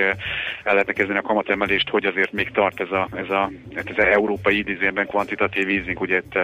el 0.65 0.73
lehetne 0.73 0.93
kezdeni 0.93 1.19
a 1.19 1.23
kamatemelést, 1.23 1.89
hogy 1.89 2.05
azért 2.05 2.33
még 2.33 2.51
tart 2.51 2.81
ez 2.81 2.91
a, 2.91 3.09
ez 3.17 3.31
a, 3.31 3.51
ez 3.75 3.85
az 3.97 4.05
európai 4.05 4.59
idézőben 4.59 5.07
kvantitatív 5.07 5.69
easing, 5.69 6.01
ugye 6.01 6.17
itt 6.17 6.39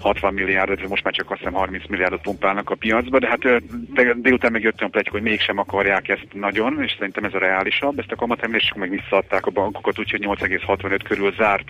60 0.00 0.34
milliárdot, 0.34 0.88
most 0.88 1.04
már 1.04 1.14
csak 1.14 1.30
azt 1.30 1.38
hiszem 1.38 1.54
30 1.54 1.88
milliárdot 1.88 2.20
pumpálnak 2.20 2.70
a 2.70 2.74
piacba, 2.74 3.18
de 3.18 3.28
hát 3.28 3.62
de, 3.94 4.14
délután 4.14 4.52
meg 4.52 4.62
jöttem 4.62 4.90
pletyik, 4.90 5.12
hogy 5.12 5.22
mégsem 5.22 5.58
akarják 5.58 6.08
ezt 6.08 6.26
nagyon, 6.32 6.82
és 6.82 6.92
szerintem 6.98 7.24
ez 7.24 7.34
a 7.34 7.38
reálisabb, 7.38 7.98
ezt 7.98 8.12
a 8.12 8.16
kamatemelést 8.16 8.74
meg 8.74 8.90
visszaadták 8.90 9.46
a 9.46 9.50
bankokat, 9.50 9.98
úgyhogy 9.98 10.20
8,65 10.26 11.00
körül 11.04 11.32
zárt, 11.32 11.68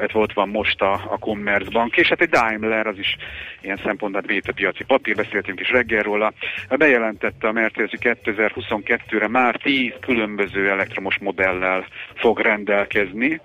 ez 0.00 0.12
volt 0.12 0.32
van 0.32 0.48
most 0.48 0.82
a, 0.82 0.92
a 0.92 1.18
Commerzbank, 1.56 1.96
és 1.96 2.08
hát 2.08 2.20
egy 2.20 2.28
Daimler 2.28 2.86
az 2.86 2.98
is 2.98 3.16
ilyen 3.60 3.80
szempontból 3.84 4.22
véta 4.26 4.52
piaci 4.52 4.84
papír, 4.84 5.14
beszéltünk 5.14 5.60
is 5.60 5.70
reggel 5.70 6.02
róla, 6.02 6.32
bejelentette 6.68 7.48
a 7.48 7.52
Mercedes 7.52 7.90
2022-re 8.00 9.28
már 9.28 9.56
10 9.56 9.92
különböző 10.00 10.70
elektromos 10.70 11.18
modellel 11.18 11.86
fog 12.14 12.38
rendelkezni, 12.38 13.40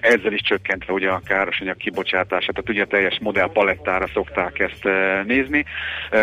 ezzel 0.00 0.32
is 0.32 0.40
csökkentve 0.40 0.92
ugye 0.92 1.10
a 1.10 1.20
károsanyag 1.26 1.76
kibocsátását, 1.76 2.54
tehát 2.54 2.68
ugye 2.68 2.82
a 2.82 2.86
teljes 2.86 3.18
modell 3.20 3.50
palettára 3.52 4.06
szokták 4.12 4.58
ezt 4.58 4.88
nézni. 5.26 5.64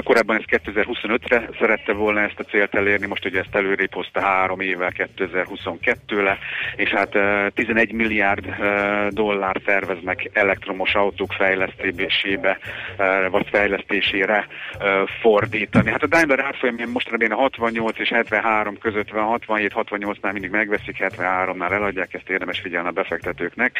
Korábban 0.03 0.35
ez 0.35 0.59
2025-re 0.63 1.49
szerette 1.59 1.93
volna 1.93 2.21
ezt 2.21 2.39
a 2.39 2.43
célt 2.43 2.75
elérni, 2.75 3.07
most 3.07 3.25
ugye 3.25 3.39
ezt 3.39 3.55
előrébb 3.55 3.93
hozta 3.93 4.21
három 4.21 4.59
évvel 4.59 4.91
2022-le, 5.17 6.37
és 6.75 6.89
hát 6.89 7.17
11 7.53 7.91
milliárd 7.91 8.55
dollár 9.09 9.55
terveznek 9.65 10.29
elektromos 10.33 10.95
autók 10.95 11.33
fejlesztésébe, 11.33 12.57
vagy 13.29 13.47
fejlesztésére 13.51 14.47
fordítani. 15.21 15.91
Hát 15.91 16.03
a 16.03 16.07
Daimler 16.07 16.39
árfolyam 16.39 16.75
mostanában 16.93 17.31
a 17.31 17.41
68 17.41 17.99
és 17.99 18.09
73 18.09 18.77
között 18.77 19.09
van, 19.09 19.39
67-68-nál 19.47 20.31
mindig 20.31 20.51
megveszik, 20.51 20.97
73-nál 20.99 21.71
eladják, 21.71 22.13
ezt 22.13 22.29
érdemes 22.29 22.59
figyelni 22.59 22.87
a 22.87 22.91
befektetőknek 22.91 23.20
befektetőknek. 23.21 23.77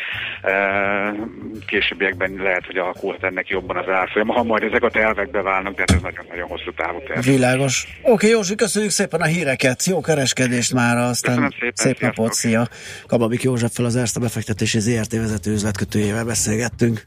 Későbbiekben 1.65 2.33
lehet, 2.43 2.65
hogy 2.65 2.77
alakult 2.77 3.23
ennek 3.23 3.47
jobban 3.47 3.77
az 3.77 3.89
árfolyam, 3.89 4.27
ha 4.27 4.43
majd 4.43 4.63
ezek 4.63 4.83
a 4.83 4.89
tervek 4.89 5.31
beválnak, 5.31 5.75
de 5.75 5.83
ez 5.83 6.01
nagyon-nagyon 6.01 6.47
hosszú 6.47 6.71
távú 6.73 7.03
terv. 7.07 7.25
Világos. 7.25 7.87
Oké, 8.01 8.11
okay, 8.11 8.29
Józsi, 8.29 8.55
köszönjük 8.55 8.91
szépen 8.91 9.21
a 9.21 9.25
híreket, 9.25 9.85
jó 9.85 10.01
kereskedést 10.01 10.73
már, 10.73 10.97
aztán 10.97 11.53
szépen, 11.59 11.71
szép 11.73 11.99
napot, 11.99 12.33
szia. 12.33 12.67
Kababik 13.07 13.41
Józseffel 13.41 13.85
az 13.85 13.95
Erste 13.95 14.19
befektetési 14.19 14.79
ZRT 14.79 15.11
vezető 15.11 15.51
üzletkötőjével 15.51 16.25
beszélgettünk. 16.25 17.03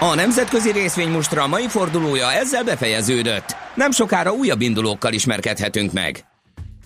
A 0.00 0.14
nemzetközi 0.14 0.72
részvénymustra 0.72 1.46
mai 1.46 1.68
fordulója 1.68 2.32
ezzel 2.32 2.64
befejeződött. 2.64 3.56
Nem 3.74 3.90
sokára 3.90 4.32
újabb 4.32 4.60
indulókkal 4.60 5.12
ismerkedhetünk 5.12 5.92
meg. 5.92 6.24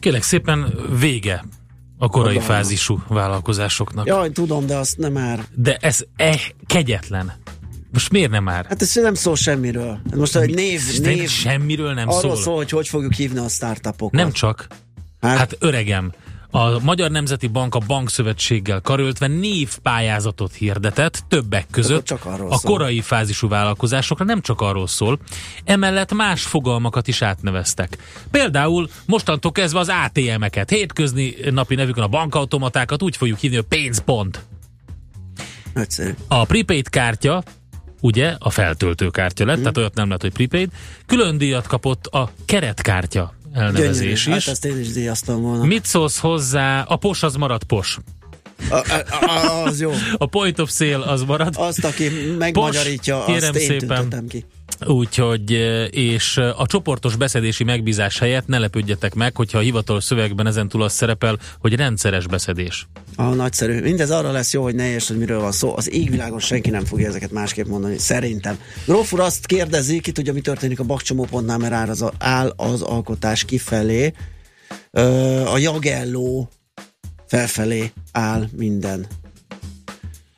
Kélek 0.01 0.23
szépen 0.23 0.75
vége 1.01 1.41
a 2.05 2.09
korai 2.09 2.37
Oda. 2.37 2.45
fázisú 2.45 3.03
vállalkozásoknak. 3.09 4.07
Jaj, 4.07 4.31
tudom, 4.31 4.67
de 4.67 4.77
azt 4.77 4.97
nem 4.97 5.13
már. 5.13 5.45
De 5.55 5.77
ez 5.81 6.05
e 6.17 6.41
kegyetlen. 6.67 7.33
Most 7.93 8.11
miért 8.11 8.31
nem 8.31 8.45
már? 8.45 8.67
Hát 8.67 8.83
ez 8.83 8.95
nem 8.95 9.15
szól 9.15 9.37
semmiről. 9.37 9.99
Most 10.17 10.37
egy 10.37 10.55
név, 10.55 10.81
név 11.01 11.29
semmiről 11.29 11.93
nem 11.93 12.09
arról 12.09 12.21
szól. 12.21 12.37
szól, 12.37 12.57
hogy 12.57 12.71
hogy 12.71 12.89
fogjuk 12.89 13.13
hívni 13.13 13.39
a 13.39 13.49
startupokat. 13.49 14.13
Nem 14.13 14.33
csak. 14.33 14.67
Hát, 15.21 15.37
hát 15.39 15.57
öregem, 15.59 16.13
a 16.57 16.79
Magyar 16.83 17.11
Nemzeti 17.11 17.47
Bank 17.47 17.75
a 17.75 17.79
bankszövetséggel 17.79 18.81
karöltve 18.81 19.27
névpályázatot 19.27 20.55
hirdetett, 20.55 21.25
többek 21.29 21.67
között 21.71 22.05
csak 22.05 22.25
a 22.25 22.37
szól. 22.37 22.59
korai 22.63 23.01
fázisú 23.01 23.49
vállalkozásokra 23.49 24.25
nem 24.25 24.41
csak 24.41 24.61
arról 24.61 24.87
szól, 24.87 25.19
emellett 25.65 26.13
más 26.13 26.43
fogalmakat 26.43 27.09
is 27.09 27.23
átneveztek. 27.23 27.99
Például 28.31 28.89
mostantól 29.07 29.53
kezdve 29.53 29.79
az 29.79 29.89
ATM-eket, 29.89 30.71
hétközni 30.71 31.35
napi 31.51 31.75
nevükön 31.75 32.03
a 32.03 32.09
bankautomatákat 32.09 33.03
úgy 33.03 33.17
fogjuk 33.17 33.39
hívni, 33.39 33.57
hogy 33.57 33.67
pénzpont. 33.67 34.45
Egyszerű. 35.73 36.15
A 36.29 36.45
prepaid 36.45 36.89
kártya 36.89 37.43
ugye 38.01 38.37
a 38.39 38.51
feltöltő 38.51 39.09
kártya 39.09 39.45
lett, 39.45 39.55
hmm. 39.55 39.63
tehát 39.63 39.79
olyat 39.79 39.95
nem 39.95 40.09
lett, 40.09 40.21
hogy 40.21 40.33
prepaid. 40.33 40.71
Külön 41.07 41.39
díjat 41.39 41.67
kapott 41.67 42.07
a 42.07 42.31
keretkártya 42.45 43.35
elnevezés 43.55 44.25
Gyönyörű. 44.25 44.39
is. 44.39 44.45
Hát 44.45 44.55
ezt 44.55 44.65
én 44.65 44.81
is 44.81 44.93
díjaztam 44.93 45.43
volna. 45.43 45.65
Mit 45.65 45.85
szólsz 45.85 46.19
hozzá? 46.19 46.83
A 46.83 46.97
pos 46.97 47.23
az 47.23 47.35
marad 47.37 47.63
pos. 47.65 47.99
A, 48.71 48.75
a, 49.25 49.65
az 49.65 49.81
jó. 49.81 49.93
A 50.17 50.27
point 50.27 50.59
of 50.59 50.71
sale 50.71 51.05
az 51.11 51.23
marad. 51.23 51.55
Azt, 51.59 51.85
aki 51.85 52.09
megmagyarítja, 52.39 53.17
Pos, 53.17 53.35
kérem 53.35 53.51
azt 53.51 53.59
én 53.59 53.79
szépen. 53.81 54.25
ki. 54.29 54.45
Úgyhogy, 54.87 55.51
és 55.91 56.37
a 56.37 56.67
csoportos 56.67 57.17
beszedési 57.17 57.65
megbízás 57.65 58.19
helyett 58.19 58.47
ne 58.47 58.59
lepődjetek 58.59 59.15
meg, 59.15 59.37
hogyha 59.37 59.59
a 59.59 59.61
hivatalos 59.61 60.05
szövegben 60.05 60.47
ezen 60.47 60.69
túl 60.69 60.83
az 60.83 60.93
szerepel, 60.93 61.39
hogy 61.59 61.75
rendszeres 61.75 62.27
beszedés. 62.27 62.89
Ah, 63.17 63.35
nagyszerű. 63.35 63.81
Mindez 63.81 64.11
arra 64.11 64.31
lesz 64.31 64.53
jó, 64.53 64.63
hogy 64.63 64.75
ne 64.75 64.89
érts, 64.89 65.09
hogy 65.09 65.19
miről 65.19 65.41
van 65.41 65.53
szó. 65.53 65.77
Az 65.77 65.93
égvilágon 65.93 66.39
senki 66.39 66.71
nem 66.71 66.85
fogja 66.85 67.09
ezeket 67.09 67.31
másképp 67.31 67.67
mondani, 67.67 67.99
szerintem. 67.99 68.59
Grófur 68.87 69.21
azt 69.21 69.47
kérdezi, 69.47 70.01
ki 70.01 70.13
tudja, 70.13 70.33
mi 70.33 70.41
történik 70.41 70.81
a 70.81 70.85
bakcsomópontnál, 70.85 71.59
mert 71.59 71.73
áll 71.73 71.89
az, 71.89 72.05
áll 72.19 72.53
az 72.57 72.83
alkotás 72.83 73.45
kifelé. 73.45 74.13
Ö, 74.91 75.03
a 75.47 75.59
jagelló 75.59 76.49
felfelé 77.27 77.93
áll 78.13 78.49
minden. 78.57 79.07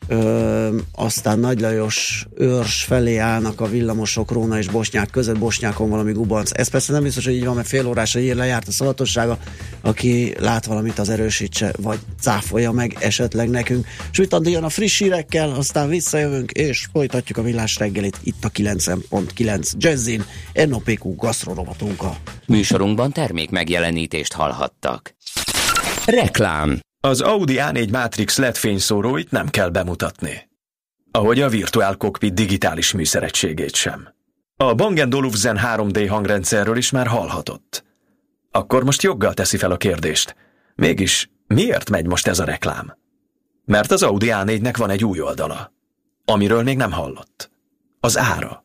Ö, 0.09 0.77
aztán 0.93 1.39
Nagy 1.39 1.61
Lajos 1.61 2.27
őrs 2.35 2.83
felé 2.83 3.17
állnak 3.17 3.61
a 3.61 3.67
villamosok 3.67 4.31
Róna 4.31 4.59
és 4.59 4.69
Bosnyák 4.69 5.11
között, 5.11 5.39
Bosnyákon 5.39 5.91
valami 5.91 6.13
gubanc. 6.13 6.51
Ez 6.55 6.69
persze 6.69 6.93
nem 6.93 7.03
biztos, 7.03 7.25
hogy 7.25 7.35
így 7.35 7.45
van, 7.45 7.55
mert 7.55 7.69
fél 7.69 7.87
órásra 7.87 8.21
ír 8.21 8.37
lejárt 8.37 8.69
a 8.69 8.73
szavatossága, 8.73 9.39
aki 9.81 10.35
lát 10.39 10.67
valamit, 10.67 10.99
az 10.99 11.09
erősítse, 11.09 11.73
vagy 11.79 11.99
cáfolja 12.21 12.73
meg 12.73 12.97
esetleg 13.01 13.49
nekünk. 13.51 13.87
Sütandi 14.11 14.51
jön 14.51 14.65
a 14.65 14.69
friss 14.69 14.99
hírekkel, 14.99 15.51
aztán 15.51 15.89
visszajövünk, 15.89 16.51
és 16.51 16.89
folytatjuk 16.93 17.39
a 17.39 17.43
villás 17.43 17.77
reggelit 17.79 18.19
itt 18.23 18.45
a 18.45 18.51
90.9 18.51 19.73
Jazzin, 19.79 20.25
NOPQ 20.67 21.15
gasztrorovatunkkal. 21.15 22.17
Műsorunkban 22.47 23.13
termék 23.13 23.51
megjelenítést 23.51 24.33
hallhattak. 24.33 25.15
Reklám 26.07 26.81
Az 27.07 27.21
Audi 27.21 27.57
A4 27.59 27.91
Matrix 27.91 28.39
LED 28.39 28.57
fényszóróit 28.57 29.31
nem 29.31 29.49
kell 29.49 29.69
bemutatni. 29.69 30.49
Ahogy 31.11 31.41
a 31.41 31.49
Virtual 31.49 31.97
Cockpit 31.97 32.35
digitális 32.35 32.93
műszeregységét 32.93 33.75
sem. 33.75 34.09
A 34.57 34.75
Bang 34.75 35.15
Olufsen 35.15 35.61
3D 35.63 36.07
hangrendszerről 36.09 36.77
is 36.77 36.91
már 36.91 37.07
hallhatott. 37.07 37.85
Akkor 38.51 38.85
most 38.85 39.03
joggal 39.03 39.35
teszi 39.35 39.57
fel 39.57 39.71
a 39.71 39.77
kérdést. 39.77 40.37
Mégis 40.75 41.31
miért 41.47 41.91
megy 41.91 42.07
most 42.07 42.27
ez 42.27 42.39
a 42.39 42.45
reklám? 42.45 42.97
Mert 43.65 43.91
az 43.91 44.03
Audi 44.03 44.29
A4-nek 44.31 44.75
van 44.79 44.91
egy 44.91 45.05
új 45.05 45.21
oldala, 45.21 45.73
amiről 46.25 46.63
még 46.63 46.77
nem 46.77 46.93
hallott. 46.93 47.51
Az 48.01 48.19
ára. 48.19 48.65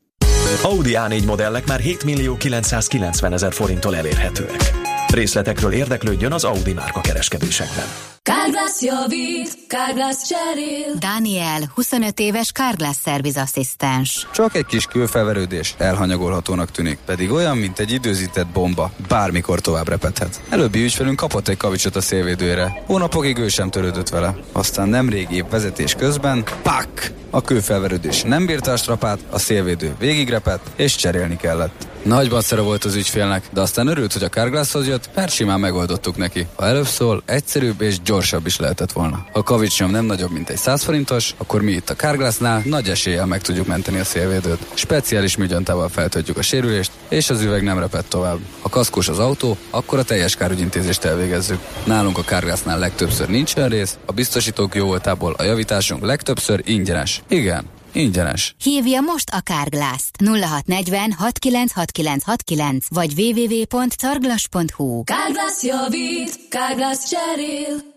Audi 0.63 0.91
A4 0.93 1.25
modellek 1.25 1.67
már 1.67 1.79
7 1.79 2.03
millió 2.03 2.37
990 2.37 3.33
ezer 3.33 3.53
forinttól 3.53 3.95
elérhetőek. 3.95 4.71
Részletekről 5.07 5.71
érdeklődjön 5.71 6.31
az 6.31 6.43
Audi 6.43 6.73
márka 6.73 7.01
kereskedésekben. 7.01 7.87
Kárglász 8.23 8.81
javít, 8.81 9.57
Kárglász 9.67 10.27
cserél. 10.27 10.93
Daniel, 10.99 11.71
25 11.73 12.19
éves 12.19 12.51
Carglass 12.51 12.95
szervizasszisztens. 13.03 14.27
Csak 14.33 14.55
egy 14.55 14.65
kis 14.65 14.85
külfelverődés 14.85 15.75
elhanyagolhatónak 15.77 16.71
tűnik, 16.71 16.97
pedig 17.05 17.31
olyan, 17.31 17.57
mint 17.57 17.79
egy 17.79 17.91
időzített 17.91 18.47
bomba, 18.47 18.91
bármikor 19.07 19.59
tovább 19.59 19.87
repedhet. 19.87 20.41
Előbbi 20.49 20.83
ügyfelünk 20.83 21.15
kapott 21.15 21.47
egy 21.47 21.57
kavicsot 21.57 21.95
a 21.95 22.01
szélvédőre. 22.01 22.83
Hónapokig 22.85 23.37
ő 23.37 23.47
sem 23.47 23.69
törődött 23.69 24.09
vele. 24.09 24.35
Aztán 24.51 24.89
nemrég 24.89 25.31
épp 25.31 25.49
vezetés 25.49 25.95
közben, 25.95 26.43
pak! 26.61 27.11
A 27.29 27.41
kőfelverődés 27.41 28.21
nem 28.21 28.45
bírta 28.45 28.71
a 28.71 28.77
strapát, 28.77 29.19
a 29.29 29.39
szélvédő 29.39 29.95
végigrepett, 29.99 30.65
és 30.75 30.95
cserélni 30.95 31.37
kellett. 31.37 31.87
Nagy 32.03 32.29
bacera 32.29 32.63
volt 32.63 32.83
az 32.83 32.95
ügyfélnek, 32.95 33.43
de 33.53 33.61
aztán 33.61 33.87
örült, 33.87 34.13
hogy 34.13 34.23
a 34.23 34.29
Carglasshoz 34.29 34.87
jött, 34.87 35.09
mert 35.15 35.31
simán 35.31 35.59
megoldottuk 35.59 36.17
neki. 36.17 36.47
Ha 36.55 36.65
előbb 36.65 36.85
szól, 36.85 37.23
egyszerűbb 37.25 37.81
és 37.81 38.01
gyorsabb 38.21 38.45
is 38.45 38.57
lehetett 38.57 38.91
volna. 38.91 39.15
Ha 39.31 39.39
a 39.39 39.43
kavicsnyom 39.43 39.91
nem 39.91 40.05
nagyobb, 40.05 40.31
mint 40.31 40.49
egy 40.49 40.57
100 40.57 40.83
forintos, 40.83 41.33
akkor 41.37 41.61
mi 41.61 41.71
itt 41.71 41.89
a 41.89 41.95
Carglassnál 41.95 42.61
nagy 42.65 42.89
eséllyel 42.89 43.25
meg 43.25 43.41
tudjuk 43.41 43.67
menteni 43.67 43.99
a 43.99 44.03
szélvédőt. 44.03 44.67
Speciális 44.73 45.37
műgyantával 45.37 45.89
feltöltjük 45.89 46.37
a 46.37 46.41
sérülést, 46.41 46.91
és 47.09 47.29
az 47.29 47.41
üveg 47.41 47.63
nem 47.63 47.79
repett 47.79 48.09
tovább. 48.09 48.39
Ha 48.61 48.69
kaszkos 48.69 49.07
az 49.07 49.19
autó, 49.19 49.57
akkor 49.69 49.99
a 49.99 50.03
teljes 50.03 50.35
kárügyintézést 50.35 51.03
elvégezzük. 51.03 51.59
Nálunk 51.85 52.17
a 52.17 52.21
Carglassnál 52.21 52.79
legtöbbször 52.79 53.29
nincs 53.29 53.55
olyan 53.55 53.69
rész, 53.69 53.97
a 54.05 54.11
biztosítók 54.11 54.75
jó 54.75 54.85
voltából 54.85 55.35
a 55.37 55.43
javításunk 55.43 56.05
legtöbbször 56.05 56.61
ingyenes. 56.65 57.21
Igen, 57.27 57.65
ingyenes. 57.91 58.55
Hívja 58.63 59.01
most 59.01 59.29
a 59.29 59.39
Carglass-t 59.39 60.21
0640 60.21 61.15
696969 61.17 62.85
vagy 62.89 63.13
www.carglass.hu 63.19 65.03
Kárglász 65.03 65.63
javít, 65.63 66.39
Kárglász 66.49 67.09
cserél. 67.09 67.90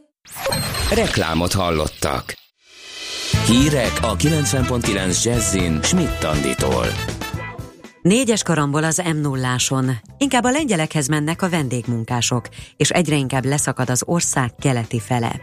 Reklámot 0.94 1.52
hallottak. 1.52 2.34
Hírek 3.46 3.98
a 4.00 4.16
90.9 4.16 5.24
Jazzin 5.24 5.82
Schmidt 5.82 6.24
Anditól. 6.24 6.86
Négyes 8.02 8.42
karambol 8.42 8.84
az 8.84 9.02
m 9.14 9.16
0 9.16 9.56
Inkább 10.18 10.44
a 10.44 10.50
lengyelekhez 10.50 11.08
mennek 11.08 11.42
a 11.42 11.48
vendégmunkások, 11.48 12.48
és 12.76 12.90
egyre 12.90 13.16
inkább 13.16 13.44
leszakad 13.44 13.90
az 13.90 14.02
ország 14.06 14.54
keleti 14.58 15.00
fele. 15.00 15.40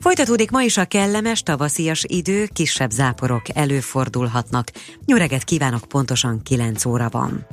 Folytatódik 0.00 0.50
ma 0.50 0.62
is 0.62 0.76
a 0.76 0.84
kellemes, 0.84 1.42
tavaszias 1.42 2.04
idő, 2.06 2.48
kisebb 2.52 2.90
záporok 2.90 3.42
előfordulhatnak. 3.54 4.70
Nyöreget 5.04 5.44
kívánok 5.44 5.84
pontosan 5.88 6.42
9 6.42 6.84
óra 6.84 7.08
van. 7.10 7.46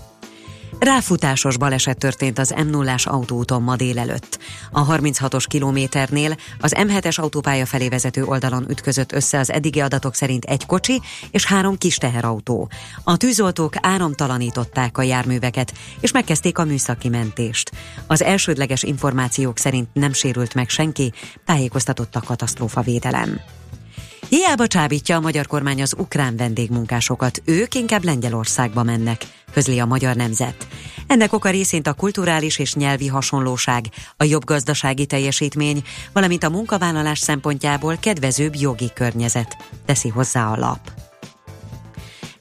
Ráfutásos 0.79 1.57
baleset 1.57 1.97
történt 1.97 2.39
az 2.39 2.53
m 2.65 2.69
0 2.69 2.95
autóúton 3.03 3.61
ma 3.61 3.75
délelőtt. 3.75 4.39
A 4.71 4.85
36-os 4.85 5.45
kilométernél 5.47 6.35
az 6.59 6.75
M7-es 6.77 7.19
autópálya 7.19 7.65
felé 7.65 7.89
vezető 7.89 8.23
oldalon 8.23 8.69
ütközött 8.69 9.11
össze 9.11 9.39
az 9.39 9.51
eddigi 9.51 9.79
adatok 9.79 10.15
szerint 10.15 10.45
egy 10.45 10.65
kocsi 10.65 11.01
és 11.31 11.45
három 11.45 11.77
kis 11.77 11.97
teherautó. 11.97 12.69
A 13.03 13.17
tűzoltók 13.17 13.73
áramtalanították 13.81 14.97
a 14.97 15.01
járműveket, 15.01 15.73
és 15.99 16.11
megkezdték 16.11 16.57
a 16.57 16.65
műszaki 16.65 17.09
mentést. 17.09 17.71
Az 18.07 18.23
elsődleges 18.23 18.83
információk 18.83 19.57
szerint 19.57 19.87
nem 19.93 20.13
sérült 20.13 20.53
meg 20.53 20.69
senki, 20.69 21.13
tájékoztatott 21.45 22.15
a 22.15 22.21
katasztrófavédelem. 22.21 23.39
Hiába 24.29 24.67
csábítja 24.67 25.15
a 25.15 25.19
magyar 25.19 25.47
kormány 25.47 25.81
az 25.81 25.95
ukrán 25.97 26.35
vendégmunkásokat, 26.35 27.41
ők 27.45 27.75
inkább 27.75 28.03
Lengyelországba 28.03 28.83
mennek, 28.83 29.25
közli 29.53 29.79
a 29.79 29.85
magyar 29.85 30.15
nemzet. 30.15 30.67
Ennek 31.07 31.33
oka 31.33 31.49
részint 31.49 31.87
a 31.87 31.93
kulturális 31.93 32.59
és 32.59 32.73
nyelvi 32.73 33.07
hasonlóság, 33.07 33.85
a 34.17 34.23
jobb 34.23 34.45
gazdasági 34.45 35.05
teljesítmény, 35.05 35.83
valamint 36.13 36.43
a 36.43 36.49
munkavállalás 36.49 37.19
szempontjából 37.19 37.97
kedvezőbb 37.99 38.55
jogi 38.55 38.91
környezet, 38.93 39.57
teszi 39.85 40.09
hozzá 40.09 40.51
a 40.51 40.57
lap. 40.57 40.79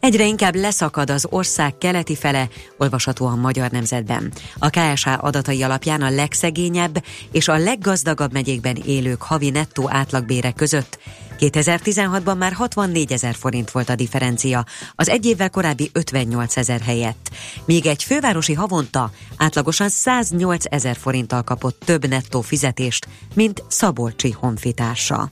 Egyre 0.03 0.27
inkább 0.27 0.55
leszakad 0.55 1.11
az 1.11 1.27
ország 1.31 1.79
keleti 1.79 2.15
fele, 2.15 2.49
olvasható 2.79 3.27
a 3.27 3.37
Magyar 3.37 3.71
Nemzetben. 3.71 4.33
A 4.59 4.71
KSH 4.71 5.25
adatai 5.25 5.63
alapján 5.63 6.03
a 6.03 6.11
legszegényebb 6.11 7.05
és 7.33 7.49
a 7.49 7.57
leggazdagabb 7.57 8.33
megyékben 8.33 8.77
élők 8.77 9.23
havi 9.23 9.51
nettó 9.51 9.91
átlagbére 9.91 10.53
között 10.53 10.99
2016-ban 11.39 12.39
már 12.39 12.53
64 12.53 13.13
ezer 13.13 13.35
forint 13.35 13.71
volt 13.71 13.89
a 13.89 13.95
differencia, 13.95 14.65
az 14.95 15.09
egy 15.09 15.27
évvel 15.27 15.51
korábbi 15.51 15.91
58 15.93 16.57
ezer 16.57 16.81
helyett. 16.81 17.31
Míg 17.65 17.87
egy 17.87 18.03
fővárosi 18.03 18.53
havonta 18.53 19.11
átlagosan 19.37 19.89
108 19.89 20.65
ezer 20.69 20.97
forinttal 20.97 21.43
kapott 21.43 21.83
több 21.85 22.09
nettó 22.09 22.41
fizetést, 22.41 23.07
mint 23.35 23.63
Szabolcsi 23.69 24.31
honfitársa. 24.31 25.29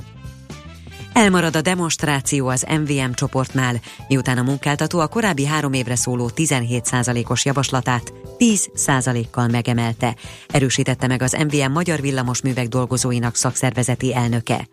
Elmarad 1.12 1.56
a 1.56 1.60
demonstráció 1.60 2.48
az 2.48 2.66
MVM 2.68 3.12
csoportnál, 3.12 3.80
miután 4.08 4.38
a 4.38 4.42
munkáltató 4.42 4.98
a 4.98 5.06
korábbi 5.06 5.46
három 5.46 5.72
évre 5.72 5.96
szóló 5.96 6.30
17%-os 6.36 7.44
javaslatát 7.44 8.12
10%-kal 8.38 9.48
megemelte, 9.48 10.14
erősítette 10.48 11.06
meg 11.06 11.22
az 11.22 11.36
MVM 11.48 11.72
Magyar 11.72 12.00
Villamosművek 12.00 12.68
dolgozóinak 12.68 13.36
szakszervezeti 13.36 14.14
elnöke. 14.14 14.68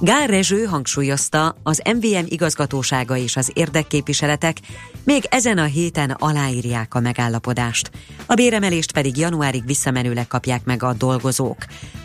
Gál 0.00 0.26
Rezső 0.26 0.64
hangsúlyozta, 0.64 1.56
az 1.62 1.82
MVM 1.94 2.24
igazgatósága 2.24 3.16
és 3.16 3.36
az 3.36 3.50
érdekképviseletek 3.54 4.56
még 5.04 5.24
ezen 5.30 5.58
a 5.58 5.64
héten 5.64 6.10
aláírják 6.10 6.94
a 6.94 7.00
megállapodást. 7.00 7.90
A 8.26 8.34
béremelést 8.34 8.92
pedig 8.92 9.16
januárig 9.16 9.66
visszamenőleg 9.66 10.26
kapják 10.26 10.64
meg 10.64 10.82
a 10.82 10.92
dolgozók. 10.92 11.56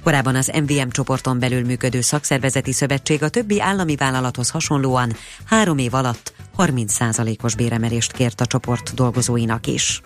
Korábban 0.04 0.36
az 0.36 0.52
MVM 0.62 0.90
csoporton 0.90 1.40
belül 1.40 1.66
működő 1.66 2.02
szakszervezeti 2.02 2.72
szövetség 2.72 3.24
a 3.24 3.30
többi 3.30 3.62
állami 3.66 3.96
vállalathoz 3.96 4.50
hasonlóan 4.50 5.16
három 5.46 5.78
év 5.78 5.94
alatt 5.94 6.34
30%-os 6.58 7.56
béremelést 7.56 8.12
kért 8.12 8.42
a 8.42 8.46
csoport 8.46 8.94
dolgozóinak 8.94 9.68
is. 9.68 10.02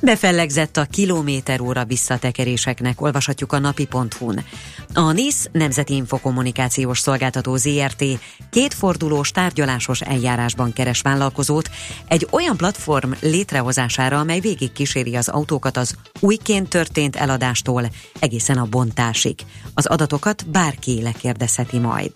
Befellegzett 0.00 0.76
a 0.76 0.84
kilométer 0.84 1.60
óra 1.60 1.84
visszatekeréseknek, 1.84 3.00
olvashatjuk 3.00 3.52
a 3.52 3.58
napi.hu-n. 3.58 4.44
A 4.94 5.12
NISZ 5.12 5.48
Nemzeti 5.52 5.94
Infokommunikációs 5.94 6.98
Szolgáltató 6.98 7.56
ZRT 7.56 8.04
kétfordulós 8.50 9.30
tárgyalásos 9.30 10.00
eljárásban 10.00 10.72
keres 10.72 11.00
vállalkozót 11.00 11.70
egy 12.08 12.26
olyan 12.30 12.56
platform 12.56 13.12
létrehozására, 13.20 14.18
amely 14.18 14.40
végig 14.40 14.72
kíséri 14.72 15.16
az 15.16 15.28
autókat 15.28 15.76
az 15.76 15.96
újként 16.20 16.68
történt 16.68 17.16
eladástól 17.16 17.90
egészen 18.20 18.58
a 18.58 18.64
bontásig. 18.64 19.38
Az 19.74 19.86
adatokat 19.86 20.46
bárki 20.50 21.02
lekérdezheti 21.02 21.78
majd. 21.78 22.12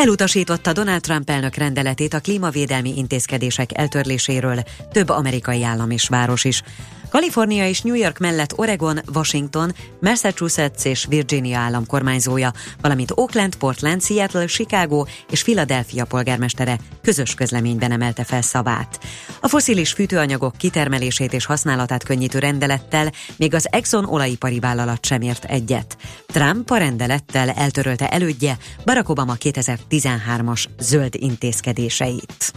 Elutasította 0.00 0.72
Donald 0.72 1.00
Trump 1.00 1.30
elnök 1.30 1.54
rendeletét 1.54 2.14
a 2.14 2.20
klímavédelmi 2.20 2.96
intézkedések 2.96 3.78
eltörléséről 3.78 4.62
több 4.92 5.08
amerikai 5.08 5.62
állam 5.62 5.90
és 5.90 6.08
város 6.08 6.44
is. 6.44 6.62
Kalifornia 7.10 7.68
és 7.68 7.80
New 7.80 7.94
York 7.94 8.18
mellett 8.18 8.58
Oregon, 8.58 9.00
Washington, 9.14 9.74
Massachusetts 10.00 10.84
és 10.84 11.06
Virginia 11.08 11.58
állam 11.58 11.86
kormányzója, 11.86 12.52
valamint 12.80 13.12
Oakland, 13.14 13.54
Portland, 13.54 14.02
Seattle, 14.02 14.46
Chicago 14.46 15.04
és 15.30 15.42
Philadelphia 15.42 16.04
polgármestere 16.04 16.78
közös 17.02 17.34
közleményben 17.34 17.92
emelte 17.92 18.24
fel 18.24 18.42
szavát. 18.42 19.00
A 19.40 19.48
foszilis 19.48 19.92
fűtőanyagok 19.92 20.56
kitermelését 20.56 21.32
és 21.32 21.44
használatát 21.44 22.04
könnyítő 22.04 22.38
rendelettel 22.38 23.12
még 23.36 23.54
az 23.54 23.68
Exxon 23.70 24.04
olajipari 24.04 24.58
vállalat 24.58 25.06
sem 25.06 25.22
ért 25.22 25.44
egyet. 25.44 25.96
Trump 26.26 26.70
a 26.70 26.76
rendelettel 26.76 27.50
eltörölte 27.50 28.08
elődje 28.08 28.56
Barack 28.84 29.08
Obama 29.08 29.34
2013-as 29.40 30.64
zöld 30.78 31.14
intézkedéseit. 31.14 32.52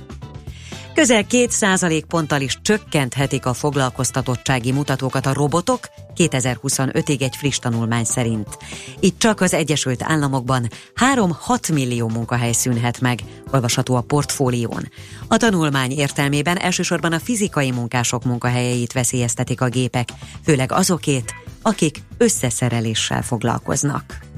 Közel 0.94 1.26
2% 1.30 2.04
ponttal 2.08 2.42
is 2.42 2.58
csökkenthetik 2.62 3.46
a 3.46 3.54
foglalkoztatottsági 3.54 4.72
mutatókat 4.72 5.26
a 5.26 5.34
robotok 5.34 5.80
2025-ig 6.16 7.22
egy 7.22 7.36
friss 7.36 7.58
tanulmány 7.58 8.04
szerint. 8.04 8.58
Itt 9.00 9.20
csak 9.20 9.42
az 9.42 9.54
Egyesült 9.54 10.04
Államokban 10.04 10.70
3-6 11.16 11.74
millió 11.74 12.10
munkahely 12.10 12.52
szűnhet 12.52 13.02
meg, 13.02 13.20
olvasható 13.52 13.96
a 13.96 14.02
portfólión. 14.02 14.90
A 15.28 15.38
tanulmány 15.38 15.92
értelmében 15.92 16.58
elsősorban 16.58 17.14
a 17.14 17.20
fizikai 17.20 17.72
munkások 17.72 18.24
munkahelyeit 18.24 18.94
veszélyeztetik 18.94 19.62
a 19.62 19.70
gépek, 19.70 20.10
főleg 20.44 20.72
azokét, 20.72 21.34
akik 21.62 21.98
összeszereléssel 22.18 23.22
foglalkoznak. 23.22 24.32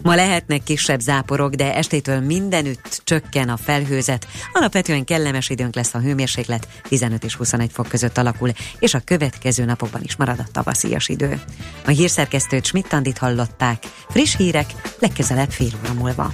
Ma 0.00 0.14
lehetnek 0.14 0.62
kisebb 0.62 1.00
záporok, 1.00 1.54
de 1.54 1.74
estétől 1.74 2.20
mindenütt 2.20 3.00
csökken 3.04 3.48
a 3.48 3.56
felhőzet. 3.56 4.26
Alapvetően 4.52 5.04
kellemes 5.04 5.48
időnk 5.48 5.74
lesz 5.74 5.94
a 5.94 6.00
hőmérséklet, 6.00 6.68
15 6.88 7.24
és 7.24 7.34
21 7.34 7.70
fok 7.72 7.88
között 7.88 8.18
alakul, 8.18 8.50
és 8.78 8.94
a 8.94 9.00
következő 9.04 9.64
napokban 9.64 10.02
is 10.02 10.16
marad 10.16 10.38
a 10.38 10.46
tavaszias 10.52 11.08
idő. 11.08 11.40
A 11.84 11.90
hírszerkesztőt 11.90 12.64
Schmidt-Tandit 12.64 13.18
hallották. 13.18 13.82
Friss 14.08 14.36
hírek 14.36 14.70
legközelebb 14.98 15.50
fél 15.50 15.70
óra 15.84 15.92
múlva. 15.92 16.32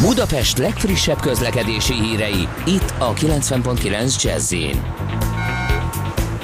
Budapest 0.00 0.58
legfrissebb 0.58 1.20
közlekedési 1.20 1.94
hírei, 1.94 2.48
itt 2.66 2.94
a 2.98 3.12
90.9 3.12 4.22
jazz 4.22 4.54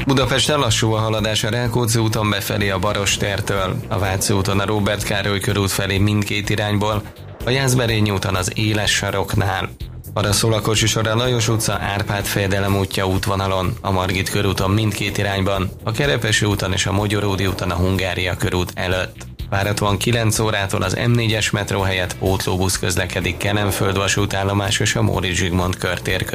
Budapesten 0.08 0.58
lassú 0.58 0.92
a 0.92 0.98
haladás 0.98 1.44
a 1.44 1.48
Rákóczi 1.48 1.98
úton 1.98 2.30
befelé 2.30 2.70
a 2.70 2.78
Barostértől, 2.78 3.76
a 3.88 3.98
Váci 3.98 4.32
úton 4.32 4.60
a 4.60 4.66
Robert 4.66 5.02
Károly 5.02 5.40
körút 5.40 5.70
felé 5.70 5.98
mindkét 5.98 6.50
irányból, 6.50 7.02
a 7.44 7.50
Jászberényi 7.50 8.10
úton 8.10 8.34
az 8.34 8.52
Éles 8.54 8.90
saroknál. 8.90 9.70
Arra 10.14 10.32
szól 10.32 10.52
a 10.52 10.60
kocsisor 10.60 11.06
a 11.06 11.14
Lajos 11.14 11.48
utca 11.48 11.72
Árpád 11.72 12.24
fejedelem 12.24 12.76
útja 12.76 13.06
útvonalon, 13.06 13.76
a 13.80 13.90
Margit 13.90 14.30
körúton 14.30 14.70
mindkét 14.70 15.18
irányban, 15.18 15.70
a 15.84 15.90
Kerepesi 15.90 16.46
úton 16.46 16.72
és 16.72 16.86
a 16.86 16.92
Mogyoródi 16.92 17.46
úton 17.46 17.70
a 17.70 17.76
Hungária 17.76 18.36
körút 18.36 18.72
előtt. 18.74 19.26
Várhatóan 19.50 19.96
9 19.96 20.38
órától 20.38 20.82
az 20.82 20.96
M4-es 20.98 21.52
metró 21.52 21.80
helyett 21.80 22.16
pótlóbusz 22.16 22.78
közlekedik 22.78 23.36
Kenemföld 23.36 23.96
vasútállomás 23.96 24.80
és 24.80 24.94
a 24.94 25.02
Móri 25.02 25.34
Zsigmond 25.34 25.76
körtér 25.76 26.24
között. 26.24 26.26